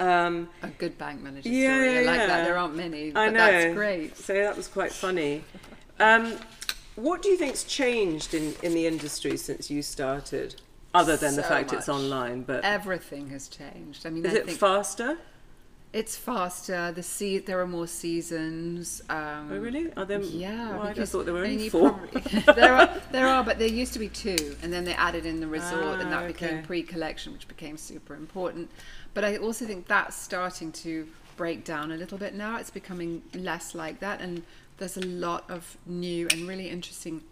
Um, 0.00 0.48
a 0.62 0.68
good 0.68 0.98
bank 0.98 1.22
manager 1.22 1.48
Yeah, 1.48 1.76
story. 1.76 1.94
yeah, 1.94 2.00
I 2.00 2.02
like 2.02 2.26
that. 2.26 2.44
There 2.44 2.58
aren't 2.58 2.76
many, 2.76 3.12
but 3.12 3.20
I 3.20 3.26
know. 3.30 3.38
that's 3.38 3.74
great. 3.74 4.16
So 4.16 4.34
that 4.34 4.56
was 4.56 4.66
quite 4.68 4.92
funny. 4.92 5.44
Um, 6.00 6.34
what 6.96 7.22
do 7.22 7.28
you 7.28 7.36
think's 7.36 7.64
changed 7.64 8.34
in, 8.34 8.54
in 8.62 8.74
the 8.74 8.86
industry 8.86 9.36
since 9.36 9.70
you 9.70 9.82
started? 9.82 10.60
Other 10.96 11.16
than 11.16 11.36
the 11.36 11.42
So 11.42 11.48
fact 11.48 11.72
it's 11.72 11.88
online, 11.88 12.42
but 12.42 12.64
Everything 12.64 13.28
has 13.30 13.48
changed. 13.48 14.06
I 14.06 14.10
mean, 14.10 14.24
is 14.26 14.32
I 14.34 14.36
it 14.38 14.50
faster? 14.52 15.18
it's 15.92 16.16
faster. 16.16 16.92
The 16.92 17.02
se- 17.02 17.38
there 17.48 17.58
are 17.60 17.66
more 17.66 17.86
seasons. 17.86 19.00
Um, 19.08 19.50
Oh, 19.52 19.58
really? 19.58 19.92
Are 19.94 20.04
there? 20.04 20.20
Yeah, 20.20 20.70
Well, 20.76 20.82
I 20.88 20.92
just 20.92 21.12
thought 21.12 21.24
there 21.24 21.32
were 21.34 21.44
I 21.44 21.48
mean, 21.48 21.58
only 21.58 21.68
four. 21.70 21.92
probably- 21.92 22.54
there 22.54 22.74
are 22.74 22.90
there 23.12 23.26
are, 23.28 23.42
but 23.44 23.58
there 23.58 23.68
used 23.68 23.92
to 23.94 23.98
be 23.98 24.08
two, 24.08 24.56
and 24.62 24.72
then 24.72 24.84
they 24.84 24.94
added 24.94 25.24
in 25.26 25.40
the 25.40 25.46
resort, 25.46 26.00
and 26.00 26.08
Ah, 26.12 26.20
that 26.20 26.26
became 26.26 26.62
pre-collection, 26.64 27.32
which 27.32 27.48
became 27.48 27.76
super 27.78 28.14
important. 28.14 28.70
But 29.14 29.24
I 29.24 29.36
also 29.38 29.64
think 29.64 29.86
that's 29.86 30.16
starting 30.16 30.70
to 30.84 31.06
break 31.36 31.64
down 31.64 31.92
a 31.92 31.96
little 31.96 32.18
bit 32.18 32.34
now. 32.34 32.56
It's 32.58 32.70
becoming 32.70 33.22
less 33.34 33.74
like 33.74 34.00
that, 34.00 34.20
and 34.20 34.42
there's 34.78 34.96
a 34.98 35.06
lot 35.06 35.44
of 35.48 35.78
new 35.86 36.28
and 36.32 36.46
really 36.46 36.68
interesting 36.68 37.22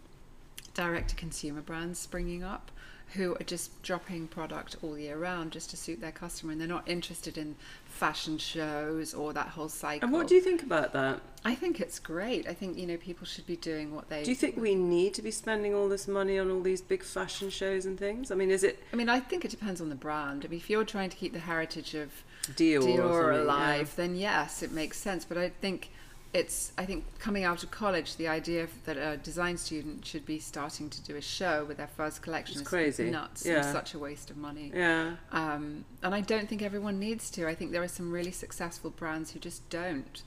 direct-to-consumer 0.74 1.60
brands 1.62 1.98
springing 1.98 2.42
up 2.42 2.70
who 3.14 3.34
are 3.34 3.44
just 3.44 3.82
dropping 3.82 4.26
product 4.26 4.76
all 4.82 4.98
year 4.98 5.16
round 5.16 5.52
just 5.52 5.70
to 5.70 5.76
suit 5.76 6.00
their 6.00 6.12
customer, 6.12 6.52
and 6.52 6.60
they're 6.60 6.68
not 6.68 6.88
interested 6.88 7.38
in 7.38 7.56
fashion 7.86 8.38
shows 8.38 9.14
or 9.14 9.32
that 9.32 9.48
whole 9.48 9.68
cycle. 9.68 10.06
And 10.06 10.12
what 10.12 10.26
do 10.26 10.34
you 10.34 10.40
think 10.40 10.62
about 10.62 10.92
that? 10.92 11.20
I 11.44 11.54
think 11.54 11.80
it's 11.80 11.98
great. 11.98 12.48
I 12.48 12.54
think 12.54 12.76
you 12.76 12.86
know 12.86 12.96
people 12.96 13.26
should 13.26 13.46
be 13.46 13.56
doing 13.56 13.94
what 13.94 14.08
they. 14.08 14.24
Do 14.24 14.30
you 14.30 14.36
think 14.36 14.56
we 14.56 14.74
need 14.74 15.14
to 15.14 15.22
be 15.22 15.30
spending 15.30 15.74
all 15.74 15.88
this 15.88 16.08
money 16.08 16.38
on 16.38 16.50
all 16.50 16.60
these 16.60 16.80
big 16.80 17.02
fashion 17.02 17.50
shows 17.50 17.86
and 17.86 17.98
things? 17.98 18.30
I 18.30 18.34
mean, 18.34 18.50
is 18.50 18.64
it 18.64 18.82
I 18.92 18.96
mean, 18.96 19.08
I 19.08 19.20
think 19.20 19.44
it 19.44 19.50
depends 19.50 19.80
on 19.80 19.88
the 19.88 19.94
brand. 19.94 20.44
I 20.44 20.48
mean, 20.48 20.58
if 20.58 20.68
you're 20.68 20.84
trying 20.84 21.10
to 21.10 21.16
keep 21.16 21.32
the 21.32 21.38
heritage 21.38 21.94
of 21.94 22.10
Dior, 22.52 22.82
Dior 22.82 23.40
alive, 23.40 23.94
then 23.96 24.16
yes, 24.16 24.62
it 24.62 24.72
makes 24.72 24.98
sense. 24.98 25.24
But 25.24 25.38
I 25.38 25.48
think 25.48 25.90
it's. 26.34 26.72
I 26.76 26.84
think 26.84 27.04
coming 27.18 27.44
out 27.44 27.62
of 27.62 27.70
college, 27.70 28.16
the 28.16 28.28
idea 28.28 28.66
that 28.84 28.96
a 28.98 29.16
design 29.16 29.56
student 29.56 30.04
should 30.04 30.26
be 30.26 30.38
starting 30.38 30.90
to 30.90 31.00
do 31.02 31.16
a 31.16 31.20
show 31.22 31.64
with 31.64 31.76
their 31.78 31.86
first 31.86 32.20
collection 32.22 32.54
It's 32.54 32.62
is 32.62 32.68
crazy. 32.68 33.10
nuts 33.10 33.46
Yeah. 33.46 33.62
such 33.72 33.94
a 33.94 33.98
waste 33.98 34.28
of 34.30 34.36
money. 34.36 34.70
Yeah. 34.74 35.16
Um, 35.32 35.84
and 36.02 36.14
I 36.14 36.20
don't 36.20 36.48
think 36.48 36.60
everyone 36.60 36.98
needs 36.98 37.30
to. 37.32 37.48
I 37.48 37.54
think 37.54 37.70
there 37.72 37.82
are 37.82 37.88
some 37.88 38.10
really 38.12 38.32
successful 38.32 38.90
brands 38.90 39.30
who 39.30 39.38
just 39.38 39.66
don't. 39.70 40.22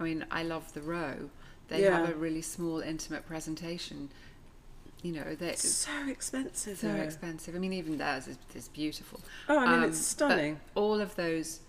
I 0.00 0.02
mean, 0.04 0.24
I 0.30 0.42
love 0.42 0.72
the 0.72 0.80
Row. 0.80 1.30
They 1.68 1.82
Yeah. 1.84 2.00
have 2.00 2.10
a 2.10 2.14
really 2.14 2.42
small, 2.42 2.80
intimate 2.80 3.26
presentation. 3.26 4.08
You 5.02 5.12
know, 5.12 5.34
they 5.34 5.50
It's 5.50 5.68
so 5.70 6.08
expensive. 6.08 6.78
so 6.78 6.88
though. 6.88 6.94
expensive. 7.02 7.54
I 7.54 7.58
mean, 7.58 7.72
even 7.74 7.96
theirs 7.98 8.26
is, 8.28 8.38
is 8.54 8.68
beautiful. 8.68 9.20
Oh, 9.48 9.58
I 9.58 9.66
mean, 9.66 9.82
Um, 9.84 9.88
it's 9.90 9.98
stunning. 9.98 10.60
All 10.74 11.00
of 11.00 11.16
those, 11.16 11.60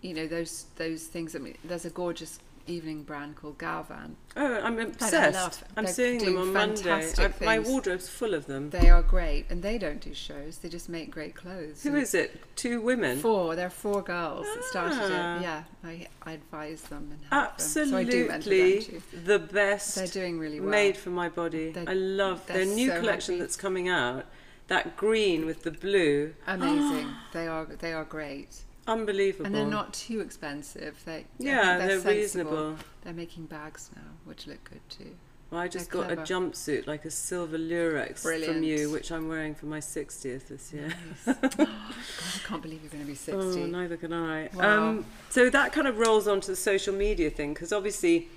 you 0.00 0.12
know, 0.14 0.26
those 0.26 0.66
those 0.76 1.04
things. 1.06 1.34
I 1.34 1.38
mean, 1.38 1.56
there's 1.64 1.84
a 1.84 1.90
gorgeous 1.90 2.38
evening 2.68 3.02
brand 3.02 3.36
called 3.36 3.58
Galvan. 3.58 4.16
Oh, 4.36 4.60
I'm 4.60 4.78
obsessed. 4.78 5.64
I'm 5.76 5.84
they're 5.84 5.92
seeing 5.92 6.24
them 6.24 6.36
on 6.38 6.52
Monday. 6.52 7.12
I, 7.18 7.32
my 7.44 7.58
wardrobe's 7.58 8.08
full 8.08 8.34
of 8.34 8.46
them. 8.46 8.70
They 8.70 8.90
are 8.90 9.02
great, 9.02 9.46
and 9.50 9.62
they 9.62 9.78
don't 9.78 10.00
do 10.00 10.14
shows. 10.14 10.58
They 10.58 10.68
just 10.68 10.88
make 10.88 11.10
great 11.10 11.34
clothes. 11.34 11.82
Who 11.82 11.96
is 11.96 12.14
it? 12.14 12.40
Two 12.56 12.80
women. 12.80 13.18
Four. 13.18 13.56
There 13.56 13.66
are 13.66 13.70
four 13.70 14.02
girls 14.02 14.46
that 14.54 14.64
started 14.64 14.98
Ah. 15.00 15.38
it. 15.38 15.42
Yeah, 15.42 15.62
I, 15.84 16.06
I 16.24 16.32
advise 16.32 16.82
them 16.82 17.08
and 17.12 17.20
help 17.32 17.56
them. 17.58 17.66
So 17.66 17.96
I 17.96 18.04
do 18.04 18.28
mentor 18.28 18.32
Absolutely 18.34 18.80
them 18.80 19.02
too. 19.10 19.16
the 19.24 19.38
best. 19.38 19.94
They're 19.96 20.06
doing 20.06 20.38
really 20.38 20.60
well. 20.60 20.68
Made 20.70 20.96
for 20.96 21.10
my 21.10 21.28
body. 21.28 21.72
They're- 21.72 21.84
I 21.88 21.94
love 21.94 22.46
their 22.46 22.64
new 22.66 22.90
so 22.90 23.00
collection 23.00 23.34
happy. 23.34 23.40
that's 23.40 23.56
coming 23.56 23.88
out. 23.88 24.26
That 24.68 24.96
green 24.98 25.46
with 25.46 25.62
the 25.62 25.70
blue. 25.70 26.34
Amazing. 26.46 27.08
they 27.32 27.46
are 27.48 27.64
they 27.64 27.94
are 27.94 28.04
great, 28.04 28.64
Unbelievable. 28.88 29.46
and 29.46 29.54
they're 29.54 29.66
not 29.66 29.92
too 29.94 30.20
expensive. 30.20 31.00
They 31.04 31.26
Yeah, 31.38 31.78
think 31.86 32.02
they're, 32.02 32.14
reasonable. 32.14 32.76
They're 33.02 33.12
making 33.12 33.46
bags 33.46 33.90
now, 33.94 34.02
which 34.24 34.46
look 34.46 34.64
good 34.64 34.80
too. 34.88 35.14
Well, 35.50 35.60
I 35.62 35.68
just 35.68 35.90
They're 35.90 36.02
got 36.02 36.12
a 36.12 36.16
jumpsuit, 36.16 36.86
like 36.86 37.04
a 37.06 37.10
silver 37.10 37.56
Lurex 37.58 38.20
from 38.20 38.62
you, 38.62 38.90
which 38.90 39.10
I'm 39.10 39.28
wearing 39.28 39.54
for 39.54 39.64
my 39.66 39.78
60th 39.80 40.48
this 40.48 40.72
year. 40.74 40.92
Nice. 41.26 41.36
God, 41.40 41.68
I 41.68 42.38
can't 42.46 42.60
believe 42.62 42.82
you're 42.82 42.90
going 42.90 43.04
to 43.04 43.08
be 43.08 43.14
60. 43.14 43.32
Oh, 43.62 43.66
neither 43.66 43.96
can 43.96 44.12
I. 44.12 44.50
Wow. 44.54 44.88
Um, 44.88 45.06
so 45.30 45.48
that 45.48 45.72
kind 45.72 45.86
of 45.86 45.98
rolls 45.98 46.28
onto 46.28 46.48
the 46.48 46.56
social 46.56 46.94
media 46.94 47.30
thing, 47.30 47.54
because 47.54 47.72
obviously 47.72 48.28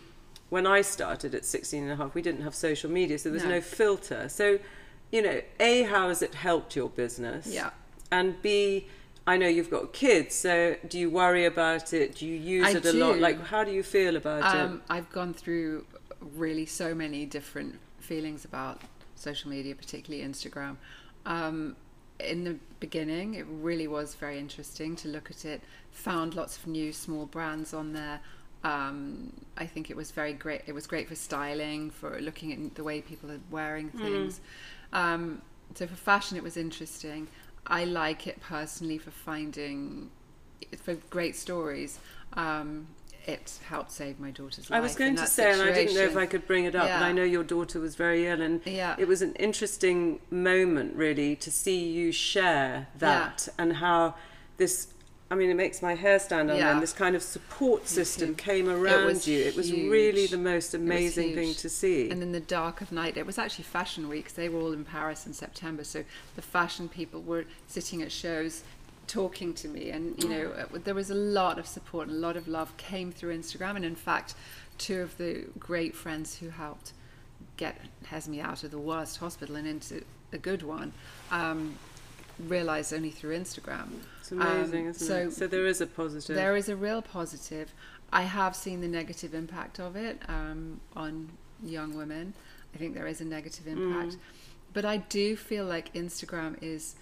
when 0.49 0.65
I 0.65 0.81
started 0.81 1.35
at 1.35 1.43
16 1.43 1.83
and 1.83 1.91
a 1.91 1.95
half, 1.97 2.13
we 2.15 2.21
didn't 2.21 2.43
have 2.43 2.55
social 2.55 2.89
media, 2.89 3.17
so 3.19 3.29
there's 3.29 3.43
no, 3.43 3.49
No. 3.51 3.61
filter. 3.61 4.29
So, 4.29 4.59
you 5.11 5.21
know, 5.21 5.41
A, 5.59 5.83
how 5.83 6.07
has 6.07 6.21
it 6.21 6.33
helped 6.35 6.77
your 6.77 6.89
business? 6.89 7.45
Yeah. 7.47 7.71
And 8.09 8.41
B, 8.41 8.87
I 9.31 9.37
know 9.37 9.47
you've 9.47 9.69
got 9.69 9.93
kids, 9.93 10.35
so 10.35 10.75
do 10.89 10.99
you 10.99 11.09
worry 11.09 11.45
about 11.45 11.93
it? 11.93 12.15
Do 12.15 12.27
you 12.27 12.35
use 12.35 12.67
I 12.67 12.71
it 12.71 12.85
a 12.85 12.91
lot? 12.91 13.17
Like, 13.17 13.41
how 13.45 13.63
do 13.63 13.71
you 13.71 13.81
feel 13.81 14.17
about 14.17 14.43
Um, 14.43 14.81
I've 14.89 15.09
gone 15.09 15.33
through 15.33 15.85
really 16.35 16.65
so 16.65 16.93
many 16.93 17.25
different 17.25 17.79
feelings 17.99 18.43
about 18.43 18.81
social 19.15 19.49
media, 19.49 19.73
particularly 19.73 20.27
Instagram. 20.27 20.75
Um, 21.25 21.77
in 22.19 22.43
the 22.43 22.57
beginning, 22.81 23.35
it 23.35 23.45
really 23.49 23.87
was 23.87 24.15
very 24.15 24.37
interesting 24.37 24.97
to 24.97 25.07
look 25.07 25.31
at 25.31 25.45
it. 25.45 25.61
Found 25.91 26.35
lots 26.35 26.57
of 26.57 26.67
new 26.67 26.91
small 26.91 27.25
brands 27.25 27.73
on 27.73 27.93
there. 27.93 28.19
Um, 28.65 29.31
I 29.55 29.65
think 29.65 29.89
it 29.89 29.95
was 29.95 30.11
very 30.11 30.33
great. 30.33 30.63
It 30.67 30.73
was 30.73 30.87
great 30.87 31.07
for 31.07 31.15
styling, 31.15 31.89
for 31.89 32.19
looking 32.19 32.51
at 32.51 32.75
the 32.75 32.83
way 32.83 32.99
people 32.99 33.31
are 33.31 33.39
wearing 33.49 33.91
things. 33.91 34.41
Um, 34.91 35.41
so 35.73 35.87
for 35.87 35.95
fashion, 35.95 36.35
it 36.35 36.43
was 36.43 36.57
interesting. 36.57 37.29
I 37.67 37.85
like 37.85 38.27
it 38.27 38.39
personally 38.41 38.97
for 38.97 39.11
finding 39.11 40.09
for 40.81 40.95
great 41.09 41.35
stories. 41.35 41.99
Um, 42.33 42.87
it 43.25 43.59
helped 43.67 43.91
save 43.91 44.19
my 44.19 44.31
daughter's 44.31 44.69
life. 44.69 44.77
I 44.77 44.81
was 44.81 44.95
going 44.95 45.11
in 45.11 45.17
to 45.17 45.27
say, 45.27 45.51
and 45.51 45.61
I 45.61 45.71
didn't 45.71 45.93
know 45.95 46.01
if. 46.01 46.17
I 46.17 46.25
could 46.25 46.47
bring 46.47 46.65
it 46.65 46.75
up, 46.75 46.87
but 46.87 47.03
I 47.03 47.11
know 47.11 47.23
your 47.23 47.43
daughter 47.43 47.79
was 47.79 47.95
very 47.95 48.25
ill, 48.27 48.41
and 48.41 48.61
Yeah. 48.65 48.95
it 48.97 49.07
was 49.07 49.21
an 49.21 49.35
interesting 49.35 50.19
moment, 50.31 50.95
really, 50.95 51.35
to 51.35 51.51
see 51.51 51.87
you 51.87 52.11
share 52.11 52.87
that 52.97 53.47
and 53.57 53.73
how 53.73 54.15
this. 54.57 54.87
I 55.31 55.35
mean, 55.35 55.49
it 55.49 55.53
makes 55.55 55.81
my 55.81 55.95
hair 55.95 56.19
stand 56.19 56.51
on 56.51 56.57
Yeah. 56.57 56.71
end. 56.71 56.83
This 56.83 56.91
kind 56.91 57.15
of 57.15 57.23
support 57.23 57.87
system 57.87 58.35
came 58.35 58.67
around 58.67 59.05
was 59.05 59.25
you. 59.29 59.39
It 59.39 59.55
was 59.55 59.71
really 59.71 60.27
the 60.27 60.37
most 60.37 60.73
amazing 60.73 61.33
thing 61.33 61.55
to 61.55 61.69
see. 61.69 62.09
And 62.09 62.21
in 62.21 62.33
the 62.33 62.41
dark 62.41 62.81
of 62.81 62.91
night, 62.91 63.15
it 63.15 63.25
was 63.25 63.37
actually 63.37 63.63
Fashion 63.63 64.09
Week. 64.09 64.35
They 64.35 64.49
were 64.49 64.59
all 64.59 64.73
in 64.73 64.83
Paris 64.83 65.25
in 65.25 65.31
September, 65.33 65.85
so 65.85 66.03
the 66.35 66.41
fashion 66.41 66.89
people 66.89 67.21
were 67.21 67.45
sitting 67.65 68.01
at 68.01 68.11
shows, 68.11 68.63
talking 69.07 69.53
to 69.53 69.69
me, 69.69 69.89
and 69.89 70.21
you 70.21 70.29
know 70.29 70.67
there 70.73 70.95
was 70.95 71.09
a 71.09 71.15
lot 71.15 71.57
of 71.57 71.65
support 71.65 72.09
and 72.09 72.17
a 72.17 72.19
lot 72.19 72.35
of 72.35 72.49
love 72.49 72.75
came 72.75 73.09
through 73.13 73.37
Instagram. 73.37 73.77
And 73.77 73.85
in 73.85 73.95
fact, 73.95 74.35
two 74.77 75.01
of 75.01 75.17
the 75.17 75.45
great 75.57 75.95
friends 75.95 76.35
who 76.39 76.49
helped 76.49 76.91
get 77.55 77.79
Hesme 78.05 78.41
out 78.41 78.65
of 78.65 78.71
the 78.71 78.79
worst 78.79 79.17
hospital 79.17 79.55
and 79.55 79.65
into 79.65 80.03
a 80.33 80.37
good 80.37 80.63
one. 80.63 80.91
Um, 81.31 81.77
realized 82.49 82.93
only 82.93 83.11
through 83.11 83.37
Instagram 83.37 83.89
it's 84.19 84.31
amazing, 84.31 84.85
um, 84.85 84.89
isn't 84.91 85.07
so 85.07 85.15
it? 85.15 85.33
So 85.33 85.47
there 85.47 85.67
is 85.67 85.81
a 85.81 85.87
positive. 85.87 86.35
There 86.35 86.55
is 86.55 86.69
a 86.69 86.75
real 86.75 87.01
positive. 87.01 87.73
I 88.13 88.23
have 88.23 88.55
seen 88.55 88.81
the 88.81 88.87
negative 88.87 89.33
impact 89.33 89.79
of 89.79 89.95
it 89.95 90.19
um, 90.27 90.81
on 90.95 91.29
young 91.63 91.95
women. 91.95 92.33
I 92.73 92.77
think 92.77 92.93
there 92.93 93.07
is 93.07 93.21
a 93.21 93.25
negative 93.25 93.67
impact. 93.67 94.17
But 94.73 94.85
I 94.85 94.97
do 94.97 95.35
feel 95.35 95.65
like 95.65 95.93
Instagram 95.93 96.57
is 96.61 96.95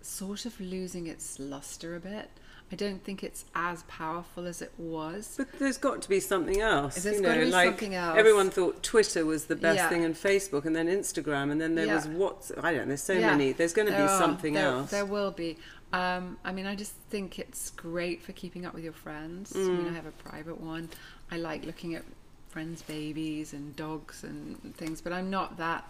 sort 0.00 0.46
of 0.46 0.60
losing 0.60 1.06
its 1.06 1.38
luster 1.38 1.96
a 1.96 2.00
bit. 2.00 2.30
I 2.74 2.84
I 2.84 2.88
don't 2.88 3.04
think 3.04 3.22
it's 3.22 3.44
as 3.54 3.84
powerful 3.84 4.46
as 4.46 4.60
it 4.60 4.72
was. 4.76 5.34
But 5.36 5.46
there's 5.60 5.78
got 5.78 6.02
to 6.02 6.08
be 6.08 6.18
something 6.18 6.60
else. 6.60 6.96
There's 7.04 7.18
you 7.18 7.22
gotta 7.22 7.40
be 7.42 7.46
like 7.46 7.68
something 7.68 7.94
else. 7.94 8.18
everyone 8.18 8.50
thought 8.50 8.82
Twitter 8.82 9.24
was 9.24 9.44
the 9.46 9.54
best 9.54 9.76
Yeah. 9.76 9.88
thing 9.88 10.04
and 10.04 10.14
Facebook 10.16 10.64
and 10.64 10.74
then 10.74 10.88
Instagram 10.88 11.52
and 11.52 11.60
then 11.60 11.76
there 11.76 11.86
Yeah. 11.86 11.94
was 11.94 12.08
what's 12.08 12.50
I 12.60 12.72
don't 12.72 12.80
know, 12.82 12.86
there's 12.88 13.02
so 13.04 13.12
Yeah. 13.12 13.30
many. 13.30 13.52
There's 13.52 13.72
going 13.72 13.86
to 13.86 13.92
be 13.94 13.98
are. 14.02 14.18
something 14.18 14.54
There- 14.54 14.66
else. 14.66 14.90
There 14.90 15.06
will 15.06 15.30
be. 15.30 15.56
Um, 15.92 16.38
I 16.44 16.50
mean, 16.52 16.66
I 16.66 16.74
just 16.74 16.94
think 17.10 17.38
it's 17.38 17.70
great 17.70 18.20
for 18.22 18.32
keeping 18.32 18.66
up 18.66 18.74
with 18.74 18.82
your 18.82 18.92
friends. 18.92 19.52
I 19.54 19.58
Mm. 19.60 19.78
mean, 19.78 19.88
I 19.92 19.92
have 19.94 20.06
a 20.06 20.10
private 20.28 20.60
one. 20.60 20.88
I 21.30 21.36
like 21.36 21.64
looking 21.64 21.94
at 21.94 22.02
friends' 22.48 22.82
babies 22.82 23.52
and 23.52 23.76
dogs 23.76 24.24
and 24.24 24.74
things, 24.76 25.00
but 25.00 25.12
I'm 25.12 25.30
not 25.30 25.58
that 25.58 25.88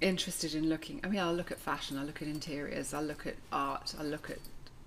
interested 0.00 0.54
in 0.56 0.68
looking. 0.68 1.00
I 1.04 1.08
mean, 1.08 1.20
I'll 1.20 1.32
look 1.34 1.52
at 1.52 1.60
fashion, 1.60 1.96
I'll 1.96 2.04
look 2.06 2.20
at 2.22 2.26
interiors, 2.28 2.92
I'll 2.92 3.04
look 3.04 3.24
at 3.24 3.36
art, 3.52 3.94
I'll 4.00 4.06
look 4.06 4.30
at 4.30 4.38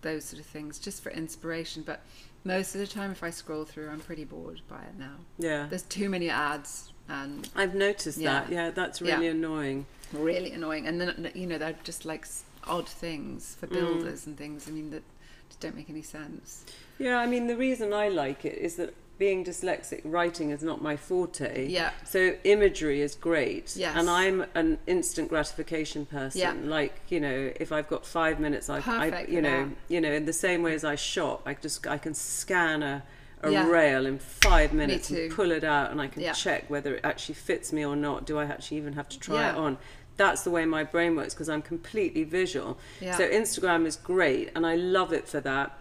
those 0.05 0.23
sort 0.23 0.39
of 0.39 0.45
things 0.45 0.79
just 0.79 1.03
for 1.03 1.09
inspiration. 1.11 1.83
But 1.85 2.01
most 2.45 2.75
of 2.75 2.79
the 2.79 2.87
time, 2.87 3.11
if 3.11 3.23
I 3.23 3.31
scroll 3.31 3.65
through, 3.65 3.89
I'm 3.89 3.99
pretty 3.99 4.23
bored 4.23 4.61
by 4.69 4.81
it 4.83 4.97
now. 4.97 5.17
yeah. 5.37 5.65
There's 5.69 5.81
too 5.83 6.09
many 6.09 6.29
ads 6.29 6.93
and 7.09 7.49
I've 7.55 7.75
noticed 7.75 8.17
Yeah. 8.17 8.33
that. 8.41 8.51
Yeah, 8.51 8.69
that's 8.71 9.01
Yeah. 9.01 9.15
really 9.15 9.27
annoying. 9.27 9.85
really 10.13 10.51
annoying. 10.51 10.87
And 10.87 11.01
then 11.01 11.31
you 11.35 11.47
know 11.47 11.57
they're 11.57 11.75
just 11.83 12.05
like 12.05 12.25
odd 12.63 12.87
things 12.87 13.55
for 13.59 13.67
mm. 13.67 13.73
builders 13.73 14.25
and 14.27 14.37
things. 14.37 14.67
I 14.69 14.71
mean 14.71 14.91
that 14.91 15.03
just 15.49 15.59
don't 15.59 15.75
make 15.75 15.89
any 15.89 16.01
sense. 16.03 16.63
Yeah, 16.97 17.17
I 17.17 17.25
mean, 17.25 17.47
the 17.47 17.57
reason 17.57 17.93
I 17.93 18.07
like 18.09 18.45
it 18.45 18.57
is 18.57 18.77
that 18.77 18.93
being 19.17 19.43
dyslexic, 19.45 20.01
writing 20.03 20.49
is 20.49 20.61
not 20.63 20.81
my 20.81 20.95
forte. 20.97 21.67
Yeah. 21.67 21.91
So 22.03 22.35
imagery 22.43 23.01
is 23.01 23.15
great. 23.15 23.75
Yes. 23.75 23.95
And 23.95 24.09
I'm 24.09 24.45
an 24.55 24.77
instant 24.87 25.29
gratification 25.29 26.05
person. 26.05 26.41
Yeah. 26.41 26.53
Like, 26.63 26.99
you 27.09 27.19
know, 27.19 27.51
if 27.59 27.71
I've 27.71 27.87
got 27.87 28.05
five 28.05 28.39
minutes, 28.39 28.69
I, 28.69 28.79
I 28.85 29.25
you 29.29 29.41
know, 29.41 29.65
that. 29.65 29.75
you 29.87 30.01
know, 30.01 30.11
in 30.11 30.25
the 30.25 30.33
same 30.33 30.63
way 30.63 30.73
as 30.73 30.83
I 30.83 30.95
shop, 30.95 31.43
I 31.45 31.53
just, 31.53 31.87
I 31.87 31.97
can 31.97 32.13
scan 32.13 32.83
a, 32.83 33.03
a 33.41 33.51
Yeah. 33.51 33.67
rail 33.69 34.05
in 34.05 34.19
five 34.19 34.73
minutes 34.73 35.09
and 35.09 35.31
pull 35.31 35.51
it 35.51 35.63
out 35.63 35.91
and 35.91 36.01
I 36.01 36.07
can 36.07 36.21
Yeah. 36.21 36.33
check 36.33 36.69
whether 36.69 36.95
it 36.95 37.01
actually 37.05 37.35
fits 37.35 37.71
me 37.71 37.85
or 37.85 37.95
not. 37.95 38.25
Do 38.25 38.37
I 38.37 38.45
actually 38.45 38.77
even 38.77 38.93
have 38.93 39.07
to 39.09 39.19
try 39.19 39.49
it 39.49 39.53
Yeah. 39.53 39.61
on? 39.61 39.77
That's 40.17 40.43
the 40.43 40.49
way 40.49 40.65
my 40.65 40.83
brain 40.83 41.15
works 41.15 41.33
because 41.33 41.49
I'm 41.49 41.61
completely 41.61 42.23
visual. 42.23 42.77
Yeah. 43.01 43.15
So 43.17 43.27
Instagram 43.29 43.85
is 43.85 43.95
great 43.97 44.49
and 44.55 44.65
I 44.65 44.75
love 44.75 45.13
it 45.13 45.27
for 45.27 45.39
that. 45.41 45.77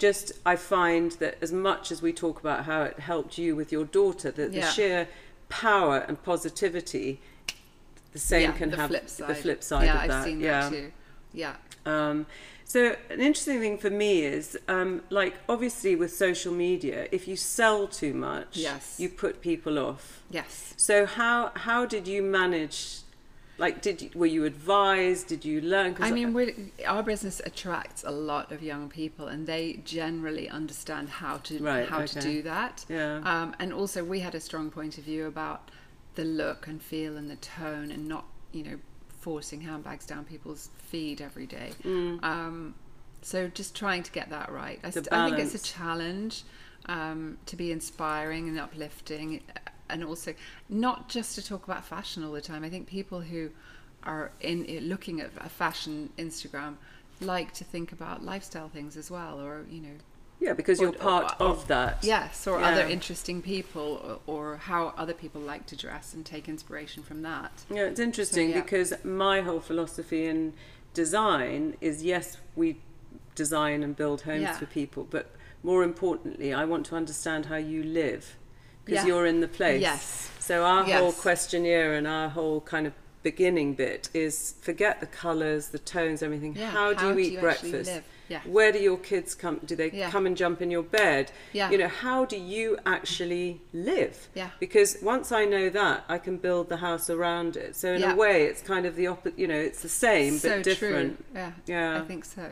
Just 0.00 0.32
I 0.46 0.56
find 0.56 1.12
that 1.22 1.36
as 1.42 1.52
much 1.52 1.92
as 1.92 2.00
we 2.02 2.12
talk 2.12 2.40
about 2.40 2.64
how 2.64 2.82
it 2.82 2.98
helped 3.00 3.36
you 3.38 3.54
with 3.54 3.70
your 3.70 3.84
daughter, 3.84 4.30
that 4.32 4.50
the 4.50 4.58
Yeah. 4.58 4.70
sheer 4.70 5.08
power 5.50 5.98
and 6.08 6.20
positivity, 6.22 7.20
the 8.12 8.18
same 8.18 8.50
yeah, 8.50 8.52
can 8.56 8.70
the 8.70 8.76
have 8.78 8.88
flip 8.88 9.06
the 9.06 9.34
flip 9.34 9.62
side 9.62 9.84
yeah, 9.84 9.94
of 9.96 10.00
I've 10.00 10.08
that. 10.08 10.24
seen 10.24 10.40
yeah. 10.40 10.60
that 10.62 10.70
too. 10.70 10.92
Yeah. 11.34 11.54
Um, 11.86 12.26
so 12.64 12.96
an 13.10 13.20
interesting 13.20 13.60
thing 13.60 13.76
for 13.78 13.90
me 13.90 14.22
is, 14.22 14.56
um, 14.68 15.02
like 15.10 15.34
obviously 15.48 15.94
with 15.96 16.12
social 16.14 16.52
media, 16.52 17.06
if 17.12 17.28
you 17.28 17.36
sell 17.36 17.86
too 17.86 18.14
much, 18.14 18.56
Yes. 18.56 18.96
you 18.98 19.08
put 19.10 19.40
people 19.42 19.78
off. 19.78 20.22
Yes. 20.30 20.72
So 20.78 21.04
how 21.04 21.52
how 21.66 21.84
did 21.84 22.08
you 22.08 22.22
manage? 22.22 23.00
Like, 23.60 23.82
did 23.82 24.00
you, 24.02 24.10
were 24.14 24.26
you 24.36 24.44
advised? 24.44 25.28
Did 25.28 25.44
you 25.44 25.60
learn? 25.60 25.94
'Cause 25.94 26.06
I 26.08 26.12
mean, 26.12 26.32
we're, 26.32 26.54
our 26.86 27.02
business 27.02 27.40
attracts 27.44 28.02
a 28.04 28.10
lot 28.10 28.50
of 28.52 28.62
young 28.62 28.88
people, 28.88 29.26
and 29.28 29.46
they 29.46 29.80
generally 29.84 30.48
understand 30.48 31.08
how 31.10 31.36
to 31.48 31.58
Right, 31.62 31.88
how 31.88 32.04
to 32.06 32.20
do 32.20 32.42
that. 32.42 32.84
Yeah. 32.88 33.20
Um, 33.32 33.54
and 33.60 33.72
also, 33.72 34.02
we 34.02 34.20
had 34.20 34.34
a 34.34 34.40
strong 34.40 34.70
point 34.70 34.98
of 34.98 35.04
view 35.04 35.26
about 35.26 35.70
the 36.14 36.24
look 36.24 36.66
and 36.66 36.82
feel 36.82 37.16
and 37.18 37.30
the 37.30 37.36
tone, 37.36 37.90
and 37.90 38.08
not 38.08 38.24
you 38.52 38.62
know 38.64 38.78
forcing 39.20 39.60
handbags 39.60 40.06
down 40.06 40.24
people's 40.24 40.70
feet 40.90 41.20
every 41.20 41.46
day. 41.46 41.70
Um, 41.84 42.74
so 43.22 43.48
just 43.48 43.76
trying 43.76 44.02
to 44.04 44.10
get 44.12 44.30
that 44.30 44.50
right. 44.50 44.80
I, 44.82 44.88
Mm. 44.88 44.92
St- 44.94 45.12
I 45.12 45.28
think 45.28 45.38
it's 45.44 45.54
a 45.54 45.62
challenge 45.62 46.44
um, 46.86 47.36
to 47.44 47.54
be 47.56 47.70
inspiring 47.70 48.48
and 48.48 48.58
uplifting, 48.58 49.42
and 49.92 50.04
also 50.04 50.34
not 50.68 51.08
just 51.08 51.34
to 51.36 51.44
talk 51.44 51.64
about 51.64 51.84
fashion 51.84 52.24
all 52.24 52.32
the 52.32 52.40
time. 52.40 52.64
I 52.64 52.70
think 52.70 52.86
people 52.86 53.20
who 53.20 53.50
are 54.02 54.32
in 54.40 54.64
eh, 54.68 54.80
looking 54.82 55.20
at 55.20 55.30
a 55.38 55.48
fashion 55.48 56.10
Instagram 56.18 56.76
like 57.20 57.52
to 57.54 57.64
think 57.64 57.92
about 57.92 58.24
lifestyle 58.24 58.68
things 58.68 58.96
as 58.96 59.10
well, 59.10 59.40
or 59.40 59.66
you 59.70 59.80
know, 59.82 59.96
yeah, 60.40 60.54
because 60.54 60.80
or- 60.80 60.84
you're 60.84 60.92
part 60.94 61.34
or- 61.38 61.48
of 61.48 61.68
that. 61.68 61.98
yes, 62.02 62.46
or 62.46 62.58
Yeah. 62.60 62.68
other 62.70 62.86
interesting 62.86 63.42
people, 63.42 64.22
or, 64.26 64.56
how 64.56 64.94
other 64.96 65.12
people 65.12 65.40
like 65.42 65.66
to 65.66 65.76
dress 65.76 66.14
and 66.14 66.24
take 66.24 66.48
inspiration 66.48 67.02
from 67.02 67.20
that. 67.22 67.52
Yeah, 67.68 67.82
it's 67.82 68.00
interesting 68.00 68.50
yeah. 68.50 68.60
because 68.62 68.94
my 69.04 69.42
whole 69.42 69.60
philosophy 69.60 70.24
in 70.26 70.54
design 70.94 71.76
is 71.82 72.02
yes, 72.02 72.38
we 72.56 72.80
design 73.34 73.82
and 73.82 73.94
build 73.94 74.22
homes 74.22 74.42
Yeah. 74.42 74.56
for 74.58 74.66
people, 74.66 75.06
but 75.10 75.30
more 75.62 75.82
importantly, 75.84 76.54
I 76.54 76.64
want 76.64 76.86
to 76.86 76.96
understand 76.96 77.46
how 77.46 77.56
you 77.56 77.82
live 77.82 78.36
because 78.84 79.04
Yeah. 79.04 79.14
you're 79.14 79.26
in 79.26 79.40
the 79.40 79.48
place. 79.48 79.80
Yes. 79.80 80.30
So 80.38 80.64
our 80.64 80.84
whole 80.84 81.12
questionnaire 81.12 81.94
and 81.94 82.06
our 82.06 82.28
whole 82.28 82.60
kind 82.62 82.86
of 82.86 82.92
beginning 83.22 83.74
bit 83.74 84.08
is 84.14 84.54
forget 84.62 85.00
the 85.00 85.06
colours, 85.06 85.68
the 85.68 85.78
tones, 85.78 86.22
everything. 86.22 86.56
Yeah, 86.56 86.70
How 86.70 86.92
do 86.92 86.98
how 87.00 87.08
you 87.08 87.14
do 87.14 87.20
eat 87.20 87.32
you 87.34 87.40
breakfast? 87.40 88.00
Yeah. 88.28 88.40
Where 88.46 88.70
do 88.72 88.78
your 88.78 88.96
kids 88.96 89.34
come? 89.34 89.60
Do 89.64 89.74
they 89.76 89.90
Yeah. 89.90 90.10
come 90.10 90.24
and 90.24 90.36
jump 90.36 90.62
in 90.62 90.70
your 90.70 90.84
bed? 90.84 91.32
Yeah. 91.52 91.68
You 91.70 91.78
know, 91.78 91.88
how 91.88 92.24
do 92.24 92.36
you 92.36 92.78
actually 92.86 93.60
live? 93.72 94.28
Yeah. 94.34 94.50
Because 94.60 94.96
once 95.02 95.32
I 95.32 95.44
know 95.44 95.68
that, 95.68 96.04
I 96.08 96.18
can 96.18 96.36
build 96.38 96.68
the 96.68 96.76
house 96.78 97.10
around 97.10 97.56
it. 97.56 97.74
So 97.76 97.92
in 97.92 98.00
Yeah. 98.02 98.12
a 98.12 98.16
way, 98.16 98.44
it's 98.44 98.62
kind 98.62 98.86
of 98.86 98.94
the 98.96 99.08
opposite. 99.08 99.38
You 99.38 99.48
know, 99.48 99.58
it's 99.58 99.82
the 99.82 99.88
same 99.88 100.38
so 100.38 100.48
but 100.56 100.62
different. 100.62 101.16
True. 101.32 101.40
Yeah, 101.40 101.52
Yeah. 101.66 102.00
I 102.00 102.04
think 102.06 102.24
so. 102.24 102.50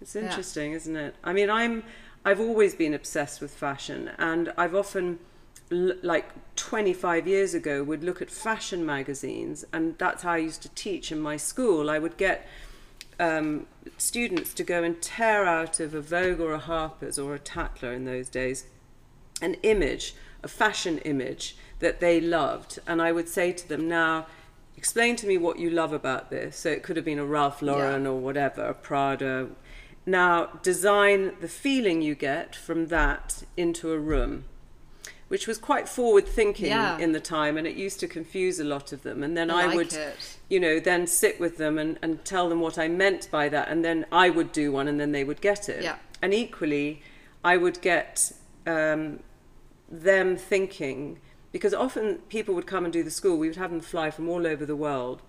It's 0.00 0.14
interesting, 0.14 0.72
isn't 0.72 0.94
it? 0.96 1.14
I 1.24 1.32
mean, 1.32 1.50
I'm 1.50 1.82
I've 2.26 2.40
always 2.40 2.74
been 2.74 2.94
obsessed 2.94 3.40
with 3.42 3.50
fashion, 3.52 4.10
and 4.18 4.50
I've 4.56 4.74
often 4.74 5.18
like 5.74 6.30
25 6.56 7.26
years 7.26 7.54
ago 7.54 7.82
would 7.82 8.04
look 8.04 8.22
at 8.22 8.30
fashion 8.30 8.84
magazines 8.86 9.64
and 9.72 9.98
that's 9.98 10.22
how 10.22 10.32
I 10.32 10.36
used 10.38 10.62
to 10.62 10.68
teach 10.70 11.10
in 11.10 11.20
my 11.20 11.36
school 11.36 11.90
I 11.90 11.98
would 11.98 12.16
get 12.16 12.46
um, 13.18 13.66
students 13.98 14.54
to 14.54 14.64
go 14.64 14.82
and 14.82 15.00
tear 15.00 15.44
out 15.44 15.80
of 15.80 15.94
a 15.94 16.00
Vogue 16.00 16.40
or 16.40 16.52
a 16.52 16.58
Harper's 16.58 17.18
or 17.18 17.34
a 17.34 17.38
Tatler 17.38 17.92
in 17.92 18.04
those 18.04 18.28
days 18.28 18.66
an 19.42 19.54
image, 19.62 20.14
a 20.42 20.48
fashion 20.48 20.98
image 20.98 21.56
that 21.80 22.00
they 22.00 22.20
loved. 22.20 22.78
And 22.86 23.02
I 23.02 23.12
would 23.12 23.28
say 23.28 23.52
to 23.52 23.68
them, 23.68 23.88
now, 23.88 24.26
explain 24.76 25.16
to 25.16 25.26
me 25.26 25.36
what 25.38 25.58
you 25.58 25.70
love 25.70 25.92
about 25.92 26.30
this. 26.30 26.56
So 26.56 26.70
it 26.70 26.82
could 26.82 26.96
have 26.96 27.04
been 27.04 27.18
a 27.18 27.24
Ralph 27.24 27.60
Lauren 27.60 28.04
Yeah. 28.04 28.10
or 28.10 28.18
whatever, 28.20 28.62
a 28.64 28.74
Prada. 28.74 29.48
Now, 30.06 30.46
design 30.62 31.32
the 31.40 31.48
feeling 31.48 32.00
you 32.02 32.14
get 32.14 32.54
from 32.54 32.86
that 32.88 33.42
into 33.56 33.92
a 33.92 33.98
room. 33.98 34.44
Which 35.34 35.48
was 35.48 35.58
quite 35.58 35.88
forward 35.88 36.28
thinking 36.28 36.66
Yeah. 36.68 36.96
in 36.96 37.10
the 37.10 37.18
time, 37.18 37.56
and 37.56 37.66
it 37.66 37.74
used 37.74 37.98
to 37.98 38.06
confuse 38.06 38.60
a 38.60 38.64
lot 38.64 38.92
of 38.92 39.02
them. 39.02 39.24
And 39.24 39.36
then 39.36 39.50
I 39.50 39.62
I, 39.62 39.66
like 39.66 39.74
would, 39.74 39.92
it. 39.92 40.38
you 40.48 40.60
know, 40.60 40.78
then 40.78 41.08
sit 41.08 41.40
with 41.40 41.56
them 41.56 41.76
and, 41.76 41.98
and 42.02 42.24
tell 42.24 42.48
them 42.48 42.60
what 42.60 42.78
I 42.78 42.86
meant 42.86 43.28
by 43.32 43.48
that, 43.48 43.66
and 43.68 43.84
then 43.84 44.06
I 44.12 44.30
would 44.30 44.52
do 44.52 44.70
one, 44.70 44.86
and 44.86 45.00
then 45.00 45.10
they 45.10 45.24
would 45.24 45.40
get 45.40 45.68
it. 45.68 45.82
Yeah. 45.82 45.96
And 46.22 46.32
equally, 46.32 47.02
I 47.42 47.56
would 47.56 47.80
get 47.80 48.30
um, 48.64 49.24
them 49.90 50.36
thinking 50.36 51.18
because 51.50 51.74
often 51.74 52.18
people 52.28 52.54
would 52.54 52.68
come 52.68 52.84
and 52.84 52.92
do 52.92 53.02
the 53.02 53.10
school. 53.10 53.36
We 53.36 53.48
would 53.48 53.56
have 53.56 53.72
them 53.72 53.80
fly 53.80 54.12
from 54.12 54.28
all 54.28 54.46
over 54.46 54.64
the 54.64 54.76
world, 54.76 55.20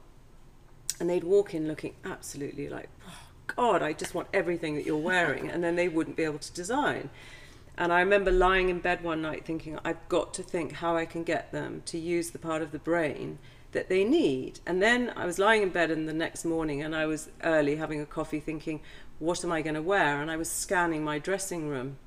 and 0.99 1.09
they'd 1.09 1.23
walk 1.23 1.55
in 1.55 1.67
looking 1.67 1.95
absolutely 2.05 2.69
like, 2.69 2.89
oh, 3.07 3.21
God, 3.47 3.81
I 3.81 3.93
just 3.93 4.13
want 4.13 4.27
everything 4.35 4.75
that 4.75 4.85
you're 4.85 5.05
wearing, 5.13 5.49
and 5.49 5.63
then 5.63 5.75
they 5.75 5.87
wouldn't 5.87 6.15
be 6.15 6.25
able 6.25 6.37
to 6.37 6.53
design. 6.53 7.09
And 7.77 7.91
I 7.91 7.99
remember 7.99 8.31
lying 8.31 8.69
in 8.69 8.79
bed 8.79 9.03
one 9.03 9.21
night 9.21 9.45
thinking, 9.45 9.77
I've 9.83 10.07
got 10.07 10.33
to 10.35 10.43
think 10.43 10.73
how 10.73 10.95
I 10.95 11.05
can 11.05 11.23
get 11.23 11.51
them 11.51 11.81
to 11.87 11.97
use 11.97 12.31
the 12.31 12.39
part 12.39 12.61
of 12.61 12.71
the 12.71 12.79
brain 12.79 13.37
that 13.73 13.89
they 13.89 14.05
need. 14.05 14.61
And 14.65 14.81
then 14.81 15.11
I 15.17 15.25
was 15.25 15.37
lying 15.37 15.61
in 15.61 15.69
bed 15.69 15.91
and 15.91 16.07
the 16.07 16.13
next 16.13 16.45
morning 16.45 16.81
and 16.81 16.95
I 16.95 17.05
was 17.05 17.29
early 17.43 17.75
having 17.75 17.99
a 17.99 18.05
coffee 18.05 18.39
thinking, 18.39 18.79
what 19.19 19.43
am 19.43 19.51
I 19.51 19.61
going 19.61 19.75
to 19.75 19.81
wear? 19.81 20.21
And 20.21 20.31
I 20.31 20.37
was 20.37 20.49
scanning 20.49 21.03
my 21.03 21.19
dressing 21.19 21.67
room 21.67 21.97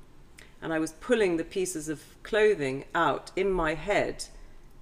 and 0.61 0.73
I 0.73 0.79
was 0.79 0.93
pulling 0.93 1.37
the 1.37 1.43
pieces 1.43 1.87
of 1.87 2.01
clothing 2.23 2.85
out 2.95 3.31
in 3.35 3.51
my 3.51 3.75
head 3.75 4.25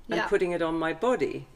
and 0.09 0.17
Yeah. 0.19 0.27
putting 0.27 0.51
it 0.51 0.61
on 0.61 0.79
my 0.79 0.93
body. 0.93 1.47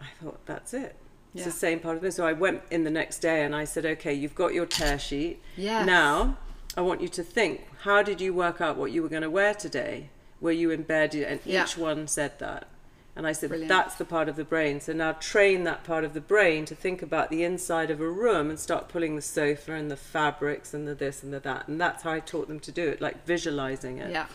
I 0.00 0.06
thought, 0.20 0.44
that's 0.46 0.74
it. 0.74 0.96
It's 1.34 1.44
the 1.44 1.50
same 1.50 1.80
part 1.80 1.96
of 1.98 2.02
me. 2.02 2.10
So 2.10 2.26
I 2.26 2.32
went 2.32 2.62
in 2.70 2.84
the 2.84 2.90
next 2.90 3.18
day 3.18 3.44
and 3.44 3.54
I 3.54 3.64
said, 3.64 3.84
okay, 3.84 4.12
you've 4.14 4.34
got 4.34 4.54
your 4.54 4.64
tear 4.66 4.98
sheet. 4.98 5.42
Yes. 5.56 5.86
Now 5.86 6.38
I 6.76 6.82
want 6.82 7.00
you 7.00 7.08
to 7.08 7.22
think, 7.22 7.66
how 7.82 8.02
did 8.02 8.20
you 8.20 8.34
work 8.34 8.60
out 8.60 8.76
what 8.76 8.92
you 8.92 9.02
were 9.02 9.08
going 9.08 9.22
to 9.22 9.30
wear 9.30 9.54
today? 9.54 10.10
Were 10.40 10.52
you 10.52 10.70
in 10.70 10.82
bed? 10.82 11.14
And 11.14 11.40
Yeah. 11.44 11.64
each 11.64 11.76
one 11.78 12.06
said 12.06 12.38
that. 12.38 12.68
And 13.14 13.26
I 13.26 13.32
said, 13.32 13.48
Brilliant. 13.48 13.70
that's 13.70 13.94
the 13.94 14.04
part 14.04 14.28
of 14.28 14.36
the 14.36 14.44
brain. 14.44 14.78
So 14.82 14.92
now 14.92 15.12
train 15.12 15.64
that 15.64 15.84
part 15.84 16.04
of 16.04 16.12
the 16.12 16.20
brain 16.20 16.66
to 16.66 16.74
think 16.74 17.00
about 17.00 17.30
the 17.30 17.44
inside 17.44 17.90
of 17.90 17.98
a 17.98 18.08
room 18.10 18.50
and 18.50 18.60
start 18.60 18.88
pulling 18.90 19.16
the 19.16 19.22
sofa 19.22 19.72
and 19.72 19.90
the 19.90 19.96
fabrics 19.96 20.74
and 20.74 20.86
the 20.86 20.94
this 20.94 21.22
and 21.22 21.32
the 21.32 21.40
that. 21.40 21.66
And 21.66 21.80
that's 21.80 22.02
how 22.02 22.10
I 22.12 22.20
taught 22.20 22.46
them 22.46 22.60
to 22.60 22.70
do 22.70 22.86
it, 22.86 23.00
like 23.00 23.24
visualizing 23.24 23.96
it. 23.98 24.10
Yeah, 24.10 24.26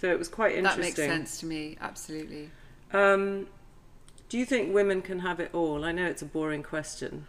So 0.00 0.08
it 0.12 0.18
was 0.20 0.28
quite 0.28 0.54
interesting. 0.54 0.82
that 0.82 0.86
makes 0.86 0.96
sense 0.96 1.40
to 1.40 1.46
me. 1.46 1.76
Absolutely. 1.80 2.50
Um, 2.92 3.48
do 4.28 4.38
you 4.38 4.44
think 4.44 4.72
women 4.72 5.02
can 5.02 5.18
have 5.18 5.40
it 5.40 5.50
all? 5.52 5.84
I 5.84 5.90
know 5.90 6.06
it's 6.06 6.22
a 6.22 6.26
boring 6.26 6.62
question. 6.62 7.26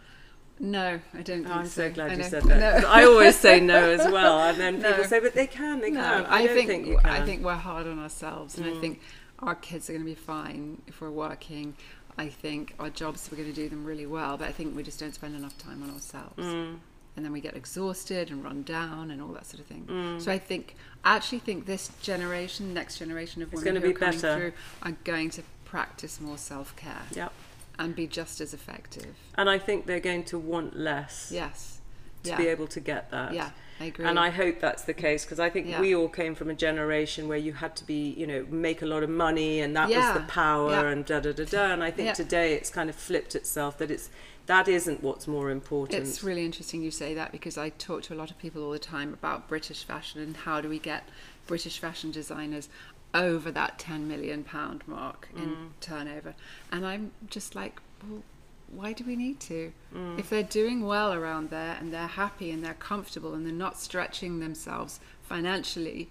No, 0.62 1.00
I 1.14 1.22
don't. 1.22 1.42
Think 1.42 1.48
Oh, 1.48 1.52
I'm 1.52 1.66
so 1.66 1.90
glad 1.90 2.10
I 2.10 2.12
you 2.12 2.18
know. 2.18 2.28
said 2.28 2.42
that. 2.44 2.82
No. 2.82 2.88
I 2.88 3.04
always 3.04 3.34
say 3.36 3.60
no 3.60 3.90
as 3.98 4.10
well, 4.12 4.38
and 4.40 4.58
then 4.58 4.76
people 4.76 4.90
No. 4.98 5.02
say, 5.04 5.18
"But 5.18 5.34
they 5.34 5.46
can, 5.46 5.80
they 5.80 5.90
No, 5.90 6.00
can." 6.02 6.26
I, 6.26 6.44
don't 6.46 6.54
think, 6.54 6.68
think 6.68 6.86
you 6.86 6.98
can. 6.98 7.10
I 7.10 7.24
think 7.24 7.42
we're 7.42 7.54
hard 7.54 7.86
on 7.86 7.98
ourselves, 7.98 8.58
and 8.58 8.66
Mm. 8.66 8.76
I 8.76 8.80
think 8.80 9.00
our 9.38 9.54
kids 9.54 9.88
are 9.88 9.94
going 9.94 10.04
to 10.04 10.08
be 10.10 10.14
fine 10.14 10.82
if 10.86 11.00
we're 11.00 11.10
working. 11.10 11.74
I 12.18 12.28
think 12.28 12.74
our 12.78 12.90
jobs 12.90 13.28
we're 13.32 13.38
going 13.38 13.48
to 13.48 13.54
do 13.54 13.70
them 13.70 13.84
really 13.86 14.04
well, 14.04 14.36
but 14.36 14.48
I 14.48 14.52
think 14.52 14.76
we 14.76 14.82
just 14.82 15.00
don't 15.00 15.14
spend 15.14 15.34
enough 15.34 15.56
time 15.56 15.82
on 15.82 15.90
ourselves, 15.90 16.36
Mm. 16.44 16.76
and 17.16 17.24
then 17.24 17.32
we 17.32 17.40
get 17.40 17.56
exhausted 17.56 18.30
and 18.30 18.44
run 18.44 18.62
down 18.62 19.10
and 19.10 19.22
all 19.22 19.28
that 19.32 19.46
sort 19.46 19.60
of 19.60 19.66
thing. 19.66 19.86
Mm. 19.88 20.20
So 20.20 20.30
I 20.30 20.38
think, 20.38 20.76
I 21.04 21.16
actually 21.16 21.38
think 21.38 21.64
this 21.64 21.90
generation, 22.02 22.74
next 22.74 22.98
generation 22.98 23.40
of 23.40 23.50
women 23.54 23.76
who 23.76 23.80
be 23.80 23.88
are 23.88 23.92
coming 23.94 24.20
better. 24.20 24.36
through, 24.36 24.52
are 24.82 24.96
going 25.04 25.30
to 25.30 25.42
practice 25.64 26.20
more 26.20 26.36
self 26.36 26.76
care 26.76 27.02
Yep. 27.14 27.32
And 27.80 27.96
be 27.96 28.06
just 28.06 28.40
as 28.40 28.52
effective. 28.54 29.14
And 29.34 29.48
I 29.48 29.58
think 29.58 29.86
they're 29.86 30.00
going 30.00 30.24
to 30.24 30.38
want 30.38 30.76
less 30.76 31.30
Yes. 31.34 31.80
to 32.24 32.30
yeah. 32.30 32.36
be 32.36 32.46
able 32.48 32.66
to 32.68 32.80
get 32.80 33.10
that. 33.10 33.32
yeah, 33.32 33.50
I 33.80 33.84
agree. 33.86 34.04
And 34.04 34.18
I 34.18 34.28
hope 34.30 34.60
that's 34.60 34.82
the 34.84 34.92
case 34.92 35.24
because 35.24 35.40
I 35.40 35.48
think 35.48 35.66
Yeah. 35.66 35.80
we 35.80 35.94
all 35.94 36.08
came 36.08 36.34
from 36.34 36.50
a 36.50 36.54
generation 36.54 37.26
where 37.26 37.38
you 37.38 37.54
had 37.54 37.74
to 37.76 37.84
be, 37.84 38.10
you 38.10 38.26
know, 38.26 38.44
make 38.50 38.82
a 38.82 38.86
lot 38.86 39.02
of 39.02 39.08
money 39.10 39.60
and 39.60 39.74
that 39.76 39.88
was 39.88 40.12
the 40.14 40.26
power 40.28 40.70
Yeah. 40.72 40.88
and 40.90 41.06
da 41.06 41.20
da 41.20 41.32
da 41.32 41.44
da. 41.44 41.72
And 41.72 41.82
I 41.82 41.90
think 41.90 42.06
Yeah. 42.08 42.12
today 42.12 42.52
it's 42.54 42.68
kind 42.70 42.90
of 42.90 42.96
flipped 42.96 43.34
itself 43.34 43.78
that 43.78 43.90
it's 43.90 44.10
that 44.46 44.66
isn't 44.68 45.00
what's 45.02 45.28
more 45.28 45.48
important. 45.50 46.02
It's 46.06 46.24
really 46.24 46.44
interesting 46.44 46.82
you 46.82 46.90
say 46.90 47.14
that 47.14 47.30
because 47.30 47.56
I 47.56 47.68
talk 47.70 48.02
to 48.04 48.14
a 48.14 48.16
lot 48.16 48.30
of 48.32 48.38
people 48.38 48.62
all 48.64 48.72
the 48.72 48.80
time 48.80 49.12
about 49.14 49.48
British 49.48 49.84
fashion 49.84 50.20
and 50.20 50.36
how 50.38 50.60
do 50.60 50.68
we 50.68 50.78
get 50.80 51.08
British 51.46 51.78
fashion 51.78 52.10
designers 52.10 52.68
over 53.14 53.50
that 53.50 53.78
10 53.78 54.06
million 54.08 54.44
pound 54.44 54.82
mark 54.86 55.28
in 55.36 55.48
Mm. 55.50 55.68
turnover. 55.80 56.34
And 56.70 56.86
I'm 56.86 57.10
just 57.28 57.54
like, 57.54 57.80
well, 58.08 58.22
why 58.68 58.92
do 58.92 59.04
we 59.04 59.16
need 59.16 59.40
to? 59.40 59.72
Mm. 59.94 60.18
If 60.18 60.30
they're 60.30 60.42
doing 60.44 60.86
well 60.86 61.12
around 61.12 61.50
there 61.50 61.76
and 61.80 61.92
they're 61.92 62.06
happy 62.06 62.50
and 62.52 62.64
they're 62.64 62.74
comfortable 62.74 63.34
and 63.34 63.44
they're 63.44 63.52
not 63.52 63.78
stretching 63.80 64.38
themselves 64.38 65.00
financially 65.22 66.08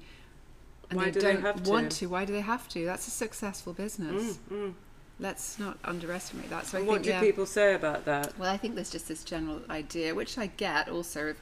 and 0.89 0.97
Why 0.97 1.05
they 1.05 1.11
do 1.11 1.19
don't 1.21 1.41
have 1.41 1.63
to? 1.63 1.69
want 1.71 1.91
to, 1.93 2.07
why 2.07 2.25
do 2.25 2.33
they 2.33 2.41
have 2.41 2.67
to? 2.69 2.83
That's 2.85 3.07
a 3.07 3.11
successful 3.11 3.73
business. 3.73 4.39
Mm, 4.51 4.55
mm. 4.69 4.73
Let's 5.21 5.59
not 5.59 5.77
underestimate 5.83 6.49
that. 6.49 6.65
So 6.65 6.77
I 6.77 6.81
And 6.81 6.87
think, 6.89 6.97
what 6.97 7.03
do 7.03 7.09
yeah. 7.09 7.19
people 7.21 7.45
say 7.45 7.73
about 7.75 8.05
that? 8.05 8.37
Well, 8.39 8.49
I 8.51 8.57
think 8.57 8.75
there's 8.75 8.89
just 8.89 9.07
this 9.07 9.23
general 9.23 9.61
idea, 9.69 10.15
which 10.15 10.37
I 10.37 10.47
get 10.47 10.89
also 10.89 11.27
of 11.29 11.37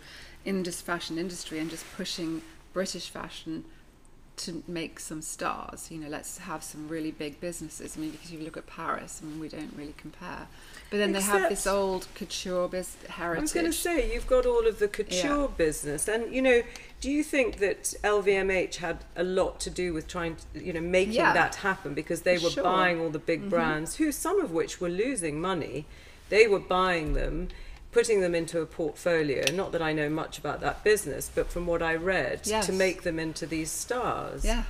in 0.46 0.64
this 0.64 0.82
fashion 0.82 1.18
industry 1.18 1.60
and 1.60 1.70
just 1.70 1.86
pushing 1.96 2.42
British 2.74 3.10
fashion 3.10 3.66
to 4.38 4.64
make 4.68 5.00
some 5.00 5.22
stars. 5.22 5.90
You 5.92 6.00
know, 6.00 6.08
let's 6.10 6.38
have 6.38 6.64
some 6.64 6.88
really 6.88 7.12
big 7.12 7.40
businesses. 7.42 7.98
I 7.98 8.00
mean, 8.00 8.12
because 8.12 8.32
you 8.32 8.40
look 8.40 8.56
at 8.58 8.68
Paris, 8.68 9.20
I 9.22 9.26
mean, 9.28 9.40
we 9.40 9.50
don't 9.50 9.74
really 9.76 9.96
compare. 9.98 10.48
But 10.90 10.98
then 10.98 11.12
they 11.12 11.22
have 11.22 11.50
this 11.50 11.68
old 11.68 12.08
couture 12.16 12.68
biz- 12.68 12.96
heritage. 13.10 13.40
I 13.40 13.42
was 13.42 13.54
going 13.54 13.66
to 13.66 13.74
say 13.74 14.14
you've 14.14 14.28
got 14.28 14.46
all 14.46 14.66
of 14.68 14.80
the 14.80 14.88
couture 14.88 15.42
Yeah. 15.42 15.48
business, 15.58 16.08
and 16.08 16.34
you 16.34 16.42
know, 16.42 16.62
do 17.02 17.12
you 17.12 17.24
think 17.24 17.58
that 17.58 17.94
LVMH 18.04 18.78
had 18.78 19.04
a 19.16 19.24
lot 19.24 19.60
to 19.62 19.70
do 19.70 19.94
with 19.94 20.08
trying, 20.08 20.38
to, 20.54 20.64
you 20.64 20.72
know, 20.74 20.82
making 20.82 21.14
Yeah. 21.16 21.34
that 21.34 21.56
happen 21.56 21.94
because 21.94 22.22
they 22.22 22.38
were 22.38 22.50
Sure. 22.52 22.64
buying 22.64 23.00
all 23.02 23.10
the 23.10 23.20
big 23.20 23.44
Mhm. 23.46 23.50
brands, 23.50 23.96
who 23.98 24.12
some 24.12 24.40
of 24.40 24.52
which 24.52 24.80
were 24.80 24.90
losing 24.90 25.42
money, 25.42 25.86
they 26.30 26.48
were 26.48 26.60
buying 26.60 27.14
them. 27.14 27.50
Putting 27.92 28.22
them 28.22 28.36
into 28.36 28.62
a 28.62 28.66
portfolio, 28.66 29.44
not 29.54 29.72
that 29.72 29.82
I 29.82 29.94
know 29.94 30.10
much 30.10 30.38
about 30.38 30.60
that 30.62 30.84
business, 30.84 31.32
but 31.34 31.50
from 31.52 31.66
what 31.66 31.82
I 31.82 31.96
read, 31.96 32.42
Yes. 32.46 32.66
to 32.68 32.74
make 32.74 33.04
them 33.04 33.18
into 33.18 33.46
these 33.46 33.72
stars. 33.72 34.44
yeah, 34.46 34.64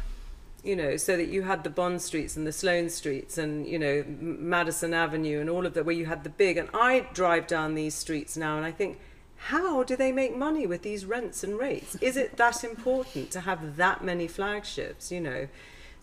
you 0.63 0.76
know, 0.76 0.97
so 0.97 1.15
that 1.18 1.28
you 1.28 1.43
had 1.43 1.63
the 1.63 1.70
Bond 1.70 2.01
Streets 2.01 2.36
and 2.36 2.45
the 2.45 2.51
Sloane 2.51 2.89
Streets 2.89 3.38
and, 3.38 3.65
you 3.68 3.80
know, 3.80 4.03
Madison 4.20 4.93
Avenue 4.93 5.39
and 5.39 5.49
all 5.49 5.65
of 5.65 5.74
that, 5.74 5.86
where 5.86 5.95
you 5.95 6.05
had 6.05 6.24
the 6.24 6.30
big. 6.30 6.57
And 6.57 6.70
I 6.74 7.07
drive 7.13 7.47
down 7.47 7.76
these 7.76 7.95
streets 7.95 8.36
now 8.38 8.57
and 8.57 8.65
I 8.65 8.72
think, 8.72 8.99
how 9.38 9.84
do 9.84 9.95
they 9.95 10.11
make 10.11 10.36
money 10.36 10.65
with 10.65 10.82
these 10.82 11.05
rents 11.05 11.43
and 11.43 11.57
rates? 11.59 11.95
Is 12.01 12.18
it 12.18 12.38
that 12.38 12.63
important 12.63 13.30
to 13.32 13.41
have 13.41 13.78
that 13.78 14.03
many 14.03 14.28
flagships, 14.28 15.11
you 15.11 15.22
know? 15.22 15.47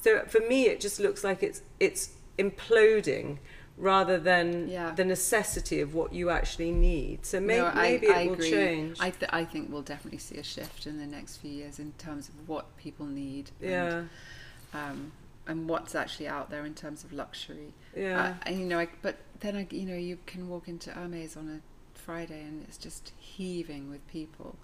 So 0.01 0.21
for 0.27 0.41
me, 0.41 0.67
it 0.67 0.81
just 0.81 1.01
looks 1.01 1.25
like 1.25 1.43
it's, 1.43 1.61
it's 1.81 2.11
imploding 2.39 3.39
rather 3.77 4.19
than 4.19 4.69
Yeah. 4.69 4.93
the 4.93 5.05
necessity 5.05 5.81
of 5.81 5.95
what 5.95 6.13
you 6.13 6.31
actually 6.31 6.71
need. 6.71 7.27
So 7.27 7.41
may- 7.41 7.59
No, 7.59 7.67
I- 7.67 7.75
maybe 7.75 8.09
I 8.09 8.21
it 8.21 8.27
will 8.29 8.35
agree. 8.35 8.51
change. 8.51 8.97
I, 9.01 9.11
th- 9.11 9.31
I 9.33 9.45
think 9.45 9.71
we'll 9.73 9.83
definitely 9.83 10.19
see 10.21 10.37
a 10.37 10.45
shift 10.45 10.87
in 10.87 10.99
the 10.99 11.07
next 11.07 11.39
few 11.39 11.51
years 11.51 11.79
in 11.81 11.93
terms 11.99 12.29
of 12.29 12.49
what 12.49 12.77
people 12.77 13.07
need. 13.07 13.51
yeah, 13.61 13.97
And, 13.99 14.09
um, 14.73 15.13
and 15.47 15.69
what's 15.69 15.95
actually 15.95 16.29
out 16.29 16.51
there 16.51 16.65
in 16.65 16.75
terms 16.75 17.03
of 17.05 17.13
luxury. 17.13 17.73
yeah. 17.97 18.23
Uh, 18.23 18.35
and 18.47 18.61
you 18.61 18.65
know, 18.67 18.79
I, 18.79 18.89
but 19.03 19.17
then 19.41 19.57
I, 19.57 19.67
you 19.71 19.87
know, 19.87 19.97
you 19.97 20.19
can 20.27 20.49
walk 20.49 20.69
into 20.69 20.93
Hermes 20.93 21.37
on 21.37 21.49
a 21.49 21.99
Friday 21.99 22.43
and 22.43 22.63
it's 22.69 22.79
just 22.79 23.13
heaving 23.19 23.91
with 23.91 24.07
people. 24.09 24.57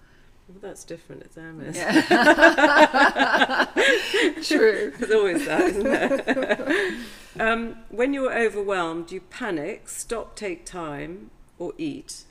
Well, 0.51 0.59
that's 0.61 0.83
different. 0.83 1.23
It's 1.23 1.35
Hermes. 1.35 1.75
Yeah. 1.75 3.65
True. 4.43 4.93
There's 4.97 5.11
always 5.11 5.45
that, 5.45 5.61
isn't 5.61 5.83
there? 5.83 6.93
um, 7.39 7.75
when 7.89 8.13
you're 8.13 8.33
overwhelmed, 8.37 9.11
you 9.11 9.21
panic, 9.21 9.87
stop, 9.89 10.35
take 10.35 10.65
time, 10.65 11.31
or 11.59 11.73
eat, 11.77 12.23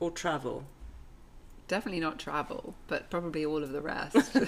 or 0.00 0.10
travel. 0.10 0.64
Definitely 1.68 2.00
not 2.00 2.18
travel, 2.18 2.74
but 2.86 3.08
probably 3.08 3.44
all 3.46 3.62
of 3.62 3.70
the 3.72 3.80
rest. 3.80 4.16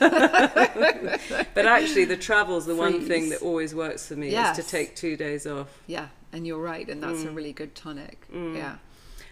But 1.54 1.66
actually, 1.66 2.04
the 2.04 2.16
travel's 2.16 2.66
the 2.66 2.74
one 2.74 3.00
thing 3.06 3.30
that 3.30 3.40
always 3.40 3.74
works 3.74 4.06
for 4.08 4.14
me 4.16 4.30
Yes. 4.30 4.58
is 4.58 4.64
to 4.64 4.70
take 4.70 4.94
two 4.96 5.16
days 5.16 5.46
off. 5.46 5.68
yeah, 5.86 6.08
and 6.32 6.46
you're 6.46 6.58
right, 6.60 6.88
and 6.88 7.02
that's 7.02 7.22
a 7.22 7.26
Mm. 7.28 7.36
really 7.36 7.52
good 7.52 7.74
tonic. 7.74 8.26
Mm. 8.32 8.56
Yeah. 8.56 8.76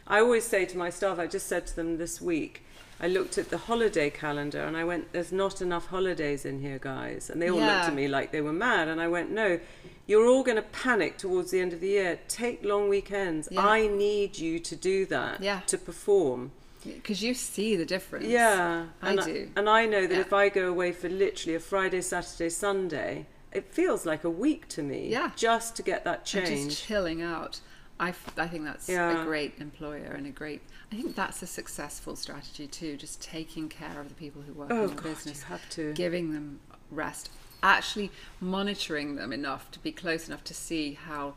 I 0.07 0.21
always 0.21 0.45
say 0.45 0.65
to 0.67 0.79
my 0.79 0.89
staff, 0.91 1.19
I 1.19 1.27
just 1.27 1.47
said 1.49 1.67
to 1.69 1.77
them 1.77 1.99
this 1.99 2.21
week, 2.21 2.65
I 3.03 3.09
looked 3.09 3.37
at 3.37 3.51
the 3.51 3.59
holiday 3.59 4.11
calendar 4.11 4.63
and 4.63 4.77
I 4.77 4.85
went, 4.85 5.13
There's 5.13 5.33
not 5.33 5.61
enough 5.61 5.89
holidays 5.89 6.45
in 6.45 6.61
here, 6.61 6.79
guys. 6.79 7.29
And 7.31 7.43
they 7.43 7.49
all 7.51 7.59
looked 7.59 7.89
at 7.89 7.95
me 7.95 8.07
like 8.07 8.31
they 8.31 8.41
were 8.41 8.53
mad. 8.53 8.87
And 8.89 9.01
I 9.01 9.09
went, 9.09 9.31
No, 9.33 9.59
you're 10.07 10.27
all 10.27 10.45
going 10.45 10.57
to 10.57 10.63
panic 10.63 11.19
towards 11.19 11.51
the 11.51 11.61
end 11.61 11.73
of 11.73 11.81
the 11.81 11.89
year. 11.89 12.21
Take 12.29 12.65
long 12.65 12.89
weekends. 12.89 13.49
Yeah. 13.51 13.67
I 13.67 13.89
need 13.89 14.39
you 14.39 14.61
to 14.61 14.77
do 14.77 15.05
that, 15.07 15.43
Yeah. 15.43 15.61
to 15.67 15.77
perform. 15.79 16.53
Because 16.85 17.23
you 17.23 17.35
see 17.35 17.75
the 17.77 17.85
difference. 17.85 18.27
Yeah, 18.27 18.87
I 19.03 19.11
and 19.11 19.21
do. 19.25 19.51
and 19.57 19.69
I 19.69 19.87
know 19.87 20.07
that 20.07 20.15
Yeah. 20.15 20.21
if 20.21 20.33
I 20.33 20.49
go 20.49 20.69
away 20.69 20.93
for 20.93 21.09
literally 21.09 21.55
a 21.57 21.61
Friday, 21.61 22.01
Saturday, 22.03 22.49
Sunday, 22.51 23.27
it 23.53 23.73
feels 23.73 24.05
like 24.07 24.25
a 24.25 24.31
week 24.31 24.69
to 24.69 24.83
me. 24.83 25.09
Yeah. 25.09 25.31
just 25.37 25.75
to 25.77 25.83
get 25.83 26.05
that 26.05 26.19
And 26.35 26.47
change. 26.47 26.71
just 26.71 26.85
chilling 26.85 27.21
out. 27.23 27.61
I, 28.01 28.09
f- 28.09 28.35
I 28.37 28.49
think 28.49 28.65
that's 28.65 28.89
Yeah. 28.89 29.23
a 29.23 29.25
great 29.25 29.55
employer 29.61 30.13
and 30.17 30.27
a 30.27 30.31
great. 30.31 30.61
I 30.93 30.95
think 30.95 31.17
that's 31.17 31.43
a 31.43 31.47
successful 31.47 32.17
strategy 32.17 32.67
too. 32.67 32.97
Just 32.99 33.23
taking 33.23 33.69
care 33.71 33.99
of 33.99 34.09
the 34.09 34.15
people 34.15 34.43
who 34.43 34.53
work 34.53 34.69
oh 34.71 34.75
in 34.75 34.89
your 34.91 34.97
God, 34.97 35.03
business, 35.05 35.43
have 35.45 35.67
to. 35.71 35.93
giving 35.95 36.33
them 36.33 36.61
rest, 36.91 37.31
actually 37.63 38.11
monitoring 38.41 39.17
them 39.17 39.33
enough 39.33 39.71
to 39.71 39.79
be 39.79 39.91
close 39.91 40.29
enough 40.29 40.45
to 40.45 40.55
see 40.55 40.93
how 40.95 41.35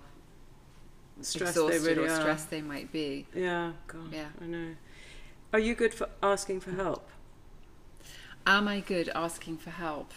Stressed 1.22 1.56
exhausted 1.56 1.82
they 1.84 1.88
really 1.96 2.08
or 2.10 2.12
are. 2.12 2.20
stressed 2.20 2.50
they 2.50 2.62
might 2.62 2.92
be. 2.92 3.26
Yeah, 3.34 3.72
God, 3.88 4.12
Yeah. 4.12 4.28
I 4.42 4.46
know. 4.46 4.76
Are 5.54 5.60
you 5.60 5.74
good 5.74 5.94
for 5.94 6.10
asking 6.22 6.60
for 6.60 6.72
help? 6.72 7.08
Am 8.46 8.68
I 8.68 8.82
good 8.82 9.10
asking 9.16 9.58
for 9.58 9.70
help? 9.70 10.12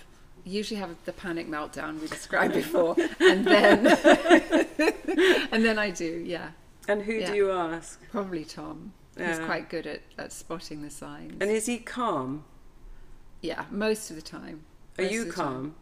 Usually 0.45 0.81
have 0.81 0.97
the 1.05 1.13
panic 1.13 1.49
meltdown 1.49 2.01
we 2.01 2.09
described 2.09 2.55
before, 2.55 2.97
and 3.21 3.45
then 3.47 3.87
and 5.53 5.65
then 5.65 5.79
I 5.79 5.91
do. 5.91 6.23
Yeah, 6.27 6.51
And 6.89 7.03
who 7.03 7.13
Yeah. 7.13 7.31
do 7.31 7.37
you 7.37 7.53
ask? 7.53 8.01
probably 8.11 8.45
Tom. 8.45 8.93
He's 9.19 9.39
quite 9.41 9.69
good 9.69 9.87
at, 9.87 10.01
at 10.19 10.33
spotting 10.33 10.83
the 10.83 10.91
signs. 10.91 11.37
And 11.41 11.51
is 11.51 11.67
he 11.67 11.79
calm? 11.79 12.45
yeah, 13.41 13.65
most 13.71 14.11
of 14.11 14.17
the 14.17 14.23
time. 14.23 14.65
Are 14.99 15.03
Most 15.05 15.13
you 15.13 15.21
of 15.23 15.27
the 15.29 15.33
time. 15.35 15.47
calm? 15.47 15.75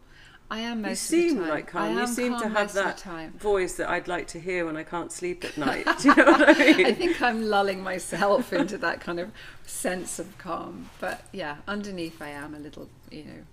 I 0.49 0.59
am 0.59 0.77
You 0.79 0.83
most 0.85 1.01
seem 1.03 1.31
of 1.31 1.35
the 1.37 1.41
time. 1.41 1.49
like 1.49 1.67
calm. 1.67 1.97
You 1.97 2.07
seem 2.07 2.39
to 2.39 2.47
have 2.49 2.71
that 2.73 3.01
voice 3.39 3.73
that 3.77 3.89
I'd 3.89 4.07
like 4.07 4.27
to 4.27 4.39
hear 4.39 4.65
when 4.65 4.77
I 4.77 4.83
can't 4.83 5.11
sleep 5.11 5.43
at 5.43 5.57
night. 5.57 5.85
Do 6.01 6.09
you 6.09 6.15
know 6.15 6.31
what 6.31 6.49
I 6.49 6.53
mean? 6.53 6.85
I 6.85 6.93
think 6.93 7.21
I'm 7.21 7.43
lulling 7.43 7.83
myself 7.83 8.53
into 8.53 8.77
that 8.77 9.01
kind 9.01 9.19
of 9.19 9.31
sense 9.65 10.19
of 10.19 10.37
calm. 10.37 10.89
But 11.01 11.23
yeah, 11.33 11.57
underneath 11.67 12.21
I 12.21 12.29
am 12.29 12.55
a 12.55 12.59
little, 12.59 12.89
you 13.11 13.23
know, 13.25 13.43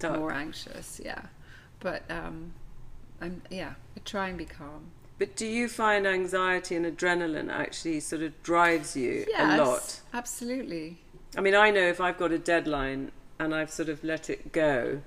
Dark. 0.00 0.18
more 0.18 0.32
anxious. 0.32 1.00
Yeah, 1.02 1.22
but 1.80 2.02
um, 2.10 2.52
I'm 3.20 3.40
yeah, 3.50 3.74
I 3.96 4.00
try 4.04 4.28
and 4.28 4.36
be 4.36 4.44
calm. 4.44 4.90
But 5.18 5.36
do 5.36 5.46
you 5.46 5.68
find 5.68 6.06
anxiety 6.06 6.74
and 6.74 6.84
adrenaline 6.84 7.48
actually 7.50 8.00
sort 8.00 8.22
of 8.22 8.42
drives 8.42 8.96
you 8.96 9.24
Yes, 9.28 9.60
a 9.60 9.64
lot? 9.64 10.00
absolutely. 10.12 10.98
I 11.36 11.40
mean, 11.40 11.54
I 11.54 11.70
know 11.70 11.86
if 11.88 12.00
I've 12.00 12.18
got 12.18 12.32
a 12.32 12.38
deadline 12.38 13.12
and 13.38 13.54
I've 13.54 13.70
sort 13.70 13.88
of 13.88 14.02
let 14.02 14.28
it 14.28 14.52
go, 14.52 15.02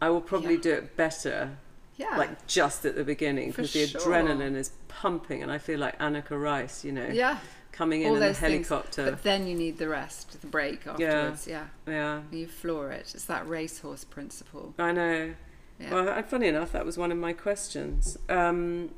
I 0.00 0.08
will 0.10 0.20
probably 0.22 0.54
Yeah. 0.54 0.60
do 0.62 0.72
it 0.72 0.96
better, 0.96 1.56
Yeah, 1.96 2.16
like 2.16 2.46
just 2.46 2.84
at 2.84 2.94
the 2.96 3.04
beginning, 3.04 3.50
because 3.50 3.72
the 3.72 3.86
sure. 3.86 4.00
adrenaline 4.00 4.54
is 4.56 4.70
pumping 4.88 5.42
and 5.42 5.50
I 5.52 5.58
feel 5.58 5.78
like 5.78 5.98
Anneka 5.98 6.40
Rice, 6.40 6.84
you 6.84 6.92
know, 6.92 7.06
yeah. 7.06 7.38
coming 7.72 8.02
in 8.02 8.08
All 8.08 8.14
in 8.14 8.20
the 8.20 8.26
those 8.28 8.38
things. 8.38 8.68
helicopter. 8.68 9.10
But 9.10 9.22
then 9.22 9.46
you 9.46 9.54
need 9.54 9.76
the 9.78 9.88
rest, 9.88 10.40
the 10.40 10.46
break 10.46 10.86
afterwards. 10.86 11.46
Yeah, 11.46 11.66
Yeah, 11.86 12.22
you 12.30 12.46
floor 12.46 12.90
it. 12.90 13.12
It's 13.14 13.24
that 13.26 13.46
racehorse 13.46 14.04
principle. 14.04 14.74
I 14.78 14.92
know. 14.92 15.34
Yeah. 15.78 15.92
Well, 15.94 16.22
funny 16.22 16.48
enough, 16.48 16.72
that 16.72 16.86
was 16.86 16.96
one 16.96 17.12
of 17.12 17.18
my 17.18 17.34
questions. 17.34 18.16
Um, 18.30 18.90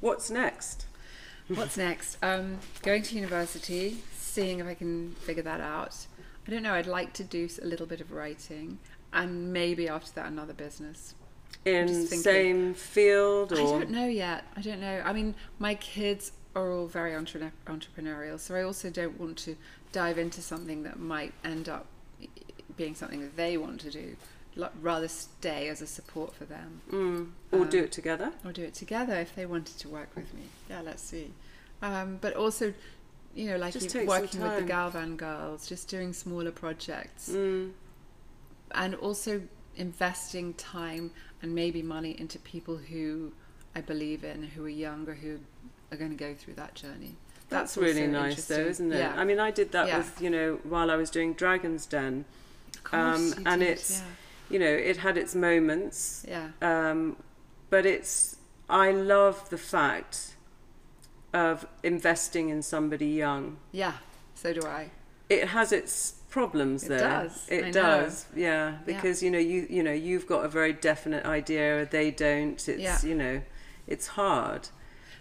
what's 0.00 0.30
next? 0.30 0.86
What's 1.48 1.76
next? 1.76 2.18
Um, 2.22 2.58
going 2.82 3.02
to 3.02 3.14
university, 3.14 3.98
seeing 4.14 4.60
if 4.60 4.66
I 4.66 4.74
can 4.74 5.12
figure 5.14 5.42
that 5.42 5.60
out. 5.60 6.06
I 6.46 6.50
don't 6.50 6.62
know. 6.62 6.74
I'd 6.74 6.86
like 6.86 7.12
to 7.14 7.24
do 7.24 7.48
a 7.62 7.66
little 7.66 7.86
bit 7.86 8.00
of 8.00 8.12
writing, 8.12 8.78
and 9.12 9.52
maybe 9.52 9.88
after 9.88 10.12
that 10.12 10.26
another 10.26 10.52
business. 10.52 11.14
In 11.64 12.06
same 12.06 12.74
field 12.74 13.52
I 13.52 13.56
don't 13.56 13.90
know 13.90 14.06
yet. 14.06 14.44
I 14.56 14.62
don't 14.62 14.80
know. 14.80 15.02
I 15.04 15.12
mean, 15.12 15.34
my 15.58 15.74
kids 15.74 16.32
are 16.54 16.70
all 16.70 16.86
very 16.86 17.14
entre- 17.14 17.52
entrepreneurial, 17.66 18.38
so 18.38 18.54
I 18.54 18.62
also 18.62 18.90
don't 18.90 19.18
want 19.18 19.38
to 19.38 19.56
dive 19.92 20.18
into 20.18 20.40
something 20.40 20.82
that 20.84 20.98
might 20.98 21.32
end 21.44 21.68
up 21.68 21.86
being 22.76 22.94
something 22.94 23.20
that 23.20 23.36
they 23.36 23.56
want 23.56 23.80
to 23.80 23.90
do. 23.90 24.16
L- 24.58 24.72
rather 24.80 25.08
stay 25.08 25.68
as 25.68 25.80
a 25.80 25.86
support 25.86 26.34
for 26.34 26.44
them, 26.44 26.80
mm, 26.90 27.30
or 27.52 27.64
do 27.64 27.78
Um, 27.78 27.84
it 27.84 27.92
together. 27.92 28.32
or 28.44 28.52
do 28.52 28.62
it 28.64 28.74
together 28.74 29.14
if 29.14 29.34
they 29.34 29.46
wanted 29.46 29.78
to 29.78 29.88
work 29.88 30.08
with 30.16 30.32
me. 30.34 30.42
Yeah, 30.68 30.80
let's 30.80 31.02
see. 31.02 31.32
Um, 31.80 32.18
but 32.20 32.34
also, 32.34 32.74
you 33.34 33.46
know, 33.50 33.56
like 33.56 33.74
you- 33.74 34.06
working 34.06 34.40
with 34.40 34.56
the. 34.58 34.62
Galvan 34.64 35.16
girls, 35.16 35.68
just 35.68 35.88
doing 35.88 36.12
smaller 36.12 36.50
projects, 36.50 37.28
Mm, 37.30 37.72
and 38.72 38.94
also 38.96 39.42
investing 39.76 40.54
time 40.54 41.12
and 41.40 41.54
maybe 41.54 41.82
money 41.82 42.18
into 42.18 42.38
people 42.40 42.76
who 42.78 43.32
I 43.76 43.80
believe 43.80 44.24
in, 44.24 44.42
who 44.42 44.64
are 44.64 44.68
younger, 44.68 45.14
who 45.14 45.38
are 45.92 45.96
going 45.96 46.10
to 46.10 46.16
go 46.16 46.34
through 46.34 46.54
that 46.54 46.74
journey. 46.74 47.14
that's, 47.48 47.76
also 47.78 47.86
really 47.88 48.06
nice, 48.08 48.44
though, 48.46 48.56
isn't 48.66 48.92
it? 48.92 48.98
Yeah. 48.98 49.14
I 49.16 49.24
mean, 49.24 49.38
I 49.38 49.50
did 49.50 49.72
that 49.72 49.86
Yeah. 49.86 49.98
with 49.98 50.20
you 50.20 50.28
know 50.30 50.56
while 50.64 50.90
I 50.90 50.96
was 50.96 51.10
doing 51.10 51.32
Dragon's 51.32 51.86
Den. 51.86 52.24
Of 52.74 52.84
course 52.84 53.32
um, 53.36 53.46
and 53.46 53.60
did, 53.60 53.70
it's- 53.70 54.02
You 54.50 54.58
know, 54.58 54.66
it 54.66 54.98
had 54.98 55.16
its 55.18 55.34
moments, 55.34 56.24
yeah, 56.28 56.48
yeah, 56.62 56.90
um, 56.90 57.16
but 57.70 57.84
it's 57.86 58.36
I 58.70 58.90
love 58.92 59.48
the 59.50 59.58
fact 59.58 60.36
of 61.34 61.66
investing 61.82 62.48
in 62.48 62.62
somebody 62.62 63.06
young. 63.08 63.58
yeah. 63.72 63.94
So 64.34 64.52
do 64.52 64.62
I. 64.66 64.90
It 65.28 65.48
has 65.48 65.72
its 65.72 66.12
problems 66.30 66.84
It 66.84 66.88
there. 66.90 66.98
does, 67.00 67.46
It 67.50 67.64
I 67.64 67.66
know. 67.66 67.72
does. 67.72 68.26
Yeah, 68.36 68.78
because 68.86 69.22
you 69.22 69.30
know 69.30 69.38
you 69.38 69.66
you 69.68 69.82
know 69.82 69.92
you've 69.92 70.26
got 70.26 70.44
a 70.44 70.48
very 70.48 70.72
definite 70.72 71.26
idea. 71.26 71.86
They 71.90 72.10
don't. 72.10 72.68
It's 72.68 72.80
Yeah. 72.80 72.98
you 73.02 73.14
know, 73.14 73.42
it's 73.86 74.06
hard. 74.08 74.68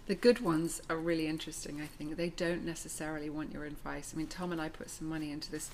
The 0.06 0.16
good 0.16 0.40
ones 0.40 0.82
are 0.90 0.96
really 0.98 1.28
interesting, 1.28 1.82
I 1.82 1.88
think. 1.88 2.16
They 2.16 2.30
don't 2.30 2.64
necessarily 2.64 3.30
want 3.30 3.52
your 3.52 3.66
advice. 3.66 4.12
I 4.14 4.18
mean, 4.18 4.28
Tom 4.28 4.52
and 4.54 4.62
I 4.62 4.70
put 4.70 4.90
some 4.90 5.10
money 5.10 5.32
into 5.32 5.52
this 5.52 5.70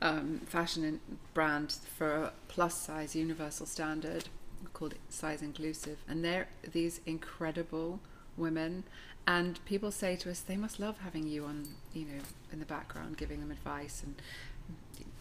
um, 0.00 0.40
fashion 0.46 1.00
brand 1.34 1.76
for 1.96 2.14
a 2.14 2.32
plus 2.48 2.74
size 2.74 3.14
universal 3.16 3.66
standard 3.66 4.28
called 4.72 4.94
Size 5.08 5.42
Inclusive. 5.42 5.98
And 6.08 6.24
they're 6.24 6.48
these 6.72 7.00
incredible 7.06 8.00
women. 8.36 8.84
And 9.26 9.62
people 9.66 9.90
say 9.90 10.16
to 10.16 10.30
us, 10.30 10.40
they 10.40 10.56
must 10.56 10.80
love 10.80 10.98
having 10.98 11.26
you 11.26 11.44
on, 11.44 11.68
you 11.92 12.06
know, 12.06 12.20
in 12.52 12.60
the 12.60 12.64
background, 12.64 13.16
giving 13.18 13.40
them 13.40 13.50
advice 13.50 14.02
and 14.02 14.14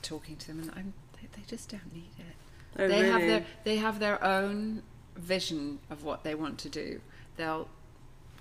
talking 0.02 0.38
to 0.38 0.48
them. 0.48 0.60
And 0.62 0.72
I'm, 0.76 0.94
they, 1.14 1.28
they 1.36 1.46
just 1.48 1.70
don't 1.70 1.94
need 1.94 2.12
it 2.18 2.36
Oh, 2.80 2.88
they 2.88 3.02
really? 3.02 3.10
have 3.10 3.22
their 3.22 3.46
they 3.64 3.76
have 3.78 4.00
their 4.00 4.24
own 4.24 4.84
vision 5.16 5.80
of 5.90 6.04
what 6.04 6.24
they 6.24 6.36
want 6.36 6.60
to 6.60 6.70
do. 6.70 7.02
They'll 7.36 7.68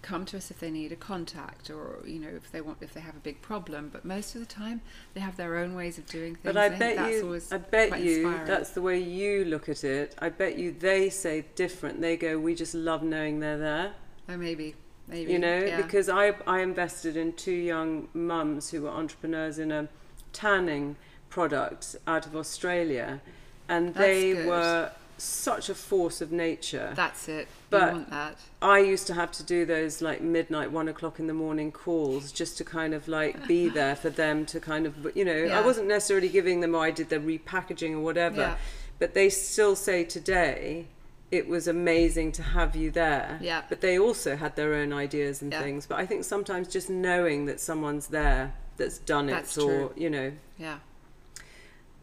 come 0.06 0.24
to 0.24 0.36
us 0.36 0.50
if 0.50 0.60
they 0.60 0.70
need 0.70 0.92
a 0.92 0.96
contact 0.96 1.68
or 1.68 1.98
you 2.06 2.20
know 2.20 2.28
if 2.42 2.50
they 2.52 2.60
want 2.60 2.78
if 2.80 2.92
they 2.94 3.00
have 3.00 3.16
a 3.16 3.24
big 3.30 3.42
problem. 3.42 3.90
But 3.92 4.04
most 4.04 4.34
of 4.34 4.40
the 4.40 4.46
time 4.62 4.80
they 5.14 5.20
have 5.20 5.36
their 5.36 5.56
own 5.62 5.74
ways 5.74 5.98
of 5.98 6.06
doing 6.06 6.34
things. 6.36 6.44
But 6.44 6.56
I 6.56 6.68
bet 6.68 6.96
that's 6.96 7.12
you, 7.16 7.24
always 7.24 7.52
I 7.52 7.58
bet 7.58 8.00
you, 8.00 8.16
inspiring. 8.28 8.46
that's 8.46 8.70
the 8.70 8.82
way 8.82 8.98
you 8.98 9.44
look 9.44 9.68
at 9.68 9.82
it. 9.84 10.14
I 10.18 10.28
bet 10.28 10.56
you 10.58 10.72
they 10.72 11.10
say 11.10 11.44
different. 11.56 12.00
They 12.00 12.16
go, 12.16 12.38
we 12.38 12.54
just 12.54 12.74
love 12.74 13.02
knowing 13.02 13.40
they're 13.40 13.58
there. 13.58 13.92
oh 14.28 14.36
maybe 14.36 14.74
maybe 15.08 15.32
You 15.32 15.38
know, 15.40 15.58
yeah. 15.58 15.82
because 15.82 16.08
I 16.08 16.34
I 16.46 16.60
invested 16.60 17.16
in 17.16 17.32
two 17.32 17.52
young 17.72 18.08
mums 18.14 18.70
who 18.70 18.82
were 18.82 18.90
entrepreneurs 18.90 19.58
in 19.58 19.70
a 19.72 19.88
tanning 20.32 20.96
product 21.30 21.96
out 22.06 22.26
of 22.26 22.36
Australia, 22.36 23.20
and 23.68 23.88
That's 23.88 23.98
they 23.98 24.32
good. 24.34 24.46
were 24.46 24.90
such 25.18 25.68
a 25.68 25.74
force 25.74 26.20
of 26.20 26.30
nature. 26.30 26.92
that's 26.94 27.28
it. 27.28 27.48
But- 27.70 27.86
you 27.92 27.92
want 27.98 28.10
that. 28.10 28.36
I 28.62 28.78
used 28.80 29.06
to 29.08 29.14
have 29.14 29.30
to 29.32 29.42
do 29.42 29.64
those 29.64 30.00
like 30.02 30.20
midnight, 30.20 30.70
one 30.72 30.88
o'clock 30.88 31.18
in 31.18 31.26
the 31.26 31.34
morning 31.34 31.70
calls 31.72 32.32
just 32.32 32.56
to 32.58 32.64
kind 32.64 32.94
of 32.94 33.06
like 33.08 33.46
be 33.46 33.68
there 33.80 33.96
for 33.96 34.10
them 34.10 34.46
to 34.46 34.60
kind 34.60 34.86
of, 34.86 34.94
you 35.14 35.24
know, 35.24 35.44
I 35.46 35.60
wasn't 35.60 35.88
necessarily 35.88 36.28
giving 36.28 36.60
them, 36.60 36.74
or 36.74 36.82
I 36.84 36.90
did 36.90 37.08
the 37.08 37.18
repackaging 37.18 37.92
or 37.94 38.00
whatever, 38.00 38.40
Yeah. 38.40 38.56
but 38.98 39.14
they 39.14 39.28
still 39.30 39.76
say 39.76 40.04
today, 40.04 40.86
it 41.30 41.48
was 41.48 41.66
amazing 41.66 42.30
to 42.32 42.42
have 42.42 42.76
you 42.76 42.90
there. 42.90 43.38
Yeah. 43.42 43.62
But 43.68 43.80
they 43.80 43.98
also 43.98 44.36
had 44.36 44.54
their 44.56 44.74
own 44.74 44.92
ideas 44.92 45.42
and 45.42 45.52
Yeah. 45.52 45.60
things. 45.62 45.86
But 45.86 45.98
I 45.98 46.06
think 46.06 46.24
sometimes 46.24 46.68
just 46.68 46.88
knowing 46.88 47.46
that 47.46 47.60
someone's 47.60 48.06
there 48.08 48.54
that's 48.76 48.98
done 48.98 49.28
it, 49.28 49.32
That's 49.32 49.58
or, 49.58 49.92
you 49.96 50.08
know, 50.10 50.32
Yeah, 50.58 50.78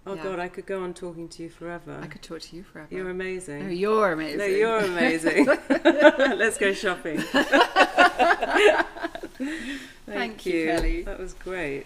oh 0.06 0.16
Yeah. 0.16 0.24
God, 0.24 0.40
I 0.40 0.48
could 0.50 0.66
go 0.66 0.84
on 0.84 0.94
talking 0.94 1.28
to 1.30 1.44
you 1.44 1.50
forever. 1.50 2.00
I 2.02 2.08
could 2.08 2.22
talk 2.22 2.42
to 2.42 2.56
you 2.56 2.64
forever. 2.64 2.88
You're 2.94 3.10
amazing. 3.10 3.64
no, 3.66 3.70
you're 3.70 4.12
amazing. 4.12 4.38
No, 4.40 4.46
you're 4.46 4.78
amazing. 4.80 5.46
Let's 5.86 6.58
go 6.58 6.74
shopping. 6.74 7.20
Thank, 10.06 10.06
Thank 10.06 10.46
you, 10.46 10.66
Kelly. 10.66 11.04
That 11.04 11.20
was 11.20 11.34
great. 11.34 11.86